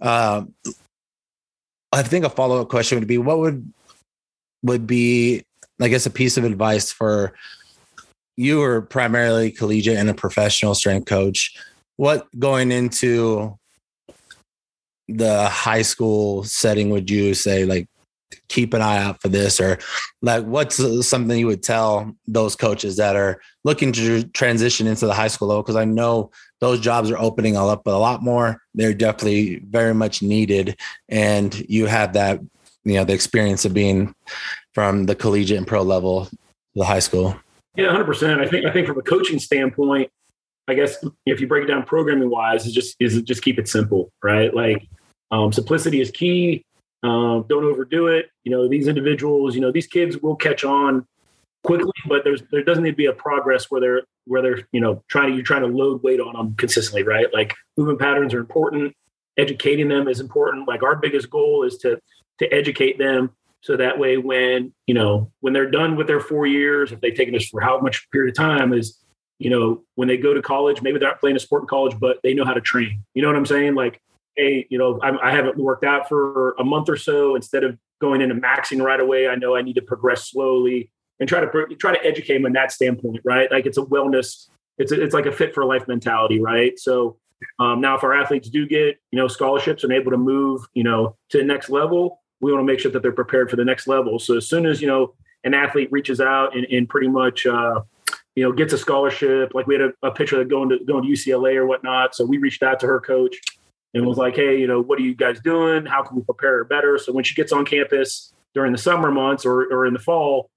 Uh, 0.00 0.44
i 1.92 2.02
think 2.02 2.24
a 2.24 2.30
follow-up 2.30 2.68
question 2.68 2.98
would 2.98 3.08
be 3.08 3.18
what 3.18 3.38
would 3.38 3.72
would 4.62 4.86
be 4.86 5.44
i 5.80 5.88
guess 5.88 6.06
a 6.06 6.10
piece 6.10 6.36
of 6.36 6.44
advice 6.44 6.90
for 6.90 7.32
you 8.36 8.60
are 8.62 8.82
primarily 8.82 9.50
collegiate 9.50 9.96
and 9.96 10.10
a 10.10 10.14
professional 10.14 10.74
strength 10.74 11.06
coach 11.06 11.56
what 11.96 12.26
going 12.38 12.72
into 12.72 13.56
the 15.08 15.48
high 15.48 15.82
school 15.82 16.42
setting 16.44 16.90
would 16.90 17.08
you 17.08 17.34
say 17.34 17.64
like 17.64 17.88
keep 18.48 18.74
an 18.74 18.82
eye 18.82 18.98
out 18.98 19.20
for 19.20 19.28
this 19.28 19.60
or 19.60 19.78
like 20.22 20.44
what's 20.44 20.76
something 21.06 21.38
you 21.38 21.46
would 21.46 21.62
tell 21.62 22.14
those 22.26 22.56
coaches 22.56 22.96
that 22.96 23.16
are 23.16 23.40
looking 23.64 23.92
to 23.92 24.24
transition 24.28 24.86
into 24.86 25.06
the 25.06 25.14
high 25.14 25.28
school 25.28 25.48
level? 25.48 25.62
Because 25.62 25.76
i 25.76 25.84
know 25.84 26.30
those 26.60 26.80
jobs 26.80 27.10
are 27.10 27.18
opening 27.18 27.56
all 27.56 27.68
up 27.68 27.86
a 27.86 27.90
lot 27.90 28.22
more. 28.22 28.62
They're 28.74 28.94
definitely 28.94 29.58
very 29.58 29.92
much 29.94 30.22
needed. 30.22 30.80
And 31.08 31.54
you 31.68 31.86
have 31.86 32.14
that 32.14 32.40
you 32.84 32.94
know 32.94 33.04
the 33.04 33.14
experience 33.14 33.64
of 33.64 33.74
being 33.74 34.14
from 34.72 35.06
the 35.06 35.14
collegiate 35.14 35.58
and 35.58 35.66
pro 35.66 35.82
level 35.82 36.26
to 36.26 36.36
the 36.74 36.84
high 36.84 37.00
school. 37.00 37.36
Yeah 37.76 37.88
100% 37.88 38.40
i 38.40 38.48
think 38.48 38.66
i 38.66 38.70
think 38.70 38.86
from 38.86 38.98
a 38.98 39.02
coaching 39.02 39.40
standpoint 39.40 40.08
i 40.68 40.74
guess 40.74 41.04
if 41.26 41.40
you 41.40 41.48
break 41.48 41.64
it 41.64 41.66
down 41.66 41.82
programming 41.82 42.30
wise 42.30 42.66
is 42.66 42.72
just 42.72 42.94
is 43.00 43.20
just 43.22 43.42
keep 43.42 43.58
it 43.58 43.68
simple 43.68 44.12
right? 44.22 44.54
Like 44.54 44.86
um, 45.30 45.52
simplicity 45.52 46.00
is 46.00 46.10
key 46.10 46.64
um, 47.04 47.44
don't 47.48 47.64
overdo 47.64 48.06
it. 48.06 48.30
You 48.44 48.50
know, 48.50 48.66
these 48.66 48.88
individuals, 48.88 49.54
you 49.54 49.60
know, 49.60 49.70
these 49.70 49.86
kids 49.86 50.16
will 50.18 50.36
catch 50.36 50.64
on 50.64 51.06
quickly, 51.62 51.92
but 52.08 52.24
there's 52.24 52.42
there 52.50 52.64
doesn't 52.64 52.82
need 52.82 52.92
to 52.92 52.96
be 52.96 53.06
a 53.06 53.12
progress 53.12 53.70
where 53.70 53.80
they're 53.80 54.02
where 54.26 54.40
they're 54.40 54.66
you 54.72 54.80
know 54.80 55.02
trying 55.08 55.30
to 55.30 55.34
you're 55.34 55.44
trying 55.44 55.60
to 55.60 55.68
load 55.68 56.02
weight 56.02 56.18
on 56.18 56.32
them 56.32 56.54
consistently, 56.56 57.02
right? 57.02 57.26
Like 57.32 57.54
movement 57.76 58.00
patterns 58.00 58.32
are 58.32 58.40
important. 58.40 58.94
Educating 59.36 59.88
them 59.88 60.08
is 60.08 60.18
important. 60.18 60.66
Like 60.66 60.82
our 60.82 60.96
biggest 60.96 61.28
goal 61.28 61.62
is 61.62 61.76
to 61.78 62.00
to 62.38 62.52
educate 62.52 62.98
them 62.98 63.30
so 63.60 63.76
that 63.76 63.98
way 63.98 64.16
when 64.16 64.72
you 64.86 64.94
know 64.94 65.30
when 65.40 65.52
they're 65.52 65.70
done 65.70 65.96
with 65.96 66.06
their 66.06 66.20
four 66.20 66.46
years, 66.46 66.90
if 66.90 67.02
they've 67.02 67.14
taken 67.14 67.34
this 67.34 67.48
for 67.48 67.60
how 67.60 67.78
much 67.80 68.10
period 68.12 68.30
of 68.30 68.36
time 68.36 68.72
is 68.72 68.98
you 69.38 69.50
know 69.50 69.82
when 69.96 70.08
they 70.08 70.16
go 70.16 70.32
to 70.32 70.40
college, 70.40 70.80
maybe 70.80 70.98
they're 70.98 71.08
not 71.08 71.20
playing 71.20 71.36
a 71.36 71.40
sport 71.40 71.64
in 71.64 71.68
college, 71.68 71.98
but 72.00 72.18
they 72.22 72.32
know 72.32 72.46
how 72.46 72.54
to 72.54 72.62
train. 72.62 73.04
You 73.12 73.20
know 73.20 73.28
what 73.28 73.36
I'm 73.36 73.44
saying? 73.44 73.74
Like 73.74 74.00
hey, 74.36 74.66
you 74.70 74.78
know, 74.78 74.98
I, 75.02 75.28
I 75.28 75.30
haven't 75.30 75.56
worked 75.56 75.84
out 75.84 76.08
for 76.08 76.52
a 76.58 76.64
month 76.64 76.88
or 76.88 76.96
so. 76.96 77.36
Instead 77.36 77.64
of 77.64 77.78
going 78.00 78.20
into 78.20 78.34
maxing 78.34 78.82
right 78.82 79.00
away, 79.00 79.28
I 79.28 79.36
know 79.36 79.56
I 79.56 79.62
need 79.62 79.74
to 79.74 79.82
progress 79.82 80.30
slowly 80.30 80.90
and 81.20 81.28
try 81.28 81.40
to 81.40 81.76
try 81.76 81.94
to 81.94 82.04
educate 82.04 82.34
them 82.34 82.46
in 82.46 82.52
that 82.54 82.72
standpoint, 82.72 83.20
right? 83.24 83.50
Like 83.50 83.66
it's 83.66 83.78
a 83.78 83.82
wellness, 83.82 84.48
it's 84.78 84.92
a, 84.92 85.02
it's 85.02 85.14
like 85.14 85.26
a 85.26 85.32
fit 85.32 85.54
for 85.54 85.64
life 85.64 85.86
mentality, 85.86 86.40
right? 86.40 86.78
So 86.78 87.18
um, 87.58 87.80
now, 87.80 87.96
if 87.96 88.04
our 88.04 88.14
athletes 88.14 88.48
do 88.48 88.66
get 88.66 88.98
you 89.10 89.18
know 89.18 89.28
scholarships 89.28 89.84
and 89.84 89.92
able 89.92 90.10
to 90.10 90.16
move, 90.16 90.66
you 90.74 90.84
know, 90.84 91.16
to 91.30 91.38
the 91.38 91.44
next 91.44 91.70
level, 91.70 92.20
we 92.40 92.52
want 92.52 92.62
to 92.62 92.72
make 92.72 92.80
sure 92.80 92.90
that 92.90 93.02
they're 93.02 93.12
prepared 93.12 93.50
for 93.50 93.56
the 93.56 93.64
next 93.64 93.86
level. 93.86 94.18
So 94.18 94.36
as 94.36 94.48
soon 94.48 94.66
as 94.66 94.80
you 94.80 94.88
know 94.88 95.14
an 95.44 95.54
athlete 95.54 95.88
reaches 95.92 96.20
out 96.20 96.56
and, 96.56 96.66
and 96.66 96.88
pretty 96.88 97.08
much 97.08 97.46
uh, 97.46 97.82
you 98.34 98.42
know 98.42 98.52
gets 98.52 98.72
a 98.72 98.78
scholarship, 98.78 99.52
like 99.54 99.66
we 99.66 99.74
had 99.74 99.82
a, 99.82 100.08
a 100.08 100.10
pitcher 100.10 100.38
that 100.38 100.48
going 100.48 100.68
to 100.70 100.78
going 100.84 101.04
to 101.04 101.08
UCLA 101.08 101.56
or 101.56 101.66
whatnot, 101.66 102.14
so 102.14 102.24
we 102.24 102.38
reached 102.38 102.62
out 102.62 102.80
to 102.80 102.86
her 102.86 103.00
coach 103.00 103.36
and 103.94 104.04
was 104.04 104.18
like, 104.18 104.34
hey, 104.34 104.58
you 104.58 104.66
know, 104.66 104.80
what 104.80 104.98
are 104.98 105.02
you 105.02 105.14
guys 105.14 105.40
doing? 105.40 105.86
How 105.86 106.02
can 106.02 106.16
we 106.16 106.22
prepare 106.22 106.58
her 106.58 106.64
better? 106.64 106.98
So 106.98 107.12
when 107.12 107.24
she 107.24 107.34
gets 107.34 107.52
on 107.52 107.64
campus 107.64 108.32
during 108.52 108.72
the 108.72 108.78
summer 108.78 109.10
months 109.10 109.46
or, 109.46 109.62
or 109.72 109.86
in 109.86 109.94
the 109.94 110.00
fall, 110.00 110.50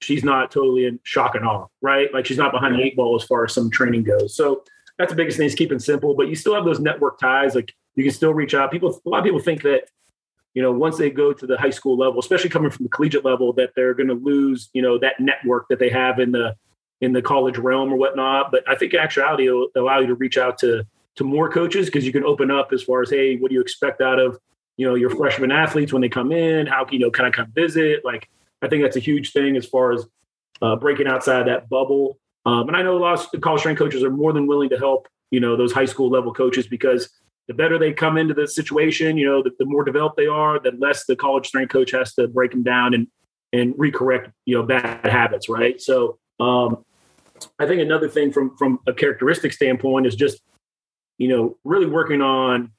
she's 0.00 0.22
not 0.22 0.50
totally 0.50 0.84
in 0.84 1.00
shock 1.02 1.34
and 1.34 1.46
awe, 1.46 1.66
right? 1.80 2.12
Like 2.12 2.26
she's 2.26 2.36
not 2.36 2.52
behind 2.52 2.74
the 2.74 2.82
eight 2.82 2.96
ball 2.96 3.16
as 3.16 3.24
far 3.24 3.44
as 3.44 3.54
some 3.54 3.70
training 3.70 4.04
goes. 4.04 4.36
So 4.36 4.64
that's 4.98 5.10
the 5.10 5.16
biggest 5.16 5.38
thing 5.38 5.46
is 5.46 5.54
keeping 5.54 5.78
simple, 5.78 6.14
but 6.14 6.28
you 6.28 6.36
still 6.36 6.54
have 6.54 6.64
those 6.64 6.78
network 6.78 7.18
ties. 7.18 7.54
Like 7.54 7.74
you 7.96 8.04
can 8.04 8.12
still 8.12 8.34
reach 8.34 8.54
out. 8.54 8.70
People, 8.70 9.00
a 9.04 9.08
lot 9.08 9.18
of 9.18 9.24
people 9.24 9.40
think 9.40 9.62
that, 9.62 9.84
you 10.52 10.62
know, 10.62 10.70
once 10.70 10.98
they 10.98 11.10
go 11.10 11.32
to 11.32 11.46
the 11.46 11.56
high 11.56 11.70
school 11.70 11.96
level, 11.96 12.20
especially 12.20 12.50
coming 12.50 12.70
from 12.70 12.84
the 12.84 12.90
collegiate 12.90 13.24
level, 13.24 13.52
that 13.54 13.70
they're 13.74 13.94
going 13.94 14.08
to 14.08 14.14
lose, 14.14 14.68
you 14.72 14.82
know, 14.82 14.98
that 14.98 15.18
network 15.18 15.66
that 15.68 15.78
they 15.78 15.88
have 15.88 16.20
in 16.20 16.32
the 16.32 16.54
in 17.00 17.12
the 17.12 17.20
college 17.20 17.58
realm 17.58 17.92
or 17.92 17.96
whatnot. 17.96 18.52
But 18.52 18.62
I 18.68 18.76
think 18.76 18.94
actuality 18.94 19.48
will 19.48 19.68
allow 19.74 19.98
you 19.98 20.06
to 20.06 20.14
reach 20.14 20.38
out 20.38 20.58
to 20.58 20.86
to 21.16 21.24
more 21.24 21.50
coaches 21.50 21.86
because 21.86 22.04
you 22.04 22.12
can 22.12 22.24
open 22.24 22.50
up 22.50 22.72
as 22.72 22.82
far 22.82 23.02
as 23.02 23.10
hey 23.10 23.36
what 23.36 23.48
do 23.48 23.54
you 23.54 23.60
expect 23.60 24.00
out 24.00 24.18
of 24.18 24.38
you 24.76 24.86
know 24.86 24.94
your 24.94 25.10
freshman 25.10 25.52
athletes 25.52 25.92
when 25.92 26.02
they 26.02 26.08
come 26.08 26.32
in? 26.32 26.66
How 26.66 26.84
can 26.84 26.94
you 26.94 27.00
know 27.00 27.10
kind 27.10 27.28
of 27.28 27.34
come 27.34 27.52
visit? 27.54 28.04
Like 28.04 28.28
i 28.62 28.68
think 28.68 28.82
that's 28.82 28.96
a 28.96 29.00
huge 29.00 29.32
thing 29.32 29.56
as 29.56 29.66
far 29.66 29.92
as 29.92 30.06
uh, 30.62 30.76
breaking 30.76 31.06
outside 31.06 31.46
that 31.46 31.68
bubble. 31.68 32.18
Um, 32.46 32.68
and 32.68 32.76
i 32.76 32.82
know 32.82 32.96
a 32.96 32.98
lot 32.98 33.34
of 33.34 33.40
college 33.40 33.60
strength 33.60 33.78
coaches 33.78 34.02
are 34.02 34.10
more 34.10 34.32
than 34.32 34.46
willing 34.46 34.68
to 34.70 34.78
help 34.78 35.08
you 35.30 35.40
know 35.40 35.56
those 35.56 35.72
high 35.72 35.84
school 35.84 36.10
level 36.10 36.32
coaches 36.32 36.66
because 36.66 37.08
the 37.48 37.54
better 37.54 37.78
they 37.78 37.92
come 37.92 38.16
into 38.16 38.34
the 38.34 38.46
situation 38.46 39.16
you 39.16 39.26
know 39.26 39.42
the, 39.42 39.50
the 39.58 39.64
more 39.64 39.84
developed 39.84 40.16
they 40.16 40.26
are 40.26 40.58
the 40.58 40.72
less 40.78 41.06
the 41.06 41.16
college 41.16 41.46
strength 41.46 41.70
coach 41.70 41.90
has 41.90 42.14
to 42.14 42.28
break 42.28 42.50
them 42.50 42.62
down 42.62 42.94
and 42.94 43.06
and 43.52 43.74
recorrect 43.74 44.30
you 44.44 44.54
know 44.56 44.62
bad 44.62 45.04
habits 45.06 45.48
right? 45.48 45.80
So 45.80 46.18
um, 46.40 46.84
i 47.58 47.66
think 47.66 47.80
another 47.80 48.08
thing 48.08 48.32
from 48.32 48.56
from 48.56 48.78
a 48.86 48.92
characteristic 48.92 49.52
standpoint 49.52 50.06
is 50.06 50.14
just 50.14 50.42
you 51.18 51.28
know, 51.28 51.56
really 51.64 51.86
working 51.86 52.20
on 52.20 52.70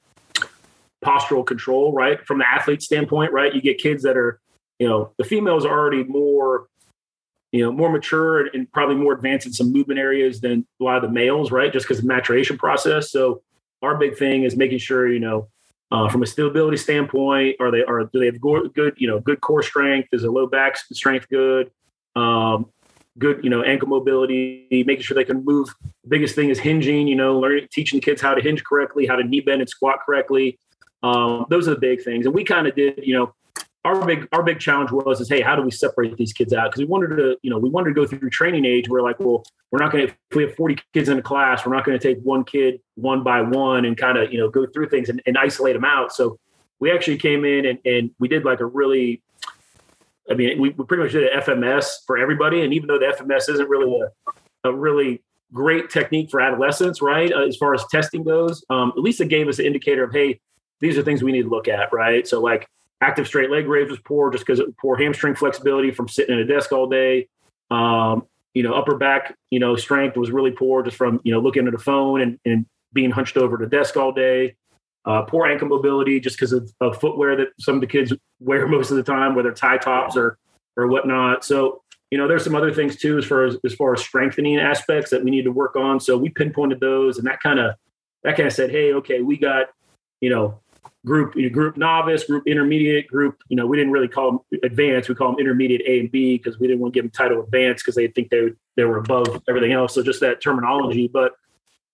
postural 1.04 1.46
control, 1.46 1.92
right? 1.92 2.24
From 2.26 2.38
the 2.38 2.48
athlete 2.48 2.82
standpoint, 2.82 3.32
right? 3.32 3.54
You 3.54 3.60
get 3.60 3.78
kids 3.78 4.02
that 4.02 4.16
are, 4.16 4.40
you 4.78 4.88
know, 4.88 5.12
the 5.18 5.24
females 5.24 5.64
are 5.64 5.78
already 5.78 6.04
more, 6.04 6.68
you 7.52 7.62
know, 7.62 7.72
more 7.72 7.90
mature 7.90 8.46
and 8.46 8.70
probably 8.72 8.96
more 8.96 9.12
advanced 9.12 9.46
in 9.46 9.52
some 9.52 9.72
movement 9.72 10.00
areas 10.00 10.40
than 10.40 10.66
a 10.80 10.84
lot 10.84 10.96
of 10.96 11.02
the 11.02 11.08
males, 11.08 11.50
right? 11.50 11.72
Just 11.72 11.86
because 11.86 12.00
of 12.00 12.04
maturation 12.04 12.58
process. 12.58 13.10
So 13.10 13.42
our 13.82 13.96
big 13.96 14.16
thing 14.16 14.42
is 14.42 14.56
making 14.56 14.78
sure, 14.78 15.08
you 15.08 15.20
know, 15.20 15.48
uh, 15.92 16.08
from 16.08 16.22
a 16.22 16.26
stability 16.26 16.76
standpoint, 16.76 17.56
are 17.60 17.70
they 17.70 17.84
are 17.84 18.04
do 18.04 18.18
they 18.18 18.26
have 18.26 18.40
good, 18.40 18.94
you 18.96 19.06
know, 19.06 19.20
good 19.20 19.40
core 19.40 19.62
strength? 19.62 20.08
Is 20.12 20.24
a 20.24 20.30
low 20.30 20.46
back 20.46 20.76
strength 20.76 21.28
good? 21.28 21.70
Um, 22.16 22.66
good, 23.18 23.42
you 23.42 23.50
know, 23.50 23.62
ankle 23.62 23.88
mobility, 23.88 24.66
making 24.70 25.02
sure 25.02 25.14
they 25.14 25.24
can 25.24 25.44
move. 25.44 25.74
The 26.04 26.08
biggest 26.08 26.34
thing 26.34 26.50
is 26.50 26.58
hinging, 26.58 27.08
you 27.08 27.16
know, 27.16 27.38
learning, 27.38 27.68
teaching 27.72 28.00
kids 28.00 28.20
how 28.20 28.34
to 28.34 28.42
hinge 28.42 28.64
correctly, 28.64 29.06
how 29.06 29.16
to 29.16 29.24
knee 29.24 29.40
bend 29.40 29.60
and 29.60 29.68
squat 29.68 30.00
correctly. 30.04 30.58
Um, 31.02 31.46
those 31.50 31.68
are 31.68 31.74
the 31.74 31.80
big 31.80 32.02
things. 32.02 32.26
And 32.26 32.34
we 32.34 32.44
kind 32.44 32.66
of 32.66 32.74
did, 32.74 33.00
you 33.02 33.14
know, 33.14 33.34
our 33.86 34.04
big 34.04 34.28
our 34.32 34.42
big 34.42 34.58
challenge 34.58 34.90
was 34.90 35.20
is 35.20 35.28
hey 35.28 35.40
how 35.40 35.54
do 35.54 35.62
we 35.62 35.70
separate 35.70 36.16
these 36.16 36.32
kids 36.32 36.52
out 36.52 36.70
because 36.70 36.80
we 36.80 36.86
wanted 36.86 37.16
to 37.16 37.36
you 37.42 37.50
know 37.50 37.56
we 37.56 37.70
wanted 37.70 37.90
to 37.90 37.94
go 37.94 38.04
through 38.04 38.28
training 38.30 38.64
age 38.64 38.88
we're 38.88 39.00
like 39.00 39.18
well 39.20 39.44
we're 39.70 39.78
not 39.78 39.92
going 39.92 40.06
to 40.06 40.12
if 40.12 40.36
we 40.36 40.42
have 40.42 40.56
40 40.56 40.76
kids 40.92 41.08
in 41.08 41.18
a 41.18 41.22
class 41.22 41.64
we're 41.64 41.72
not 41.72 41.84
going 41.84 41.96
to 41.96 42.02
take 42.02 42.20
one 42.24 42.42
kid 42.42 42.80
one 42.96 43.22
by 43.22 43.40
one 43.40 43.84
and 43.84 43.96
kind 43.96 44.18
of 44.18 44.32
you 44.32 44.38
know 44.38 44.50
go 44.50 44.66
through 44.66 44.88
things 44.88 45.08
and, 45.08 45.22
and, 45.24 45.38
isolate 45.38 45.74
them 45.74 45.84
out 45.84 46.12
so 46.12 46.38
we 46.80 46.90
actually 46.90 47.16
came 47.16 47.44
in 47.44 47.64
and, 47.64 47.78
and 47.84 48.10
we 48.18 48.26
did 48.26 48.44
like 48.44 48.58
a 48.58 48.66
really 48.66 49.22
i 50.30 50.34
mean 50.34 50.60
we, 50.60 50.70
we 50.70 50.84
pretty 50.84 51.02
much 51.02 51.12
did 51.12 51.24
an 51.24 51.40
fms 51.40 51.86
for 52.06 52.18
everybody 52.18 52.62
and 52.62 52.72
even 52.72 52.86
though 52.86 52.98
the 52.98 53.06
fms 53.06 53.48
isn't 53.48 53.68
really 53.68 54.00
a, 54.64 54.68
a 54.68 54.74
really 54.74 55.22
great 55.52 55.90
technique 55.90 56.30
for 56.30 56.40
adolescents 56.40 57.00
right 57.00 57.32
uh, 57.32 57.46
as 57.46 57.56
far 57.56 57.74
as 57.74 57.84
testing 57.90 58.22
goes 58.22 58.64
um, 58.70 58.92
at 58.96 59.02
least 59.02 59.20
it 59.20 59.28
gave 59.28 59.48
us 59.48 59.58
an 59.58 59.66
indicator 59.66 60.04
of 60.04 60.12
hey 60.12 60.40
these 60.80 60.98
are 60.98 61.02
things 61.02 61.22
we 61.22 61.32
need 61.32 61.42
to 61.42 61.48
look 61.48 61.68
at 61.68 61.92
right 61.92 62.26
so 62.26 62.40
like 62.40 62.68
active 63.00 63.26
straight 63.26 63.50
leg 63.50 63.66
raise 63.66 63.90
was 63.90 64.00
poor 64.00 64.30
just 64.30 64.46
because 64.46 64.60
poor 64.80 64.96
hamstring 64.96 65.34
flexibility 65.34 65.90
from 65.90 66.08
sitting 66.08 66.34
at 66.34 66.40
a 66.40 66.46
desk 66.46 66.72
all 66.72 66.88
day. 66.88 67.28
Um, 67.70 68.26
you 68.54 68.62
know, 68.62 68.72
upper 68.72 68.96
back, 68.96 69.36
you 69.50 69.58
know, 69.58 69.76
strength 69.76 70.16
was 70.16 70.30
really 70.30 70.50
poor 70.50 70.82
just 70.82 70.96
from, 70.96 71.20
you 71.24 71.32
know, 71.32 71.40
looking 71.40 71.68
at 71.68 71.74
a 71.74 71.78
phone 71.78 72.22
and, 72.22 72.38
and 72.44 72.64
being 72.92 73.10
hunched 73.10 73.36
over 73.36 73.56
the 73.58 73.66
desk 73.66 73.96
all 73.96 74.12
day. 74.12 74.56
Uh, 75.06 75.22
poor 75.22 75.46
ankle 75.46 75.68
mobility 75.68 76.18
just 76.18 76.36
because 76.36 76.52
of, 76.52 76.68
of, 76.80 77.00
footwear 77.00 77.36
that 77.36 77.48
some 77.60 77.76
of 77.76 77.80
the 77.80 77.86
kids 77.86 78.12
wear 78.40 78.66
most 78.68 78.90
of 78.90 78.96
the 78.96 79.02
time, 79.02 79.36
whether 79.36 79.52
tie 79.52 79.78
tops 79.78 80.16
or 80.16 80.38
or 80.76 80.88
whatnot. 80.88 81.44
So, 81.44 81.82
you 82.10 82.18
know, 82.18 82.28
there's 82.28 82.44
some 82.44 82.54
other 82.54 82.74
things 82.74 82.96
too 82.96 83.16
as 83.16 83.24
far 83.24 83.44
as 83.44 83.56
as 83.64 83.72
far 83.74 83.94
as 83.94 84.00
strengthening 84.00 84.58
aspects 84.58 85.10
that 85.10 85.22
we 85.22 85.30
need 85.30 85.44
to 85.44 85.52
work 85.52 85.76
on. 85.76 86.00
So 86.00 86.18
we 86.18 86.28
pinpointed 86.28 86.80
those 86.80 87.18
and 87.18 87.26
that 87.26 87.40
kind 87.40 87.60
of 87.60 87.76
that 88.24 88.36
kind 88.36 88.48
of 88.48 88.52
said, 88.52 88.70
hey, 88.70 88.92
okay, 88.94 89.22
we 89.22 89.38
got, 89.38 89.66
you 90.20 90.28
know, 90.28 90.60
group 91.06 91.34
group 91.52 91.76
novice, 91.76 92.24
group 92.24 92.46
intermediate, 92.46 93.06
group. 93.06 93.40
You 93.48 93.56
know, 93.56 93.66
we 93.66 93.76
didn't 93.76 93.92
really 93.92 94.08
call 94.08 94.32
them 94.32 94.60
advanced. 94.64 95.08
We 95.08 95.14
call 95.14 95.30
them 95.30 95.40
intermediate 95.40 95.82
A 95.86 96.00
and 96.00 96.10
B 96.10 96.36
because 96.36 96.58
we 96.58 96.66
didn't 96.66 96.80
want 96.80 96.92
to 96.92 96.96
give 96.98 97.04
them 97.04 97.12
title 97.12 97.42
advanced 97.42 97.84
because 97.84 97.94
they 97.94 98.08
think 98.08 98.30
they 98.30 98.50
they 98.76 98.84
were 98.84 98.98
above 98.98 99.42
everything 99.48 99.72
else. 99.72 99.94
So 99.94 100.02
just 100.02 100.20
that 100.20 100.42
terminology. 100.42 101.08
But 101.08 101.32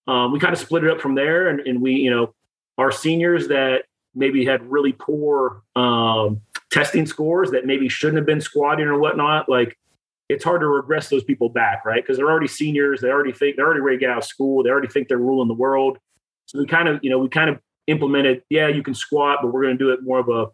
um, 0.08 0.32
we 0.32 0.40
kind 0.40 0.54
of 0.54 0.58
split 0.58 0.82
it 0.82 0.90
up 0.90 1.00
from 1.00 1.14
there, 1.14 1.48
and, 1.48 1.60
and 1.60 1.80
we 1.80 1.92
you 1.92 2.10
know 2.10 2.34
our 2.78 2.90
seniors 2.90 3.48
that 3.48 3.84
maybe 4.14 4.44
had 4.44 4.62
really 4.70 4.92
poor 4.92 5.62
um, 5.76 6.40
testing 6.70 7.06
scores 7.06 7.50
that 7.50 7.66
maybe 7.66 7.88
shouldn't 7.88 8.16
have 8.18 8.26
been 8.26 8.40
squatting 8.40 8.86
or 8.86 8.98
whatnot, 8.98 9.48
like 9.48 9.78
it's 10.28 10.44
hard 10.44 10.60
to 10.60 10.66
regress 10.66 11.08
those 11.08 11.24
people 11.24 11.48
back, 11.48 11.84
right? 11.84 12.02
Because 12.02 12.16
they're 12.16 12.30
already 12.30 12.48
seniors, 12.48 13.00
they 13.00 13.08
already 13.08 13.32
think 13.32 13.56
they're 13.56 13.66
already 13.66 13.80
ready 13.80 13.96
to 13.98 14.00
get 14.00 14.10
out 14.10 14.18
of 14.18 14.24
school, 14.24 14.62
they 14.62 14.70
already 14.70 14.88
think 14.88 15.08
they're 15.08 15.18
ruling 15.18 15.48
the 15.48 15.54
world. 15.54 15.98
So 16.46 16.58
we 16.58 16.66
kind 16.66 16.88
of, 16.88 17.00
you 17.02 17.10
know, 17.10 17.18
we 17.18 17.28
kind 17.28 17.50
of 17.50 17.58
implemented, 17.86 18.42
yeah, 18.50 18.68
you 18.68 18.82
can 18.82 18.94
squat, 18.94 19.38
but 19.42 19.52
we're 19.52 19.62
going 19.62 19.76
to 19.76 19.84
do 19.84 19.90
it 19.90 20.00
more 20.02 20.18
of 20.18 20.28
a, 20.28 20.46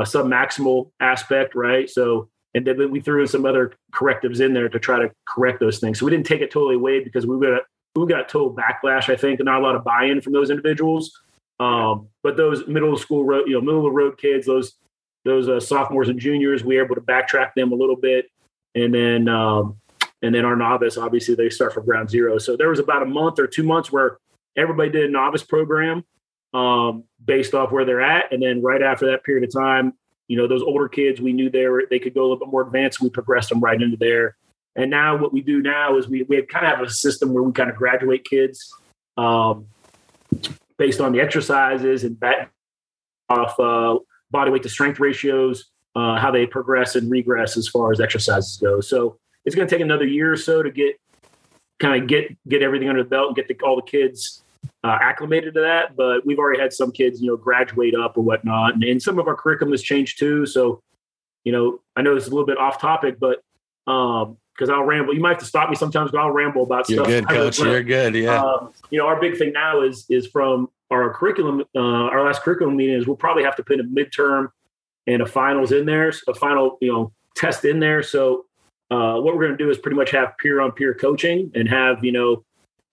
a 0.00 0.06
sub 0.06 0.26
maximal 0.26 0.90
aspect, 1.00 1.54
right? 1.54 1.88
So, 1.88 2.28
and 2.54 2.66
then 2.66 2.90
we 2.90 3.00
threw 3.00 3.20
in 3.20 3.28
some 3.28 3.44
other 3.44 3.72
correctives 3.92 4.40
in 4.40 4.54
there 4.54 4.68
to 4.68 4.78
try 4.78 4.98
to 4.98 5.10
correct 5.26 5.60
those 5.60 5.78
things. 5.78 5.98
So 5.98 6.06
we 6.06 6.10
didn't 6.10 6.26
take 6.26 6.40
it 6.40 6.50
totally 6.50 6.76
away 6.76 7.02
because 7.02 7.26
we 7.26 7.38
got 7.40 7.62
we 7.94 8.06
got 8.06 8.28
total 8.28 8.54
backlash, 8.54 9.12
I 9.12 9.16
think, 9.16 9.40
and 9.40 9.46
not 9.46 9.60
a 9.60 9.62
lot 9.62 9.74
of 9.74 9.82
buy-in 9.82 10.20
from 10.20 10.32
those 10.32 10.50
individuals. 10.50 11.10
Um, 11.60 12.08
but 12.22 12.36
those 12.36 12.66
middle 12.66 12.96
school 12.96 13.24
road, 13.24 13.48
you 13.48 13.54
know, 13.54 13.60
middle 13.60 13.78
of 13.78 13.84
the 13.84 13.90
road 13.90 14.18
kids, 14.18 14.46
those 14.46 14.74
those 15.24 15.48
uh, 15.48 15.60
sophomores 15.60 16.08
and 16.08 16.18
juniors, 16.18 16.64
we 16.64 16.76
were 16.76 16.84
able 16.84 16.94
to 16.94 17.00
backtrack 17.00 17.54
them 17.54 17.72
a 17.72 17.74
little 17.74 17.96
bit, 17.96 18.30
and 18.74 18.94
then 18.94 19.28
um, 19.28 19.76
and 20.22 20.34
then 20.34 20.44
our 20.44 20.56
novice, 20.56 20.96
obviously, 20.96 21.34
they 21.34 21.50
start 21.50 21.72
from 21.72 21.84
ground 21.84 22.10
zero. 22.10 22.38
So 22.38 22.56
there 22.56 22.68
was 22.68 22.78
about 22.78 23.02
a 23.02 23.06
month 23.06 23.38
or 23.38 23.46
two 23.46 23.62
months 23.62 23.92
where 23.92 24.18
everybody 24.56 24.90
did 24.90 25.08
a 25.08 25.12
novice 25.12 25.42
program, 25.42 26.04
um, 26.54 27.04
based 27.24 27.54
off 27.54 27.72
where 27.72 27.84
they're 27.84 28.00
at. 28.00 28.32
And 28.32 28.42
then 28.42 28.62
right 28.62 28.82
after 28.82 29.06
that 29.10 29.24
period 29.24 29.44
of 29.44 29.52
time, 29.52 29.94
you 30.28 30.36
know, 30.36 30.46
those 30.46 30.62
older 30.62 30.88
kids, 30.88 31.20
we 31.20 31.32
knew 31.32 31.50
they 31.50 31.66
were 31.66 31.84
they 31.90 31.98
could 31.98 32.14
go 32.14 32.20
a 32.20 32.24
little 32.24 32.38
bit 32.38 32.48
more 32.48 32.62
advanced. 32.62 33.00
We 33.00 33.10
progressed 33.10 33.48
them 33.48 33.60
right 33.60 33.80
into 33.80 33.96
there. 33.96 34.36
And 34.76 34.90
now 34.90 35.16
what 35.16 35.32
we 35.32 35.40
do 35.40 35.60
now 35.60 35.96
is 35.96 36.08
we 36.08 36.22
we 36.22 36.40
kind 36.42 36.66
of 36.66 36.76
have 36.76 36.86
a 36.86 36.90
system 36.90 37.32
where 37.32 37.42
we 37.42 37.52
kind 37.52 37.70
of 37.70 37.76
graduate 37.76 38.24
kids 38.24 38.72
um, 39.16 39.66
based 40.78 41.00
on 41.00 41.12
the 41.12 41.20
exercises 41.20 42.04
and 42.04 42.18
back 42.18 42.50
off 43.28 43.58
uh, 43.60 43.98
body 44.30 44.50
weight 44.50 44.62
to 44.62 44.68
strength 44.68 45.00
ratios, 45.00 45.66
uh, 45.96 46.16
how 46.18 46.30
they 46.30 46.46
progress 46.46 46.96
and 46.96 47.10
regress 47.10 47.56
as 47.56 47.68
far 47.68 47.92
as 47.92 48.00
exercises 48.00 48.56
go. 48.56 48.80
So 48.80 49.18
it's 49.44 49.54
going 49.54 49.68
to 49.68 49.74
take 49.74 49.82
another 49.82 50.06
year 50.06 50.32
or 50.32 50.36
so 50.36 50.62
to 50.62 50.70
get 50.70 50.98
kind 51.78 52.02
of 52.02 52.08
get 52.08 52.36
get 52.48 52.62
everything 52.62 52.88
under 52.88 53.02
the 53.02 53.08
belt 53.08 53.28
and 53.28 53.36
get 53.36 53.48
the, 53.48 53.56
all 53.64 53.76
the 53.76 53.82
kids 53.82 54.42
uh, 54.84 54.98
acclimated 55.00 55.54
to 55.54 55.60
that, 55.60 55.96
but 55.96 56.24
we've 56.24 56.38
already 56.38 56.60
had 56.60 56.72
some 56.72 56.92
kids, 56.92 57.20
you 57.20 57.28
know, 57.28 57.36
graduate 57.36 57.94
up 57.94 58.16
or 58.16 58.22
whatnot, 58.22 58.74
and, 58.74 58.84
and 58.84 59.02
some 59.02 59.18
of 59.18 59.26
our 59.26 59.34
curriculum 59.34 59.72
has 59.72 59.82
changed 59.82 60.18
too. 60.18 60.46
So, 60.46 60.82
you 61.44 61.52
know, 61.52 61.80
I 61.96 62.02
know 62.02 62.16
it's 62.16 62.26
a 62.26 62.30
little 62.30 62.46
bit 62.46 62.58
off 62.58 62.80
topic, 62.80 63.18
but 63.18 63.42
um, 63.86 64.36
because 64.58 64.70
I'll 64.70 64.84
ramble. 64.84 65.14
You 65.14 65.20
might 65.20 65.30
have 65.30 65.38
to 65.38 65.44
stop 65.44 65.70
me 65.70 65.76
sometimes, 65.76 66.10
but 66.10 66.18
I'll 66.18 66.32
ramble 66.32 66.64
about 66.64 66.88
You're 66.88 67.04
stuff. 67.04 67.10
You're 67.10 67.20
good, 67.22 67.28
coach. 67.28 67.58
You're 67.60 67.82
good. 67.82 68.14
Yeah. 68.14 68.42
Um, 68.42 68.72
you 68.90 68.98
know, 68.98 69.06
our 69.06 69.20
big 69.20 69.38
thing 69.38 69.52
now 69.52 69.82
is 69.82 70.04
is 70.08 70.26
from 70.26 70.68
our 70.90 71.12
curriculum. 71.14 71.64
Uh, 71.74 71.80
our 71.80 72.24
last 72.24 72.42
curriculum 72.42 72.76
meeting 72.76 72.96
is 72.96 73.06
we'll 73.06 73.16
probably 73.16 73.44
have 73.44 73.56
to 73.56 73.62
put 73.62 73.78
a 73.78 73.84
midterm 73.84 74.48
and 75.06 75.22
a 75.22 75.26
finals 75.26 75.70
in 75.72 75.86
there, 75.86 76.12
a 76.26 76.34
final 76.34 76.76
you 76.80 76.92
know 76.92 77.12
test 77.36 77.64
in 77.64 77.78
there. 77.78 78.02
So 78.02 78.46
uh, 78.90 79.20
what 79.20 79.36
we're 79.36 79.46
going 79.46 79.56
to 79.56 79.64
do 79.64 79.70
is 79.70 79.78
pretty 79.78 79.96
much 79.96 80.10
have 80.10 80.36
peer 80.38 80.60
on 80.60 80.72
peer 80.72 80.92
coaching 80.92 81.52
and 81.54 81.68
have 81.68 82.04
you 82.04 82.12
know 82.12 82.44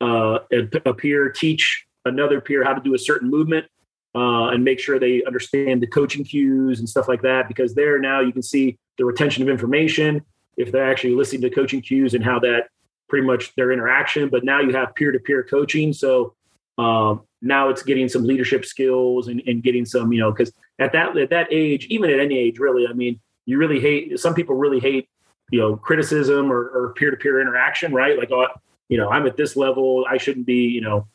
uh, 0.02 0.40
a, 0.52 0.90
a, 0.90 0.94
peer 0.94 1.30
teach 1.30 1.86
another 2.04 2.42
peer 2.42 2.64
how 2.64 2.74
to 2.74 2.82
do 2.82 2.94
a 2.94 3.00
certain 3.00 3.30
movement 3.30 3.66
uh, 4.14 4.50
and 4.50 4.64
make 4.64 4.80
sure 4.80 5.00
they 5.00 5.24
understand 5.24 5.82
the 5.82 5.88
coaching 5.88 6.24
cues 6.24 6.80
and 6.80 6.88
stuff 6.88 7.08
like 7.08 7.24
that. 7.24 7.48
Because 7.48 7.74
there 7.74 7.98
now 7.98 8.20
you 8.20 8.32
can 8.32 8.44
see 8.44 8.78
the 8.98 9.06
retention 9.06 9.42
of 9.42 9.50
information 9.50 10.24
if 10.58 10.72
they're 10.72 10.90
actually 10.90 11.16
listening 11.16 11.42
to 11.42 11.50
coaching 11.50 11.82
cues 11.82 12.14
and 12.14 12.24
how 12.24 12.40
that 12.40 12.70
pretty 13.08 13.26
much 13.26 13.54
their 13.56 13.72
interaction. 13.72 14.30
But 14.30 14.44
now 14.44 14.62
you 14.62 14.74
have 14.74 14.96
peer 14.96 15.12
to 15.12 15.20
peer 15.20 15.44
coaching, 15.44 15.94
so 15.94 16.34
um, 16.78 17.22
now 17.42 17.70
it's 17.70 17.84
getting 17.84 18.10
some 18.10 18.24
leadership 18.24 18.66
skills 18.66 19.28
and, 19.28 19.42
and 19.48 19.64
getting 19.64 19.86
some 19.86 20.12
you 20.12 20.20
know 20.20 20.32
because 20.32 20.52
at 20.80 20.92
that 20.94 21.18
at 21.18 21.30
that 21.30 21.48
age, 21.52 21.86
even 21.86 22.10
at 22.10 22.20
any 22.20 22.38
age, 22.38 22.60
really, 22.60 22.88
I 22.88 22.94
mean, 22.94 23.20
you 23.46 23.58
really 23.58 23.80
hate 23.80 24.20
some 24.20 24.34
people 24.34 24.56
really 24.56 24.80
hate 24.80 25.08
you 25.52 25.60
know 25.60 25.76
criticism 25.76 26.52
or 26.52 26.94
peer 26.96 27.12
to 27.12 27.18
peer 27.18 27.42
interaction, 27.42 27.94
right? 27.94 28.18
Like, 28.18 28.32
oh, 28.32 28.48
you 28.90 28.98
know, 28.98 29.10
I'm 29.10 29.26
at 29.28 29.38
this 29.38 29.56
level. 29.56 30.06
I 30.10 30.18
shouldn't 30.18 30.46
be, 30.46 30.66
you 30.68 30.82
know, 30.82 31.08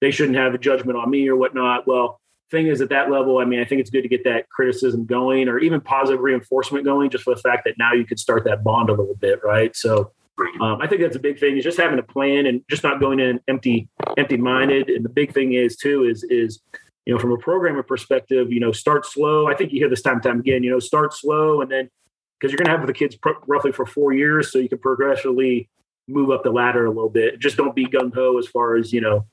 they 0.00 0.10
shouldn't 0.10 0.36
have 0.36 0.54
a 0.54 0.58
judgment 0.58 0.98
on 0.98 1.10
me 1.10 1.28
or 1.28 1.36
whatnot. 1.36 1.86
Well, 1.86 2.20
thing 2.54 2.68
is 2.68 2.80
at 2.80 2.88
that 2.88 3.10
level, 3.10 3.38
I 3.38 3.44
mean, 3.44 3.60
I 3.60 3.64
think 3.64 3.80
it's 3.80 3.90
good 3.90 4.02
to 4.02 4.08
get 4.08 4.24
that 4.24 4.48
criticism 4.48 5.04
going 5.04 5.48
or 5.48 5.58
even 5.58 5.80
positive 5.80 6.20
reinforcement 6.20 6.84
going 6.84 7.10
just 7.10 7.24
for 7.24 7.34
the 7.34 7.40
fact 7.40 7.64
that 7.66 7.74
now 7.78 7.92
you 7.92 8.04
could 8.04 8.18
start 8.18 8.44
that 8.44 8.64
bond 8.64 8.88
a 8.88 8.92
little 8.92 9.14
bit, 9.16 9.40
right? 9.44 9.74
So 9.76 10.12
um, 10.60 10.80
I 10.80 10.86
think 10.86 11.02
that's 11.02 11.16
a 11.16 11.20
big 11.20 11.38
thing 11.38 11.56
is 11.56 11.64
just 11.64 11.78
having 11.78 11.98
a 11.98 12.02
plan 12.02 12.46
and 12.46 12.62
just 12.70 12.82
not 12.82 13.00
going 13.00 13.20
in 13.20 13.40
empty, 13.48 13.88
empty 14.16 14.36
minded. 14.36 14.88
And 14.88 15.04
the 15.04 15.10
big 15.10 15.34
thing 15.34 15.52
is 15.52 15.76
too, 15.76 16.04
is, 16.04 16.24
is, 16.24 16.60
you 17.04 17.12
know, 17.12 17.20
from 17.20 17.32
a 17.32 17.38
programmer 17.38 17.82
perspective, 17.82 18.50
you 18.50 18.60
know, 18.60 18.72
start 18.72 19.04
slow. 19.04 19.46
I 19.46 19.54
think 19.54 19.72
you 19.72 19.78
hear 19.78 19.90
this 19.90 20.02
time 20.02 20.14
and 20.14 20.22
time 20.22 20.40
again, 20.40 20.62
you 20.62 20.70
know, 20.70 20.80
start 20.80 21.12
slow 21.12 21.60
and 21.60 21.70
then 21.70 21.90
because 22.38 22.50
you're 22.50 22.58
going 22.58 22.72
to 22.72 22.78
have 22.78 22.86
the 22.86 22.92
kids 22.92 23.16
pr- 23.16 23.30
roughly 23.46 23.72
for 23.72 23.86
four 23.86 24.12
years. 24.12 24.50
So 24.50 24.58
you 24.58 24.68
can 24.68 24.78
progressively 24.78 25.68
move 26.08 26.30
up 26.30 26.42
the 26.42 26.50
ladder 26.50 26.86
a 26.86 26.90
little 26.90 27.10
bit. 27.10 27.38
Just 27.38 27.56
don't 27.56 27.74
be 27.74 27.86
gung 27.86 28.14
ho 28.14 28.38
as 28.38 28.46
far 28.46 28.76
as 28.76 28.92
you 28.92 29.00
know, 29.00 29.26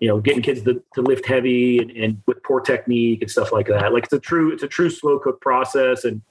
you 0.00 0.08
know, 0.08 0.20
getting 0.20 0.42
kids 0.42 0.62
to, 0.62 0.82
to 0.94 1.02
lift 1.02 1.26
heavy 1.26 1.78
and, 1.78 1.90
and, 1.92 2.22
with 2.26 2.42
poor 2.42 2.60
technique 2.60 3.22
and 3.22 3.30
stuff 3.30 3.52
like 3.52 3.66
that. 3.66 3.92
Like 3.92 4.04
it's 4.04 4.12
a 4.12 4.20
true 4.20 4.52
it's 4.52 4.62
a 4.62 4.68
true 4.68 4.90
slow 4.90 5.18
cook 5.18 5.40
process, 5.40 6.04
and 6.04 6.22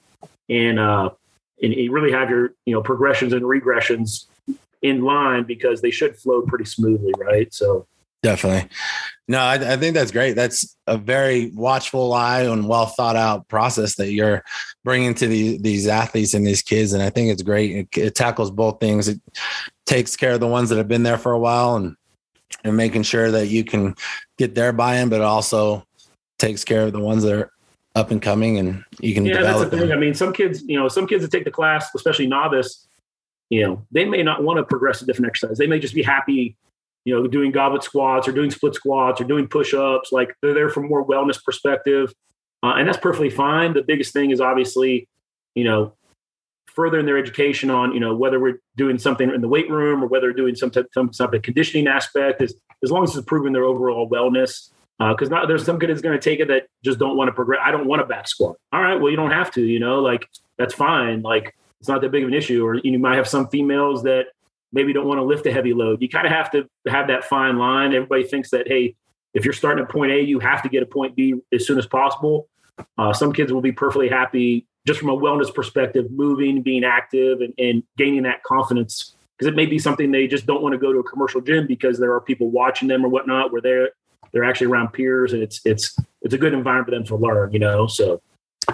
and 0.48 0.78
uh, 0.78 1.10
and 1.62 1.74
you 1.74 1.90
really 1.90 2.12
have 2.12 2.30
your 2.30 2.54
you 2.66 2.74
know 2.74 2.82
progressions 2.82 3.32
and 3.32 3.42
regressions 3.42 4.26
in 4.82 5.02
line 5.02 5.44
because 5.44 5.80
they 5.80 5.90
should 5.90 6.16
flow 6.16 6.42
pretty 6.42 6.64
smoothly, 6.64 7.12
right? 7.18 7.52
So 7.52 7.86
definitely. 8.22 8.68
No, 9.26 9.40
I, 9.40 9.54
I, 9.54 9.76
think 9.76 9.94
that's 9.94 10.10
great. 10.10 10.34
That's 10.34 10.76
a 10.86 10.96
very 10.96 11.50
watchful 11.54 12.14
eye 12.14 12.42
and 12.42 12.66
well 12.66 12.86
thought 12.86 13.16
out 13.16 13.46
process 13.48 13.96
that 13.96 14.12
you're 14.12 14.42
bringing 14.84 15.14
to 15.14 15.26
the, 15.26 15.58
these 15.58 15.86
athletes 15.86 16.32
and 16.32 16.46
these 16.46 16.62
kids. 16.62 16.92
And 16.92 17.02
I 17.02 17.10
think 17.10 17.30
it's 17.30 17.42
great. 17.42 17.76
It, 17.76 17.98
it, 17.98 18.14
tackles 18.14 18.50
both 18.50 18.80
things. 18.80 19.08
It 19.08 19.20
takes 19.84 20.16
care 20.16 20.32
of 20.32 20.40
the 20.40 20.46
ones 20.46 20.70
that 20.70 20.78
have 20.78 20.88
been 20.88 21.02
there 21.02 21.18
for 21.18 21.32
a 21.32 21.38
while 21.38 21.76
and 21.76 21.96
and 22.64 22.76
making 22.76 23.02
sure 23.02 23.30
that 23.30 23.48
you 23.48 23.64
can 23.64 23.94
get 24.36 24.54
their 24.54 24.72
buy-in, 24.72 25.08
but 25.08 25.20
also 25.20 25.84
takes 26.38 26.64
care 26.64 26.82
of 26.82 26.92
the 26.92 27.00
ones 27.00 27.22
that 27.22 27.34
are 27.34 27.50
up 27.94 28.10
and 28.10 28.22
coming 28.22 28.58
and 28.58 28.84
you 29.00 29.12
can 29.12 29.24
yeah, 29.24 29.42
that's 29.42 29.60
the 29.60 29.70
thing. 29.70 29.88
Them. 29.88 29.98
I 29.98 30.00
mean, 30.00 30.14
some 30.14 30.32
kids, 30.32 30.62
you 30.66 30.78
know, 30.78 30.88
some 30.88 31.06
kids 31.06 31.22
that 31.22 31.32
take 31.32 31.44
the 31.44 31.50
class, 31.50 31.88
especially 31.94 32.26
novice, 32.26 32.86
you 33.50 33.66
know, 33.66 33.84
they 33.90 34.04
may 34.04 34.22
not 34.22 34.42
want 34.42 34.58
to 34.58 34.64
progress 34.64 35.02
a 35.02 35.06
different 35.06 35.30
exercise. 35.30 35.58
They 35.58 35.66
may 35.66 35.80
just 35.80 35.94
be 35.94 36.02
happy 36.02 36.56
you 37.08 37.14
know, 37.14 37.26
doing 37.26 37.50
goblet 37.50 37.82
squats 37.82 38.28
or 38.28 38.32
doing 38.32 38.50
split 38.50 38.74
squats 38.74 39.18
or 39.18 39.24
doing 39.24 39.48
push-ups. 39.48 40.12
Like 40.12 40.34
they're 40.42 40.52
there 40.52 40.68
from 40.68 40.88
more 40.88 41.06
wellness 41.06 41.42
perspective, 41.42 42.12
uh, 42.62 42.74
and 42.76 42.86
that's 42.86 42.98
perfectly 42.98 43.30
fine. 43.30 43.72
The 43.72 43.82
biggest 43.82 44.12
thing 44.12 44.30
is 44.30 44.42
obviously, 44.42 45.08
you 45.54 45.64
know, 45.64 45.94
furthering 46.78 47.06
their 47.06 47.18
education 47.18 47.70
on, 47.70 47.92
you 47.92 47.98
know, 47.98 48.14
whether 48.14 48.38
we're 48.38 48.60
doing 48.76 48.98
something 48.98 49.34
in 49.34 49.40
the 49.40 49.48
weight 49.48 49.68
room 49.68 50.00
or 50.00 50.06
whether 50.06 50.32
doing 50.32 50.54
some 50.54 50.70
type, 50.70 50.86
some 50.94 51.10
type 51.10 51.34
of 51.34 51.42
conditioning 51.42 51.88
aspect. 51.88 52.40
as 52.40 52.54
as 52.84 52.92
long 52.92 53.02
as 53.02 53.10
it's 53.10 53.18
improving 53.18 53.52
their 53.52 53.64
overall 53.64 54.08
wellness, 54.08 54.70
because 55.00 55.32
uh, 55.32 55.44
there's 55.46 55.64
some 55.64 55.80
kids 55.80 56.00
going 56.00 56.16
to 56.16 56.22
take 56.22 56.38
it 56.38 56.46
that 56.46 56.68
just 56.84 57.00
don't 57.00 57.16
want 57.16 57.26
to 57.26 57.32
progress. 57.32 57.58
I 57.64 57.72
don't 57.72 57.88
want 57.88 58.00
a 58.00 58.06
back 58.06 58.28
squat. 58.28 58.58
All 58.72 58.80
right, 58.80 58.94
well 58.94 59.10
you 59.10 59.16
don't 59.16 59.32
have 59.32 59.50
to. 59.54 59.60
You 59.60 59.80
know, 59.80 59.98
like 59.98 60.28
that's 60.56 60.72
fine. 60.72 61.22
Like 61.22 61.56
it's 61.80 61.88
not 61.88 62.00
that 62.02 62.12
big 62.12 62.22
of 62.22 62.28
an 62.28 62.34
issue. 62.34 62.64
Or 62.64 62.76
you 62.76 62.96
might 63.00 63.16
have 63.16 63.26
some 63.26 63.48
females 63.48 64.04
that 64.04 64.26
maybe 64.72 64.92
don't 64.92 65.08
want 65.08 65.18
to 65.18 65.24
lift 65.24 65.46
a 65.46 65.52
heavy 65.52 65.74
load. 65.74 66.00
You 66.00 66.08
kind 66.08 66.28
of 66.28 66.32
have 66.32 66.52
to 66.52 66.68
have 66.86 67.08
that 67.08 67.24
fine 67.24 67.58
line. 67.58 67.92
Everybody 67.92 68.22
thinks 68.22 68.50
that 68.50 68.68
hey, 68.68 68.94
if 69.34 69.44
you're 69.44 69.52
starting 69.52 69.82
at 69.82 69.90
point 69.90 70.12
A, 70.12 70.20
you 70.20 70.38
have 70.38 70.62
to 70.62 70.68
get 70.68 70.84
a 70.84 70.86
point 70.86 71.16
B 71.16 71.34
as 71.52 71.66
soon 71.66 71.76
as 71.76 71.86
possible. 71.86 72.48
Uh, 72.96 73.12
some 73.12 73.32
kids 73.32 73.52
will 73.52 73.62
be 73.62 73.72
perfectly 73.72 74.08
happy 74.08 74.68
just 74.88 74.98
from 74.98 75.10
a 75.10 75.16
wellness 75.16 75.54
perspective, 75.54 76.10
moving, 76.10 76.62
being 76.62 76.82
active, 76.82 77.42
and, 77.42 77.52
and 77.58 77.82
gaining 77.98 78.22
that 78.22 78.42
confidence. 78.42 79.14
Because 79.36 79.52
it 79.52 79.54
may 79.54 79.66
be 79.66 79.78
something 79.78 80.10
they 80.10 80.26
just 80.26 80.46
don't 80.46 80.62
want 80.62 80.72
to 80.72 80.78
go 80.78 80.92
to 80.92 80.98
a 80.98 81.04
commercial 81.04 81.42
gym 81.42 81.66
because 81.66 81.98
there 81.98 82.12
are 82.14 82.20
people 82.22 82.50
watching 82.50 82.88
them 82.88 83.04
or 83.04 83.08
whatnot 83.08 83.52
where 83.52 83.60
they're 83.60 83.90
they're 84.32 84.44
actually 84.44 84.66
around 84.66 84.92
peers 84.92 85.32
and 85.32 85.42
it's 85.42 85.60
it's 85.64 85.96
it's 86.22 86.34
a 86.34 86.38
good 86.38 86.52
environment 86.52 86.86
for 86.86 86.90
them 86.90 87.04
to 87.04 87.16
learn 87.16 87.52
you 87.52 87.58
know 87.58 87.86
so. 87.86 88.20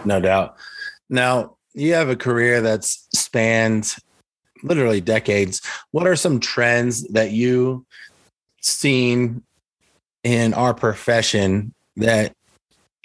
No 0.05 0.20
doubt. 0.20 0.57
Now 1.11 1.57
you 1.74 1.92
have 1.94 2.09
a 2.09 2.16
career 2.16 2.62
that's 2.62 3.07
spanned 3.12 3.96
literally 4.62 5.00
decades. 5.00 5.61
What 5.90 6.07
are 6.07 6.16
some 6.16 6.40
trends 6.40 7.07
that 7.09 7.33
you 7.33 7.85
seen 8.62 9.42
in 10.22 10.55
our 10.55 10.72
profession 10.72 11.74
that 11.96 12.33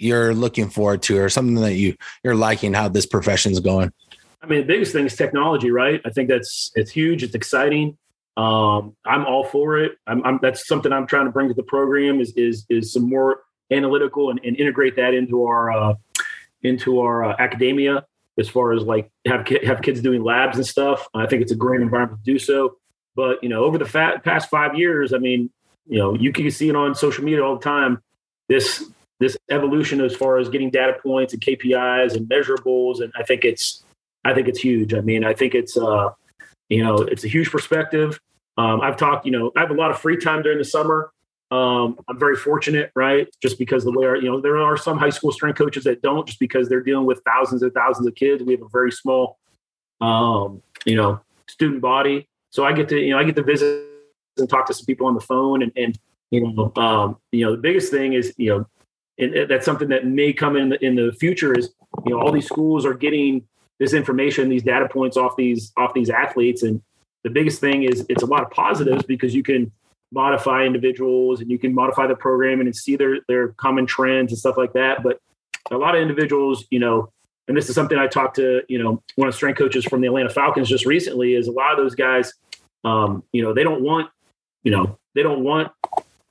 you're 0.00 0.34
looking 0.34 0.68
forward 0.68 1.02
to 1.02 1.18
or 1.18 1.28
something 1.28 1.56
that 1.56 1.74
you 1.74 1.96
you're 2.24 2.34
liking 2.34 2.74
how 2.74 2.88
this 2.88 3.06
profession's 3.06 3.60
going 3.60 3.92
I 4.42 4.46
mean, 4.46 4.60
the 4.60 4.66
biggest 4.66 4.92
thing 4.92 5.06
is 5.06 5.16
technology, 5.16 5.70
right? 5.70 6.00
I 6.04 6.10
think 6.10 6.28
that's 6.28 6.70
it's 6.74 6.90
huge. 6.90 7.22
It's 7.22 7.34
exciting. 7.34 7.98
Um, 8.36 8.96
I'm 9.04 9.26
all 9.26 9.44
for 9.44 9.78
it. 9.78 9.98
I'm, 10.06 10.24
I'm, 10.24 10.38
that's 10.40 10.66
something 10.66 10.92
I'm 10.92 11.06
trying 11.06 11.26
to 11.26 11.30
bring 11.30 11.48
to 11.48 11.54
the 11.54 11.62
program 11.62 12.20
is 12.20 12.32
is 12.36 12.64
is 12.70 12.92
some 12.92 13.08
more 13.08 13.42
analytical 13.70 14.30
and, 14.30 14.40
and 14.42 14.56
integrate 14.56 14.96
that 14.96 15.14
into 15.14 15.44
our 15.44 15.70
uh, 15.70 15.94
into 16.62 17.00
our 17.00 17.24
uh, 17.24 17.36
academia 17.38 18.06
as 18.38 18.48
far 18.48 18.72
as 18.72 18.82
like 18.82 19.10
have 19.26 19.46
have 19.64 19.82
kids 19.82 20.00
doing 20.00 20.22
labs 20.22 20.56
and 20.56 20.66
stuff. 20.66 21.06
I 21.12 21.26
think 21.26 21.42
it's 21.42 21.52
a 21.52 21.56
great 21.56 21.82
environment 21.82 22.24
to 22.24 22.32
do 22.32 22.38
so. 22.38 22.76
But 23.14 23.42
you 23.42 23.50
know, 23.50 23.64
over 23.64 23.76
the 23.76 23.84
fa- 23.84 24.22
past 24.24 24.48
five 24.48 24.78
years, 24.78 25.12
I 25.12 25.18
mean, 25.18 25.50
you 25.86 25.98
know, 25.98 26.14
you 26.14 26.32
can 26.32 26.50
see 26.50 26.70
it 26.70 26.76
on 26.76 26.94
social 26.94 27.24
media 27.24 27.44
all 27.44 27.56
the 27.56 27.64
time. 27.64 28.02
This 28.48 28.88
this 29.20 29.36
evolution 29.50 30.00
as 30.00 30.16
far 30.16 30.38
as 30.38 30.48
getting 30.48 30.70
data 30.70 30.96
points 31.02 31.32
and 31.32 31.42
KPIs 31.42 32.16
and 32.16 32.28
measurables, 32.28 33.00
and 33.00 33.12
I 33.16 33.22
think 33.22 33.44
it's 33.44 33.84
I 34.24 34.34
think 34.34 34.48
it's 34.48 34.58
huge. 34.58 34.92
I 34.94 35.00
mean, 35.00 35.24
I 35.24 35.34
think 35.34 35.54
it's 35.54 35.76
uh, 35.76 36.10
you 36.70 36.82
know, 36.82 36.96
it's 36.98 37.24
a 37.24 37.28
huge 37.28 37.50
perspective. 37.50 38.18
Um, 38.56 38.80
I've 38.80 38.96
talked, 38.96 39.26
you 39.26 39.32
know, 39.32 39.52
I 39.56 39.60
have 39.60 39.70
a 39.70 39.74
lot 39.74 39.90
of 39.90 39.98
free 39.98 40.16
time 40.16 40.42
during 40.42 40.58
the 40.58 40.64
summer. 40.64 41.12
Um, 41.50 41.98
I'm 42.08 42.18
very 42.18 42.36
fortunate, 42.36 42.92
right? 42.94 43.28
Just 43.42 43.58
because 43.58 43.84
the 43.84 43.90
way 43.90 44.06
our, 44.06 44.16
you 44.16 44.30
know, 44.30 44.40
there 44.40 44.58
are 44.58 44.76
some 44.76 44.98
high 44.98 45.10
school 45.10 45.32
strength 45.32 45.58
coaches 45.58 45.84
that 45.84 46.00
don't, 46.00 46.26
just 46.26 46.38
because 46.38 46.68
they're 46.68 46.82
dealing 46.82 47.06
with 47.06 47.22
thousands 47.24 47.62
and 47.62 47.72
thousands 47.74 48.06
of 48.06 48.14
kids. 48.14 48.42
We 48.42 48.52
have 48.52 48.62
a 48.62 48.68
very 48.68 48.92
small, 48.92 49.38
um, 50.00 50.62
you 50.84 50.94
know, 50.94 51.20
student 51.48 51.80
body. 51.80 52.28
So 52.50 52.64
I 52.64 52.72
get 52.72 52.88
to, 52.90 52.98
you 53.00 53.10
know, 53.10 53.18
I 53.18 53.24
get 53.24 53.34
to 53.36 53.42
visit 53.42 53.84
and 54.38 54.48
talk 54.48 54.66
to 54.66 54.74
some 54.74 54.86
people 54.86 55.06
on 55.06 55.14
the 55.14 55.20
phone, 55.20 55.62
and, 55.62 55.72
and 55.76 55.98
you 56.30 56.40
know, 56.40 56.72
um, 56.76 57.16
you 57.32 57.44
know, 57.44 57.52
the 57.52 57.58
biggest 57.60 57.90
thing 57.90 58.12
is, 58.12 58.32
you 58.36 58.50
know, 58.50 58.66
and 59.18 59.50
that's 59.50 59.64
something 59.64 59.88
that 59.88 60.06
may 60.06 60.32
come 60.32 60.56
in 60.56 60.70
the, 60.70 60.84
in 60.84 60.94
the 60.94 61.12
future 61.12 61.56
is, 61.56 61.74
you 62.04 62.12
know, 62.12 62.20
all 62.20 62.32
these 62.32 62.46
schools 62.46 62.86
are 62.86 62.94
getting 62.94 63.44
this 63.78 63.92
information, 63.92 64.48
these 64.48 64.62
data 64.62 64.88
points 64.88 65.16
off 65.16 65.36
these 65.36 65.72
off 65.76 65.94
these 65.94 66.10
athletes. 66.10 66.62
And 66.62 66.82
the 67.24 67.30
biggest 67.30 67.60
thing 67.60 67.82
is 67.82 68.06
it's 68.08 68.22
a 68.22 68.26
lot 68.26 68.42
of 68.42 68.50
positives 68.50 69.04
because 69.04 69.34
you 69.34 69.42
can 69.42 69.72
modify 70.12 70.64
individuals 70.64 71.40
and 71.40 71.50
you 71.50 71.58
can 71.58 71.74
modify 71.74 72.06
the 72.06 72.16
program 72.16 72.60
and 72.60 72.74
see 72.74 72.96
their 72.96 73.18
their 73.28 73.48
common 73.48 73.86
trends 73.86 74.32
and 74.32 74.38
stuff 74.38 74.56
like 74.56 74.72
that. 74.72 75.02
But 75.02 75.20
a 75.70 75.76
lot 75.76 75.94
of 75.94 76.02
individuals, 76.02 76.64
you 76.70 76.78
know, 76.78 77.12
and 77.48 77.56
this 77.56 77.68
is 77.68 77.74
something 77.74 77.98
I 77.98 78.06
talked 78.06 78.36
to, 78.36 78.62
you 78.68 78.82
know, 78.82 79.02
one 79.16 79.28
of 79.28 79.34
the 79.34 79.36
strength 79.36 79.58
coaches 79.58 79.84
from 79.84 80.00
the 80.00 80.06
Atlanta 80.06 80.30
Falcons 80.30 80.68
just 80.68 80.86
recently 80.86 81.34
is 81.34 81.48
a 81.48 81.52
lot 81.52 81.72
of 81.72 81.78
those 81.78 81.94
guys, 81.94 82.32
um, 82.84 83.24
you 83.32 83.42
know, 83.42 83.52
they 83.52 83.62
don't 83.62 83.82
want, 83.82 84.10
you 84.62 84.70
know, 84.70 84.98
they 85.14 85.22
don't 85.22 85.42
want, 85.42 85.72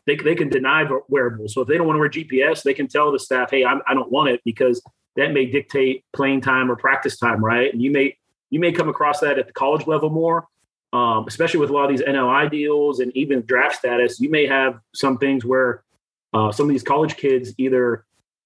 they, 0.05 0.15
they 0.15 0.35
can 0.35 0.49
deny 0.49 0.87
wearables. 1.07 1.53
So 1.53 1.61
if 1.61 1.67
they 1.67 1.77
don't 1.77 1.87
want 1.87 1.97
to 1.97 1.99
wear 1.99 2.09
GPS, 2.09 2.63
they 2.63 2.73
can 2.73 2.87
tell 2.87 3.11
the 3.11 3.19
staff, 3.19 3.51
hey, 3.51 3.63
I'm, 3.63 3.81
I 3.87 3.93
do 3.93 3.99
not 3.99 4.11
want 4.11 4.29
it 4.29 4.41
because 4.43 4.81
that 5.15 5.31
may 5.33 5.45
dictate 5.45 6.03
playing 6.13 6.41
time 6.41 6.71
or 6.71 6.75
practice 6.75 7.17
time, 7.17 7.43
right? 7.43 7.71
And 7.71 7.81
you 7.81 7.91
may 7.91 8.17
you 8.49 8.59
may 8.59 8.71
come 8.71 8.89
across 8.89 9.19
that 9.19 9.37
at 9.37 9.45
the 9.45 9.53
college 9.53 9.85
level 9.85 10.09
more, 10.09 10.47
um, 10.91 11.25
especially 11.27 11.59
with 11.59 11.69
a 11.69 11.73
lot 11.73 11.85
of 11.85 11.91
these 11.91 12.01
NLI 12.01 12.49
deals 12.49 12.99
and 12.99 13.15
even 13.15 13.45
draft 13.45 13.75
status. 13.75 14.19
You 14.19 14.29
may 14.29 14.47
have 14.47 14.79
some 14.95 15.17
things 15.17 15.45
where 15.45 15.83
uh, 16.33 16.51
some 16.51 16.65
of 16.65 16.71
these 16.71 16.83
college 16.83 17.15
kids 17.15 17.53
either 17.57 18.05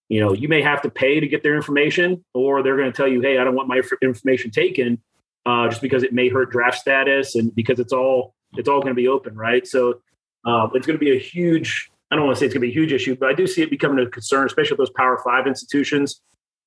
you 0.09 0.19
know 0.19 0.33
you 0.33 0.47
may 0.47 0.61
have 0.61 0.81
to 0.81 0.89
pay 0.89 1.19
to 1.19 1.27
get 1.27 1.43
their 1.43 1.55
information, 1.55 2.23
or 2.33 2.63
they're 2.63 2.77
going 2.77 2.91
to 2.91 2.95
tell 2.95 3.07
you, 3.07 3.21
hey, 3.21 3.37
I 3.37 3.43
don't 3.43 3.55
want 3.55 3.69
my 3.69 3.81
information 4.01 4.51
taken, 4.51 5.01
uh, 5.45 5.69
just 5.69 5.81
because 5.81 6.03
it 6.03 6.13
may 6.13 6.29
hurt 6.29 6.51
draft 6.51 6.77
status 6.77 7.35
and 7.35 7.53
because 7.55 7.79
it's 7.79 7.93
all 7.93 8.35
it's 8.55 8.67
all 8.67 8.81
going 8.81 8.91
to 8.91 9.01
be 9.01 9.07
open, 9.07 9.35
right? 9.35 9.65
So 9.65 10.01
uh, 10.45 10.67
it's 10.73 10.85
going 10.85 10.97
to 10.97 11.03
be 11.03 11.15
a 11.15 11.19
huge. 11.19 11.89
I 12.11 12.15
don't 12.15 12.25
want 12.25 12.35
to 12.35 12.39
say 12.39 12.45
it's 12.45 12.53
going 12.53 12.61
to 12.61 12.67
be 12.67 12.71
a 12.71 12.79
huge 12.79 12.93
issue, 12.93 13.15
but 13.15 13.29
I 13.29 13.33
do 13.33 13.47
see 13.47 13.63
it 13.63 13.69
becoming 13.69 14.05
a 14.05 14.09
concern, 14.09 14.45
especially 14.45 14.75
with 14.75 14.87
those 14.87 14.95
Power 14.95 15.19
Five 15.23 15.47
institutions 15.47 16.21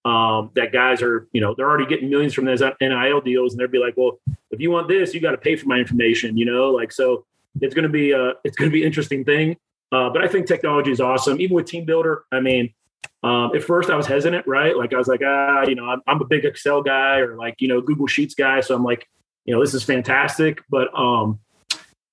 um, 0.05 0.51
that 0.55 0.73
guys 0.73 1.03
are, 1.03 1.29
you 1.33 1.41
know, 1.41 1.55
they're 1.57 1.69
already 1.69 1.87
getting 1.87 2.09
millions 2.09 2.33
from 2.33 2.45
those 2.45 2.62
NIL 2.81 3.21
deals, 3.21 3.53
and 3.53 3.61
they'd 3.61 3.71
be 3.71 3.79
like, 3.79 3.95
well, 3.97 4.21
if 4.51 4.61
you 4.61 4.71
want 4.71 4.89
this, 4.89 5.12
you 5.15 5.21
got 5.21 5.33
to 5.33 5.39
pay 5.39 5.57
for 5.57 5.67
my 5.67 5.79
information, 5.79 6.37
you 6.37 6.45
know, 6.45 6.71
like 6.71 6.93
so. 6.93 7.25
It's 7.62 7.75
going 7.75 7.85
to 7.85 7.89
be 7.89 8.11
a 8.11 8.35
it's 8.45 8.55
going 8.55 8.71
to 8.71 8.73
be 8.73 8.85
interesting 8.85 9.25
thing, 9.25 9.57
uh, 9.91 10.11
but 10.11 10.23
I 10.23 10.29
think 10.29 10.47
technology 10.47 10.91
is 10.91 11.01
awesome. 11.01 11.41
Even 11.41 11.57
with 11.57 11.65
TeamBuildr, 11.65 12.19
I 12.31 12.41
mean, 12.41 12.75
um, 13.23 13.57
at 13.57 13.65
first 13.65 13.89
I 13.89 13.97
was 13.97 14.07
hesitant, 14.07 14.47
right? 14.47 14.77
Like 14.77 14.93
I 14.93 14.99
was 14.99 15.09
like, 15.09 15.23
ah, 15.25 15.62
you 15.62 15.75
know, 15.75 15.87
I'm, 15.87 16.03
I'm, 16.07 16.21
a 16.21 16.27
big 16.27 16.45
Excel 16.45 16.83
guy 16.83 17.19
or 17.19 17.37
like 17.37 17.55
you 17.61 17.69
know 17.69 17.81
Google 17.81 18.07
Sheets 18.07 18.35
guy, 18.35 18.61
so 18.61 18.75
I'm 18.75 18.85
like, 18.85 19.09
you 19.47 19.55
know, 19.55 19.61
this 19.61 19.73
is 19.73 19.83
fantastic, 19.83 20.61
but 20.69 20.89
um, 20.95 21.41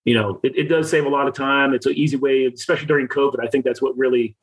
you 0.05 0.13
know, 0.13 0.39
it, 0.43 0.57
it 0.57 0.63
does 0.63 0.89
save 0.89 1.05
a 1.05 1.09
lot 1.09 1.27
of 1.27 1.33
time. 1.33 1.73
It's 1.73 1.85
an 1.85 1.93
easy 1.93 2.17
way, 2.17 2.45
especially 2.45 2.87
during 2.87 3.07
COVID. 3.07 3.37
I 3.41 3.47
think 3.47 3.63
that's 3.63 3.81
what 3.81 3.97
really 3.97 4.35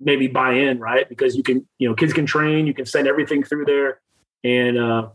maybe 0.00 0.26
buy 0.26 0.52
in, 0.52 0.78
right? 0.78 1.08
Because 1.08 1.36
you 1.36 1.42
can, 1.42 1.66
you 1.78 1.88
know, 1.88 1.94
kids 1.94 2.12
can 2.12 2.26
train, 2.26 2.66
you 2.66 2.74
can 2.74 2.84
send 2.84 3.08
everything 3.08 3.42
through 3.42 3.64
there, 3.64 4.00
and 4.44 4.78
uh, 4.78 5.08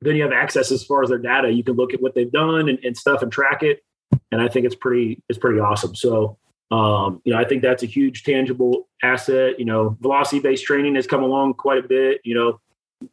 then 0.00 0.16
you 0.16 0.22
have 0.22 0.32
access 0.32 0.72
as 0.72 0.82
far 0.84 1.02
as 1.02 1.10
their 1.10 1.18
data. 1.18 1.50
You 1.50 1.62
can 1.62 1.76
look 1.76 1.94
at 1.94 2.02
what 2.02 2.14
they've 2.14 2.30
done 2.30 2.68
and, 2.68 2.78
and 2.84 2.96
stuff 2.96 3.22
and 3.22 3.30
track 3.30 3.62
it, 3.62 3.84
and 4.32 4.40
I 4.40 4.48
think 4.48 4.66
it's 4.66 4.74
pretty 4.74 5.22
it's 5.28 5.38
pretty 5.38 5.60
awesome. 5.60 5.94
So. 5.94 6.38
Um, 6.70 7.22
you 7.24 7.32
know, 7.32 7.38
I 7.38 7.46
think 7.46 7.62
that's 7.62 7.82
a 7.82 7.86
huge 7.86 8.24
tangible 8.24 8.88
asset. 9.02 9.58
You 9.58 9.64
know, 9.64 9.96
velocity 10.02 10.38
based 10.38 10.66
training 10.66 10.96
has 10.96 11.06
come 11.06 11.22
along 11.22 11.54
quite 11.54 11.82
a 11.82 11.88
bit. 11.88 12.20
You 12.24 12.34
know, 12.34 12.60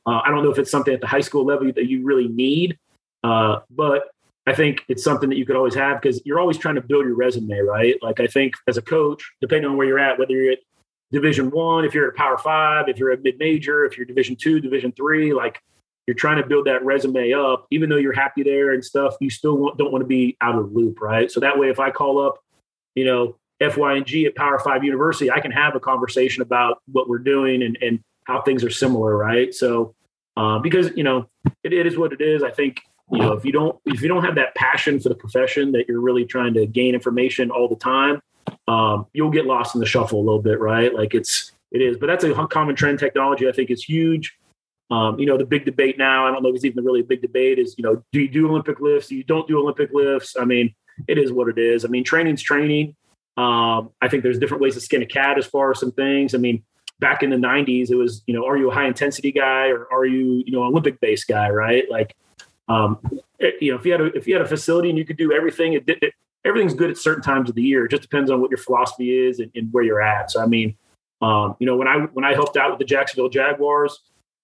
uh, 0.05 0.19
I 0.25 0.29
don't 0.29 0.43
know 0.43 0.51
if 0.51 0.59
it's 0.59 0.69
something 0.69 0.93
at 0.93 0.99
the 0.99 1.07
high 1.07 1.21
school 1.21 1.45
level 1.45 1.71
that 1.71 1.87
you 1.87 2.03
really 2.03 2.27
need, 2.27 2.77
uh, 3.23 3.59
but 3.69 4.09
I 4.47 4.53
think 4.53 4.85
it's 4.87 5.03
something 5.03 5.29
that 5.29 5.37
you 5.37 5.45
could 5.45 5.55
always 5.55 5.73
have 5.75 6.01
because 6.01 6.21
you're 6.25 6.39
always 6.39 6.57
trying 6.57 6.75
to 6.75 6.81
build 6.81 7.05
your 7.05 7.15
resume, 7.15 7.57
right? 7.59 7.95
Like 8.01 8.19
I 8.19 8.27
think 8.27 8.53
as 8.67 8.77
a 8.77 8.81
coach, 8.81 9.23
depending 9.41 9.69
on 9.69 9.77
where 9.77 9.87
you're 9.87 9.99
at, 9.99 10.19
whether 10.19 10.33
you're 10.33 10.51
at 10.51 10.59
division 11.11 11.51
one 11.51 11.85
if 11.85 11.93
you're 11.93 12.09
at 12.09 12.15
power 12.15 12.37
five 12.37 12.89
if 12.89 12.97
you're 12.97 13.11
a 13.11 13.17
mid-major 13.17 13.85
if 13.85 13.95
you're 13.95 14.05
division 14.05 14.35
two 14.35 14.59
division 14.59 14.91
three 14.91 15.33
like 15.33 15.61
you're 16.07 16.15
trying 16.15 16.37
to 16.41 16.47
build 16.47 16.67
that 16.67 16.83
resume 16.85 17.33
up. 17.33 17.65
Even 17.71 17.89
though 17.89 17.95
you're 17.95 18.13
happy 18.13 18.43
there 18.43 18.73
and 18.73 18.85
stuff 18.85 19.15
you 19.19 19.29
still 19.29 19.57
want, 19.57 19.77
don't 19.77 19.91
want 19.91 20.03
to 20.03 20.07
be 20.07 20.37
out 20.41 20.55
of 20.55 20.69
the 20.69 20.79
loop 20.79 21.01
right? 21.01 21.31
So 21.31 21.39
that 21.39 21.57
way 21.57 21.69
if 21.69 21.79
i 21.79 21.91
call 21.91 22.19
up 22.19 22.39
you 22.95 23.05
know 23.05 23.35
fyng 23.61 24.25
at 24.25 24.35
power 24.35 24.59
five 24.59 24.83
university 24.83 25.31
i 25.31 25.39
can 25.39 25.51
have 25.51 25.75
a 25.75 25.79
conversation 25.79 26.41
about 26.41 26.79
what 26.91 27.07
we're 27.07 27.19
doing 27.19 27.63
and, 27.63 27.77
and 27.81 28.01
how 28.25 28.41
things 28.41 28.63
are 28.63 28.69
similar 28.69 29.15
right? 29.15 29.53
So 29.53 29.95
uh, 30.37 30.59
because 30.59 30.91
you 30.95 31.03
know 31.03 31.29
it, 31.63 31.71
it 31.71 31.85
is 31.85 31.97
what 31.97 32.13
it 32.13 32.21
is. 32.21 32.43
I 32.43 32.51
think 32.51 32.81
you 33.11 33.19
know 33.19 33.33
if 33.33 33.45
you 33.45 33.51
don't 33.51 33.79
if 33.85 34.01
you 34.01 34.07
don't 34.07 34.23
have 34.23 34.35
that 34.35 34.55
passion 34.55 34.99
for 34.99 35.09
the 35.09 35.15
profession 35.15 35.71
that 35.71 35.87
you're 35.87 36.01
really 36.01 36.25
trying 36.25 36.53
to 36.53 36.65
gain 36.65 36.95
information 36.95 37.51
all 37.51 37.67
the 37.67 37.75
time 37.75 38.21
um, 38.67 39.07
you'll 39.13 39.31
get 39.31 39.45
lost 39.45 39.75
in 39.75 39.79
the 39.79 39.87
shuffle 39.87 40.19
a 40.19 40.23
little 40.23 40.41
bit, 40.41 40.59
right? 40.59 40.93
Like 40.93 41.13
it's 41.13 41.51
it 41.71 41.81
is, 41.81 41.97
but 41.97 42.07
that's 42.07 42.23
a 42.23 42.47
common 42.47 42.75
trend. 42.75 42.99
Technology, 42.99 43.47
I 43.47 43.51
think, 43.51 43.69
is 43.69 43.83
huge. 43.83 44.37
Um, 44.91 45.19
you 45.19 45.25
know, 45.25 45.37
the 45.37 45.45
big 45.45 45.65
debate 45.65 45.97
now, 45.97 46.27
I 46.27 46.31
don't 46.31 46.43
know 46.43 46.49
if 46.49 46.55
it's 46.55 46.65
even 46.65 46.83
really 46.85 47.01
a 47.01 47.03
big 47.03 47.21
debate, 47.21 47.57
is 47.57 47.75
you 47.77 47.83
know, 47.83 48.03
do 48.11 48.21
you 48.21 48.29
do 48.29 48.47
Olympic 48.47 48.79
lifts? 48.79 49.09
Do 49.09 49.15
you 49.15 49.23
don't 49.23 49.47
do 49.47 49.59
Olympic 49.59 49.89
lifts? 49.93 50.35
I 50.39 50.45
mean, 50.45 50.73
it 51.07 51.17
is 51.17 51.31
what 51.31 51.47
it 51.49 51.57
is. 51.57 51.85
I 51.85 51.87
mean, 51.87 52.03
training's 52.03 52.41
training. 52.41 52.95
Um, 53.37 53.89
I 54.01 54.07
think 54.07 54.23
there's 54.23 54.39
different 54.39 54.61
ways 54.61 54.75
to 54.75 54.81
skin 54.81 55.01
a 55.01 55.05
cat 55.05 55.37
as 55.37 55.45
far 55.45 55.71
as 55.71 55.79
some 55.79 55.91
things. 55.91 56.33
I 56.33 56.37
mean, 56.37 56.63
back 56.99 57.21
in 57.21 57.29
the 57.29 57.35
90s, 57.35 57.89
it 57.89 57.95
was, 57.95 58.23
you 58.27 58.33
know, 58.33 58.45
are 58.45 58.55
you 58.55 58.71
a 58.71 58.73
high 58.73 58.87
intensity 58.87 59.33
guy 59.33 59.67
or 59.67 59.91
are 59.91 60.05
you, 60.05 60.41
you 60.45 60.53
know, 60.53 60.63
Olympic 60.63 61.01
based 61.01 61.27
guy, 61.27 61.49
right? 61.49 61.83
Like, 61.89 62.15
um, 62.67 62.99
it, 63.39 63.55
you 63.61 63.71
know, 63.71 63.77
if 63.77 63.85
you 63.85 63.91
had 63.91 64.01
a, 64.01 64.05
if 64.15 64.27
you 64.27 64.33
had 64.35 64.41
a 64.41 64.47
facility 64.47 64.89
and 64.89 64.97
you 64.97 65.05
could 65.05 65.17
do 65.17 65.31
everything, 65.31 65.73
it, 65.73 65.83
it, 65.87 66.13
everything's 66.45 66.73
good 66.73 66.89
at 66.89 66.97
certain 66.97 67.23
times 67.23 67.49
of 67.49 67.55
the 67.55 67.61
year. 67.61 67.85
It 67.85 67.91
just 67.91 68.01
depends 68.01 68.31
on 68.31 68.41
what 68.41 68.49
your 68.49 68.57
philosophy 68.57 69.27
is 69.27 69.39
and, 69.39 69.51
and 69.55 69.71
where 69.71 69.83
you're 69.83 70.01
at. 70.01 70.31
So 70.31 70.41
I 70.41 70.45
mean, 70.45 70.75
um, 71.21 71.55
you 71.59 71.65
know, 71.65 71.75
when 71.75 71.87
I 71.87 71.99
when 72.13 72.25
I 72.25 72.33
helped 72.33 72.57
out 72.57 72.71
with 72.71 72.79
the 72.79 72.85
Jacksonville 72.85 73.29
Jaguars, 73.29 73.99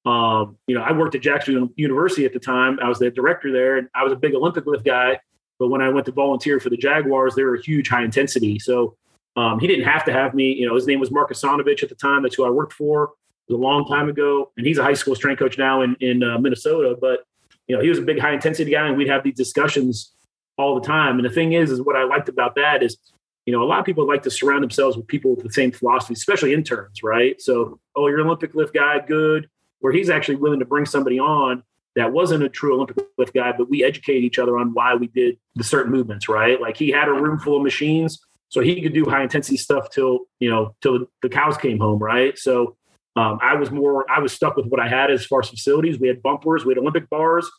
um, 0.05 0.57
you 0.67 0.75
know, 0.75 0.81
I 0.81 0.91
worked 0.91 1.15
at 1.15 1.21
Jacksonville 1.21 1.69
University 1.75 2.25
at 2.25 2.33
the 2.33 2.39
time. 2.39 2.79
I 2.81 2.87
was 2.87 2.99
the 2.99 3.11
director 3.11 3.51
there, 3.51 3.77
and 3.77 3.87
I 3.93 4.03
was 4.03 4.13
a 4.13 4.15
big 4.15 4.33
Olympic 4.33 4.65
lift 4.65 4.85
guy. 4.85 5.19
But 5.59 5.69
when 5.69 5.81
I 5.81 5.89
went 5.89 6.07
to 6.07 6.11
volunteer 6.11 6.59
for 6.59 6.69
the 6.71 6.77
Jaguars, 6.77 7.35
they 7.35 7.43
were 7.43 7.55
a 7.55 7.61
huge 7.61 7.87
high 7.87 8.03
intensity. 8.03 8.57
So 8.57 8.97
um, 9.35 9.59
he 9.59 9.67
didn't 9.67 9.85
have 9.85 10.03
to 10.05 10.11
have 10.11 10.33
me. 10.33 10.53
You 10.53 10.67
know, 10.67 10.73
his 10.73 10.87
name 10.87 10.99
was 10.99 11.11
Mark 11.11 11.31
Asanovich 11.31 11.83
at 11.83 11.89
the 11.89 11.95
time. 11.95 12.23
That's 12.23 12.35
who 12.35 12.45
I 12.45 12.49
worked 12.49 12.73
for. 12.73 13.11
It 13.47 13.53
was 13.53 13.59
a 13.59 13.61
long 13.61 13.85
time 13.85 14.09
ago, 14.09 14.51
and 14.57 14.65
he's 14.65 14.79
a 14.79 14.83
high 14.83 14.93
school 14.93 15.15
strength 15.15 15.39
coach 15.39 15.57
now 15.57 15.81
in 15.81 15.95
in 15.99 16.23
uh, 16.23 16.39
Minnesota. 16.39 16.97
But 16.99 17.25
you 17.71 17.77
know, 17.77 17.81
he 17.81 17.87
was 17.87 17.99
a 17.99 18.01
big 18.01 18.19
high 18.19 18.33
intensity 18.33 18.71
guy, 18.71 18.85
and 18.85 18.97
we'd 18.97 19.07
have 19.07 19.23
these 19.23 19.37
discussions 19.37 20.13
all 20.57 20.75
the 20.75 20.85
time. 20.85 21.15
And 21.15 21.23
the 21.23 21.29
thing 21.29 21.53
is, 21.53 21.71
is 21.71 21.79
what 21.81 21.95
I 21.95 22.03
liked 22.03 22.27
about 22.27 22.55
that 22.55 22.83
is, 22.83 22.97
you 23.45 23.53
know, 23.53 23.63
a 23.63 23.65
lot 23.65 23.79
of 23.79 23.85
people 23.85 24.05
like 24.05 24.23
to 24.23 24.29
surround 24.29 24.61
themselves 24.61 24.97
with 24.97 25.07
people 25.07 25.33
with 25.33 25.45
the 25.45 25.53
same 25.53 25.71
philosophy, 25.71 26.13
especially 26.13 26.53
interns, 26.53 27.01
right? 27.01 27.41
So, 27.41 27.79
oh, 27.95 28.09
you're 28.09 28.19
an 28.19 28.25
Olympic 28.25 28.55
lift 28.55 28.73
guy, 28.73 28.99
good. 28.99 29.49
Where 29.79 29.93
he's 29.93 30.09
actually 30.09 30.35
willing 30.35 30.59
to 30.59 30.65
bring 30.65 30.85
somebody 30.85 31.17
on 31.17 31.63
that 31.95 32.11
wasn't 32.11 32.43
a 32.43 32.49
true 32.49 32.75
Olympic 32.75 32.97
lift 33.17 33.33
guy, 33.33 33.53
but 33.57 33.69
we 33.69 33.85
educate 33.85 34.21
each 34.21 34.37
other 34.37 34.57
on 34.57 34.73
why 34.73 34.95
we 34.95 35.07
did 35.07 35.37
the 35.55 35.63
certain 35.63 35.93
movements, 35.93 36.27
right? 36.27 36.59
Like 36.59 36.75
he 36.75 36.89
had 36.89 37.07
a 37.07 37.13
room 37.13 37.39
full 37.39 37.55
of 37.55 37.63
machines, 37.63 38.19
so 38.49 38.59
he 38.59 38.81
could 38.81 38.93
do 38.93 39.05
high 39.05 39.23
intensity 39.23 39.55
stuff 39.55 39.89
till 39.91 40.25
you 40.41 40.49
know 40.49 40.75
till 40.81 41.07
the 41.21 41.29
cows 41.29 41.55
came 41.55 41.79
home, 41.79 41.99
right? 41.99 42.37
So 42.37 42.75
um, 43.15 43.39
I 43.41 43.55
was 43.55 43.71
more 43.71 44.09
I 44.09 44.19
was 44.19 44.33
stuck 44.33 44.55
with 44.55 44.67
what 44.67 44.79
I 44.79 44.87
had 44.87 45.11
as 45.11 45.25
far 45.25 45.39
as 45.39 45.49
facilities. 45.49 45.99
We 45.99 46.07
had 46.07 46.21
bumpers, 46.21 46.65
we 46.65 46.71
had 46.71 46.77
Olympic 46.77 47.09
bars. 47.09 47.49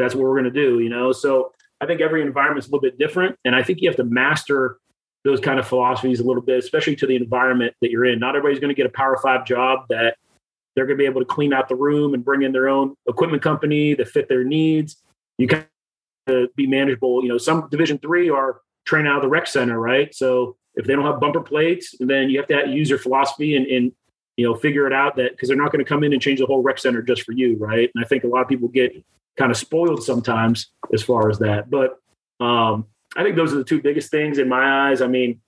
That's 0.00 0.14
what 0.14 0.22
we're 0.22 0.40
going 0.40 0.44
to 0.44 0.50
do, 0.50 0.80
you 0.80 0.88
know. 0.88 1.12
So 1.12 1.52
I 1.80 1.86
think 1.86 2.00
every 2.00 2.22
environment's 2.22 2.68
a 2.68 2.70
little 2.70 2.82
bit 2.82 2.98
different, 2.98 3.36
and 3.44 3.54
I 3.54 3.62
think 3.62 3.80
you 3.80 3.88
have 3.88 3.96
to 3.96 4.04
master 4.04 4.78
those 5.24 5.40
kind 5.40 5.58
of 5.58 5.66
philosophies 5.66 6.20
a 6.20 6.24
little 6.24 6.42
bit, 6.42 6.58
especially 6.58 6.96
to 6.96 7.06
the 7.06 7.16
environment 7.16 7.74
that 7.82 7.90
you're 7.90 8.06
in. 8.06 8.18
Not 8.18 8.36
everybody's 8.36 8.60
going 8.60 8.70
to 8.70 8.74
get 8.74 8.86
a 8.86 8.90
Power 8.90 9.18
Five 9.22 9.44
job 9.44 9.86
that 9.90 10.16
they're 10.74 10.86
going 10.86 10.96
to 10.96 11.02
be 11.02 11.06
able 11.06 11.20
to 11.20 11.26
clean 11.26 11.52
out 11.52 11.68
the 11.68 11.74
room 11.74 12.14
and 12.14 12.24
bring 12.24 12.42
in 12.42 12.52
their 12.52 12.68
own 12.68 12.94
equipment 13.08 13.42
company 13.42 13.94
that 13.94 14.08
fit 14.08 14.28
their 14.28 14.44
needs. 14.44 14.96
You 15.38 15.46
can 15.46 15.66
be 16.56 16.66
manageable. 16.66 17.22
You 17.22 17.28
know, 17.28 17.38
some 17.38 17.68
Division 17.70 17.98
three 17.98 18.30
are 18.30 18.60
trained 18.84 19.08
out 19.08 19.16
of 19.16 19.22
the 19.22 19.28
rec 19.28 19.46
center, 19.46 19.78
right? 19.78 20.14
So 20.14 20.56
if 20.74 20.86
they 20.86 20.94
don't 20.94 21.04
have 21.04 21.20
bumper 21.20 21.40
plates, 21.40 21.94
then 22.00 22.30
you 22.30 22.38
have 22.38 22.48
to 22.48 22.70
use 22.70 22.88
your 22.88 22.98
philosophy 22.98 23.56
and, 23.56 23.66
and 23.66 23.92
you 24.36 24.46
know 24.46 24.54
figure 24.54 24.86
it 24.86 24.92
out 24.92 25.16
that 25.16 25.32
because 25.32 25.48
they're 25.48 25.56
not 25.56 25.72
going 25.72 25.84
to 25.84 25.88
come 25.88 26.04
in 26.04 26.12
and 26.12 26.22
change 26.22 26.38
the 26.38 26.46
whole 26.46 26.62
rec 26.62 26.78
center 26.78 27.02
just 27.02 27.22
for 27.22 27.32
you, 27.32 27.56
right? 27.56 27.90
And 27.94 28.04
I 28.04 28.06
think 28.06 28.24
a 28.24 28.28
lot 28.28 28.42
of 28.42 28.48
people 28.48 28.68
get 28.68 28.92
kind 29.36 29.50
of 29.50 29.56
spoiled 29.56 30.02
sometimes 30.02 30.70
as 30.92 31.02
far 31.02 31.30
as 31.30 31.38
that. 31.38 31.70
But 31.70 31.98
um, 32.44 32.86
I 33.16 33.22
think 33.22 33.36
those 33.36 33.52
are 33.52 33.58
the 33.58 33.64
two 33.64 33.80
biggest 33.80 34.10
things 34.10 34.38
in 34.38 34.48
my 34.48 34.88
eyes. 34.88 35.00
I 35.02 35.06
mean, 35.06 35.40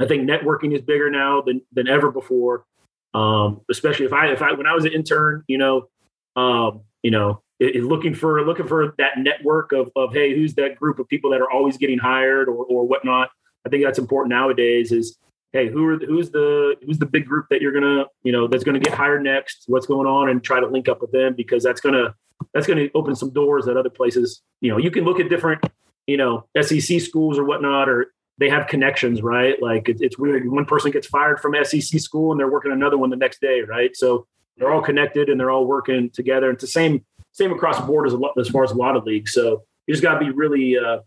I 0.00 0.06
think 0.06 0.28
networking 0.28 0.74
is 0.74 0.82
bigger 0.82 1.10
now 1.10 1.42
than 1.42 1.60
than 1.72 1.88
ever 1.88 2.10
before. 2.10 2.64
Um, 3.12 3.60
especially 3.70 4.06
if 4.06 4.12
I 4.12 4.28
if 4.28 4.42
I 4.42 4.52
when 4.52 4.66
I 4.66 4.74
was 4.74 4.84
an 4.84 4.92
intern, 4.92 5.44
you 5.46 5.58
know, 5.58 5.88
um, 6.36 6.80
you 7.02 7.10
know, 7.10 7.42
it, 7.60 7.76
it 7.76 7.84
looking 7.84 8.14
for 8.14 8.44
looking 8.44 8.66
for 8.66 8.94
that 8.98 9.18
network 9.18 9.72
of 9.72 9.90
of 9.94 10.12
hey, 10.12 10.34
who's 10.34 10.54
that 10.54 10.76
group 10.76 10.98
of 10.98 11.08
people 11.08 11.30
that 11.30 11.40
are 11.40 11.50
always 11.50 11.76
getting 11.76 11.98
hired 11.98 12.48
or 12.48 12.64
or 12.64 12.86
whatnot. 12.86 13.30
I 13.66 13.70
think 13.70 13.84
that's 13.84 13.98
important 13.98 14.30
nowadays. 14.30 14.92
Is 14.92 15.16
hey, 15.54 15.70
who 15.70 15.86
are 15.86 15.96
the, 15.96 16.04
who's 16.04 16.30
the 16.30 16.76
who's 16.84 16.98
the 16.98 17.06
big 17.06 17.24
group 17.24 17.46
that 17.48 17.62
you're 17.62 17.72
gonna 17.72 18.04
you 18.24 18.32
know 18.32 18.46
that's 18.46 18.64
gonna 18.64 18.80
get 18.80 18.92
hired 18.92 19.22
next? 19.22 19.64
What's 19.68 19.86
going 19.86 20.06
on, 20.06 20.28
and 20.28 20.44
try 20.44 20.60
to 20.60 20.66
link 20.66 20.90
up 20.90 21.00
with 21.00 21.12
them 21.12 21.32
because 21.34 21.62
that's 21.62 21.80
gonna 21.80 22.14
that's 22.52 22.66
to 22.66 22.90
open 22.94 23.14
some 23.14 23.30
doors 23.30 23.68
at 23.68 23.76
other 23.76 23.90
places, 23.90 24.42
you 24.60 24.70
know, 24.70 24.78
you 24.78 24.90
can 24.90 25.04
look 25.04 25.20
at 25.20 25.28
different, 25.28 25.64
you 26.06 26.16
know, 26.16 26.46
SEC 26.60 27.00
schools 27.00 27.38
or 27.38 27.44
whatnot, 27.44 27.88
or 27.88 28.12
they 28.38 28.48
have 28.48 28.66
connections, 28.66 29.22
right? 29.22 29.60
Like 29.62 29.88
it, 29.88 29.98
it's 30.00 30.18
weird. 30.18 30.48
One 30.50 30.64
person 30.64 30.90
gets 30.90 31.06
fired 31.06 31.40
from 31.40 31.54
SEC 31.64 32.00
school 32.00 32.32
and 32.32 32.40
they're 32.40 32.50
working 32.50 32.72
another 32.72 32.98
one 32.98 33.10
the 33.10 33.16
next 33.16 33.40
day, 33.40 33.62
right? 33.62 33.96
So 33.96 34.26
they're 34.56 34.72
all 34.72 34.82
connected 34.82 35.28
and 35.28 35.38
they're 35.38 35.50
all 35.50 35.66
working 35.66 36.10
together. 36.10 36.50
It's 36.50 36.60
the 36.60 36.68
same 36.68 37.04
same 37.32 37.52
across 37.52 37.78
the 37.78 37.86
board 37.86 38.06
as 38.06 38.12
a 38.12 38.16
lot 38.16 38.32
as 38.38 38.48
far 38.48 38.64
as 38.64 38.70
a 38.70 38.76
lot 38.76 38.96
of 38.96 39.04
leagues. 39.04 39.32
So 39.32 39.62
you 39.86 39.94
just 39.94 40.02
got 40.02 40.18
to 40.18 40.24
be 40.24 40.30
really, 40.30 40.78
uh, 40.78 41.00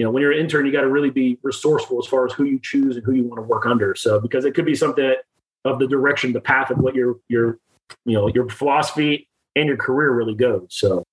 you 0.00 0.04
know, 0.04 0.10
when 0.10 0.22
you're 0.22 0.32
an 0.32 0.38
intern, 0.38 0.64
you 0.64 0.72
got 0.72 0.80
to 0.80 0.88
really 0.88 1.10
be 1.10 1.38
resourceful 1.42 1.98
as 1.98 2.06
far 2.06 2.24
as 2.24 2.32
who 2.32 2.44
you 2.44 2.58
choose 2.58 2.96
and 2.96 3.04
who 3.04 3.12
you 3.12 3.24
want 3.24 3.36
to 3.36 3.42
work 3.42 3.66
under. 3.66 3.94
So 3.94 4.18
because 4.18 4.46
it 4.46 4.54
could 4.54 4.64
be 4.64 4.74
something 4.74 5.12
of 5.66 5.78
the 5.78 5.86
direction, 5.86 6.32
the 6.32 6.40
path 6.40 6.70
of 6.70 6.78
what 6.78 6.94
your 6.94 7.16
your 7.28 7.58
you 8.06 8.14
know 8.14 8.26
your 8.28 8.48
philosophy 8.48 9.28
and 9.56 9.66
your 9.66 9.76
career 9.76 10.12
really 10.12 10.34
goes. 10.34 10.68
So, 10.70 11.04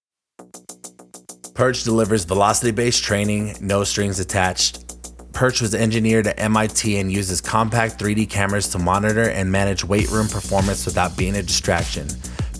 Perch 1.54 1.84
delivers 1.84 2.24
velocity 2.24 2.72
based 2.72 3.04
training, 3.04 3.58
no 3.60 3.84
strings 3.84 4.22
attached. 4.22 4.86
Perch 5.34 5.60
was 5.60 5.76
engineered 5.76 6.26
at 6.26 6.40
MIT 6.40 6.98
and 6.98 7.12
uses 7.12 7.42
compact 7.42 8.00
3D 8.00 8.30
cameras 8.30 8.70
to 8.70 8.80
monitor 8.80 9.30
and 9.32 9.52
manage 9.52 9.84
weight 9.84 10.10
room 10.12 10.30
performance 10.30 10.86
without 10.86 11.18
being 11.18 11.36
a 11.36 11.44
distraction. 11.44 12.08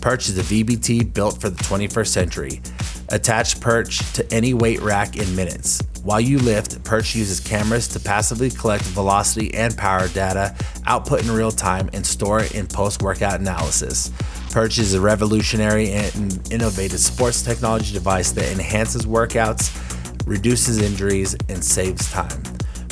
Perch 0.02 0.28
is 0.28 0.36
a 0.36 0.42
VBT 0.42 1.14
built 1.14 1.40
for 1.40 1.48
the 1.48 1.64
21st 1.64 2.06
century. 2.08 2.60
Attach 3.10 3.60
Perch 3.60 4.12
to 4.12 4.32
any 4.32 4.54
weight 4.54 4.80
rack 4.80 5.16
in 5.16 5.34
minutes. 5.34 5.82
While 6.02 6.20
you 6.20 6.38
lift, 6.38 6.82
Perch 6.84 7.14
uses 7.14 7.40
cameras 7.40 7.88
to 7.88 8.00
passively 8.00 8.50
collect 8.50 8.84
velocity 8.84 9.52
and 9.54 9.76
power 9.76 10.08
data, 10.08 10.54
output 10.86 11.22
in 11.22 11.30
real 11.30 11.50
time, 11.50 11.90
and 11.92 12.06
store 12.06 12.40
it 12.40 12.54
in 12.54 12.66
post 12.66 13.02
workout 13.02 13.40
analysis. 13.40 14.10
Perch 14.50 14.78
is 14.78 14.94
a 14.94 15.00
revolutionary 15.00 15.90
and 15.92 16.40
innovative 16.52 17.00
sports 17.00 17.42
technology 17.42 17.92
device 17.92 18.32
that 18.32 18.50
enhances 18.52 19.06
workouts, 19.06 19.74
reduces 20.26 20.80
injuries, 20.80 21.36
and 21.48 21.64
saves 21.64 22.10
time. 22.10 22.42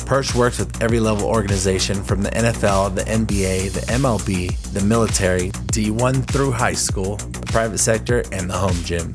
Perch 0.07 0.33
works 0.35 0.59
with 0.59 0.81
every 0.81 0.99
level 0.99 1.27
organization 1.27 2.01
from 2.01 2.21
the 2.21 2.29
NFL, 2.29 2.95
the 2.95 3.03
NBA, 3.03 3.73
the 3.73 3.81
MLB, 3.91 4.55
the 4.71 4.81
military, 4.81 5.49
D1 5.49 6.25
through 6.31 6.51
high 6.51 6.73
school, 6.73 7.17
the 7.17 7.45
private 7.47 7.77
sector, 7.77 8.23
and 8.31 8.49
the 8.49 8.55
home 8.55 8.77
gym. 8.83 9.11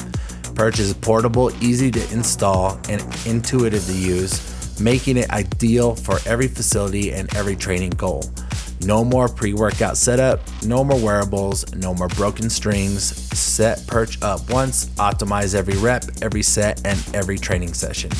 Perch 0.55 0.79
is 0.79 0.95
portable, 0.95 1.51
easy 1.62 1.91
to 1.91 2.12
install, 2.12 2.79
and 2.88 3.03
intuitive 3.27 3.85
to 3.87 3.95
use, 3.95 4.81
making 4.81 5.17
it 5.17 5.31
ideal 5.31 5.95
for 5.95 6.19
every 6.27 6.49
facility 6.49 7.12
and 7.12 7.35
every 7.35 7.57
training 7.57 7.91
goal. 7.91 8.25
No 8.85 9.05
more 9.05 9.29
pre 9.29 9.55
workout 9.55 9.97
setup, 9.97 10.41
no 10.65 10.83
more 10.83 10.99
wearables, 10.99 11.73
no 11.75 11.95
more 11.95 12.09
broken 12.09 12.51
strings. 12.51 13.03
Set 13.37 13.87
perch 13.87 14.21
up 14.23 14.51
once, 14.51 14.87
optimize 14.97 15.55
every 15.55 15.77
rep, 15.79 16.05
every 16.21 16.43
set, 16.43 16.85
and 16.85 16.99
every 17.15 17.38
training 17.38 17.75
session. 17.75 18.11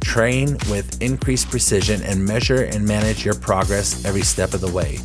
Train 0.00 0.58
with 0.68 1.00
increased 1.00 1.48
precision 1.48 2.02
and 2.02 2.24
measure 2.24 2.64
and 2.64 2.86
manage 2.86 3.24
your 3.24 3.34
progress 3.34 4.04
every 4.04 4.22
step 4.22 4.52
of 4.52 4.60
the 4.60 4.70
way. 4.70 4.96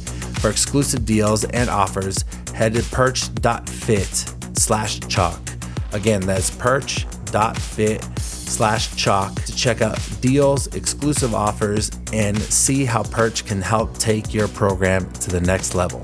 For 0.41 0.49
exclusive 0.49 1.05
deals 1.05 1.45
and 1.45 1.69
offers, 1.69 2.25
head 2.53 2.73
to 2.73 2.83
perch.fit 2.83 4.33
slash 4.57 4.99
chalk. 5.01 5.56
Again, 5.97 6.21
that's 6.21 6.51
perch.fit 6.51 8.03
slash 8.19 8.95
chalk 8.95 9.33
to 9.33 9.55
check 9.55 9.81
out 9.81 9.97
deals, 10.21 10.67
exclusive 10.75 11.33
offers, 11.33 11.89
and 12.13 12.37
see 12.37 12.85
how 12.85 13.01
Perch 13.01 13.47
can 13.47 13.63
help 13.63 13.97
take 13.97 14.31
your 14.31 14.47
program 14.47 15.11
to 15.13 15.31
the 15.31 15.41
next 15.41 15.73
level. 15.73 16.03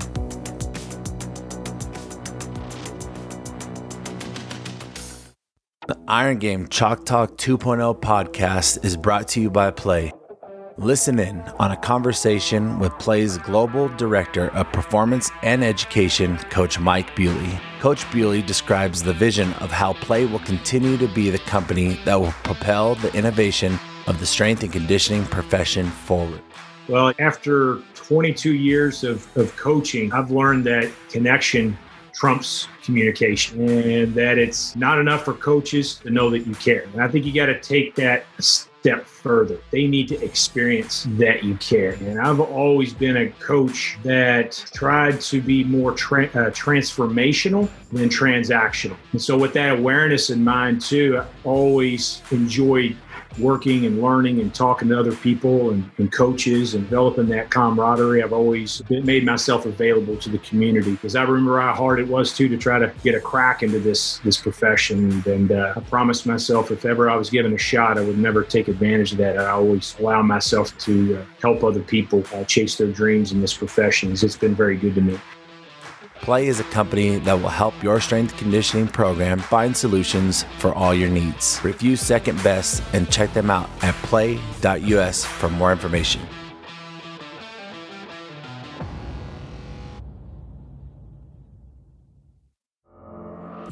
The 5.87 5.99
Iron 6.07 6.39
Game 6.39 6.67
Chalk 6.69 7.05
Talk 7.05 7.37
2.0 7.37 8.01
podcast 8.01 8.83
is 8.83 8.97
brought 8.97 9.27
to 9.29 9.41
you 9.41 9.51
by 9.51 9.69
Play. 9.69 10.11
Listen 10.79 11.19
in 11.19 11.39
on 11.59 11.69
a 11.69 11.77
conversation 11.77 12.79
with 12.79 12.91
Play's 12.97 13.37
Global 13.37 13.89
Director 13.89 14.47
of 14.55 14.71
Performance 14.71 15.29
and 15.43 15.63
Education, 15.63 16.37
Coach 16.49 16.79
Mike 16.79 17.15
Bewley. 17.15 17.59
Coach 17.79 18.11
Bewley 18.11 18.41
describes 18.41 19.03
the 19.03 19.13
vision 19.13 19.53
of 19.55 19.69
how 19.69 19.93
Play 19.93 20.25
will 20.25 20.39
continue 20.39 20.97
to 20.97 21.07
be 21.09 21.29
the 21.29 21.37
company 21.37 21.99
that 22.05 22.19
will 22.19 22.31
propel 22.43 22.95
the 22.95 23.13
innovation 23.15 23.77
of 24.07 24.19
the 24.19 24.25
strength 24.25 24.63
and 24.63 24.73
conditioning 24.73 25.25
profession 25.25 25.85
forward. 25.85 26.41
Well, 26.89 27.13
after 27.19 27.77
22 27.93 28.55
years 28.55 29.03
of, 29.03 29.27
of 29.37 29.55
coaching, 29.55 30.11
I've 30.11 30.31
learned 30.31 30.65
that 30.65 30.91
connection 31.07 31.77
trumps 32.15 32.67
communication 32.83 33.69
and 33.69 34.15
that 34.15 34.39
it's 34.39 34.75
not 34.75 34.97
enough 34.97 35.23
for 35.23 35.33
coaches 35.33 35.95
to 35.99 36.09
know 36.09 36.31
that 36.31 36.47
you 36.47 36.55
care. 36.55 36.85
And 36.93 37.01
I 37.03 37.07
think 37.07 37.25
you 37.25 37.33
got 37.33 37.45
to 37.45 37.59
take 37.59 37.93
that 37.95 38.25
step 38.83 39.05
further. 39.05 39.57
They 39.71 39.87
need 39.87 40.09
to 40.09 40.21
experience 40.21 41.07
that 41.11 41.41
you 41.41 41.55
care. 41.55 41.93
And 41.93 42.19
I've 42.19 42.41
always 42.41 42.93
been 42.93 43.15
a 43.15 43.29
coach 43.29 43.97
that 44.03 44.51
tried 44.73 45.21
to 45.21 45.41
be 45.41 45.63
more 45.63 45.93
tra- 45.93 46.25
uh, 46.25 46.51
transformational 46.51 47.69
than 47.93 48.09
transactional. 48.09 48.97
And 49.13 49.21
so, 49.21 49.37
with 49.37 49.53
that 49.53 49.79
awareness 49.79 50.31
in 50.31 50.43
mind, 50.43 50.81
too, 50.81 51.17
I 51.17 51.25
always 51.45 52.21
enjoyed 52.31 52.97
working 53.39 53.85
and 53.85 54.01
learning 54.01 54.39
and 54.39 54.53
talking 54.53 54.89
to 54.89 54.99
other 54.99 55.15
people 55.15 55.71
and, 55.71 55.89
and, 55.97 56.11
coaches 56.11 56.75
and 56.75 56.83
developing 56.83 57.27
that 57.27 57.49
camaraderie. 57.49 58.21
I've 58.21 58.33
always 58.33 58.81
made 58.89 59.25
myself 59.25 59.65
available 59.65 60.15
to 60.17 60.29
the 60.29 60.37
community 60.39 60.91
because 60.91 61.15
I 61.15 61.23
remember 61.23 61.59
how 61.59 61.73
hard 61.73 61.99
it 61.99 62.07
was 62.07 62.35
too 62.35 62.47
to 62.49 62.57
try 62.57 62.77
to 62.79 62.93
get 63.03 63.15
a 63.15 63.19
crack 63.19 63.63
into 63.63 63.79
this 63.79 64.19
this 64.19 64.37
profession. 64.37 65.23
And 65.25 65.51
uh, 65.51 65.73
I 65.75 65.79
promised 65.81 66.25
myself 66.25 66.71
if 66.71 66.85
ever 66.85 67.09
I 67.09 67.15
was 67.15 67.29
given 67.29 67.53
a 67.53 67.57
shot, 67.57 67.97
I 67.97 68.01
would 68.01 68.17
never 68.17 68.43
take 68.43 68.67
advantage 68.67 69.11
of 69.13 69.17
that. 69.19 69.37
I 69.37 69.49
always 69.49 69.95
allow 69.99 70.21
myself 70.21 70.77
to 70.79 71.17
uh, 71.17 71.25
help 71.41 71.63
other 71.63 71.81
people 71.81 72.23
uh, 72.33 72.43
chase 72.43 72.75
their 72.75 72.91
dreams 72.91 73.31
in 73.31 73.41
this 73.41 73.53
profession. 73.53 74.11
It's 74.11 74.37
been 74.37 74.55
very 74.55 74.77
good 74.77 74.95
to 74.95 75.01
me. 75.01 75.19
Play 76.23 76.47
is 76.47 76.61
a 76.61 76.63
company 76.63 77.17
that 77.17 77.33
will 77.33 77.49
help 77.49 77.83
your 77.83 77.99
strength 77.99 78.37
conditioning 78.37 78.87
program 78.87 79.39
find 79.39 79.75
solutions 79.75 80.45
for 80.57 80.73
all 80.73 80.93
your 80.93 81.09
needs. 81.09 81.59
Review 81.65 81.97
Second 81.97 82.41
Best 82.41 82.81
and 82.93 83.11
check 83.11 83.33
them 83.33 83.49
out 83.49 83.69
at 83.81 83.93
play.us 83.95 85.25
for 85.25 85.49
more 85.49 85.73
information. 85.73 86.21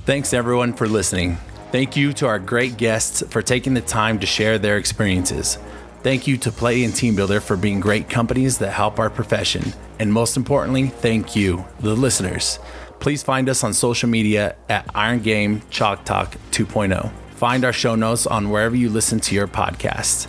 Thanks 0.03 0.33
everyone 0.33 0.73
for 0.73 0.89
listening. 0.89 1.37
Thank 1.71 1.95
you 1.95 2.11
to 2.13 2.27
our 2.27 2.37
great 2.37 2.75
guests 2.75 3.23
for 3.29 3.41
taking 3.41 3.75
the 3.75 3.81
time 3.81 4.19
to 4.19 4.25
share 4.25 4.59
their 4.59 4.75
experiences. 4.75 5.57
Thank 6.03 6.25
you 6.25 6.35
to 6.37 6.51
Play 6.51 6.83
and 6.83 6.93
TeamBuildr 6.93 7.43
for 7.43 7.55
being 7.55 7.79
great 7.79 8.09
companies 8.09 8.57
that 8.57 8.71
help 8.71 8.97
our 8.97 9.11
profession. 9.11 9.73
And 9.99 10.11
most 10.11 10.35
importantly, 10.35 10.87
thank 10.87 11.35
you, 11.35 11.63
the 11.79 11.95
listeners. 11.95 12.57
Please 12.99 13.21
find 13.21 13.47
us 13.47 13.63
on 13.63 13.73
social 13.73 14.09
media 14.09 14.55
at 14.67 14.89
Iron 14.95 15.19
Game 15.19 15.61
Chalk 15.69 16.03
Talk 16.03 16.35
2.0. 16.51 17.11
Find 17.33 17.63
our 17.63 17.73
show 17.73 17.93
notes 17.93 18.25
on 18.25 18.49
wherever 18.49 18.75
you 18.75 18.89
listen 18.89 19.19
to 19.21 19.35
your 19.35 19.47
podcast. 19.47 20.27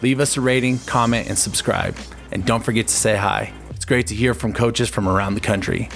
Leave 0.00 0.18
us 0.18 0.36
a 0.36 0.40
rating, 0.40 0.78
comment, 0.80 1.28
and 1.28 1.38
subscribe. 1.38 1.96
And 2.32 2.44
don't 2.44 2.64
forget 2.64 2.88
to 2.88 2.94
say 2.94 3.16
hi. 3.16 3.52
It's 3.70 3.84
great 3.84 4.08
to 4.08 4.16
hear 4.16 4.34
from 4.34 4.52
coaches 4.52 4.88
from 4.88 5.08
around 5.08 5.34
the 5.34 5.40
country. 5.40 5.88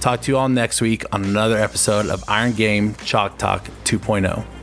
Talk 0.00 0.22
to 0.22 0.32
you 0.32 0.38
all 0.38 0.48
next 0.48 0.80
week 0.80 1.04
on 1.12 1.24
another 1.24 1.58
episode 1.58 2.06
of 2.06 2.24
Iron 2.28 2.52
Game 2.52 2.94
Chalk 3.04 3.36
Talk 3.36 3.64
2.0. 3.84 4.59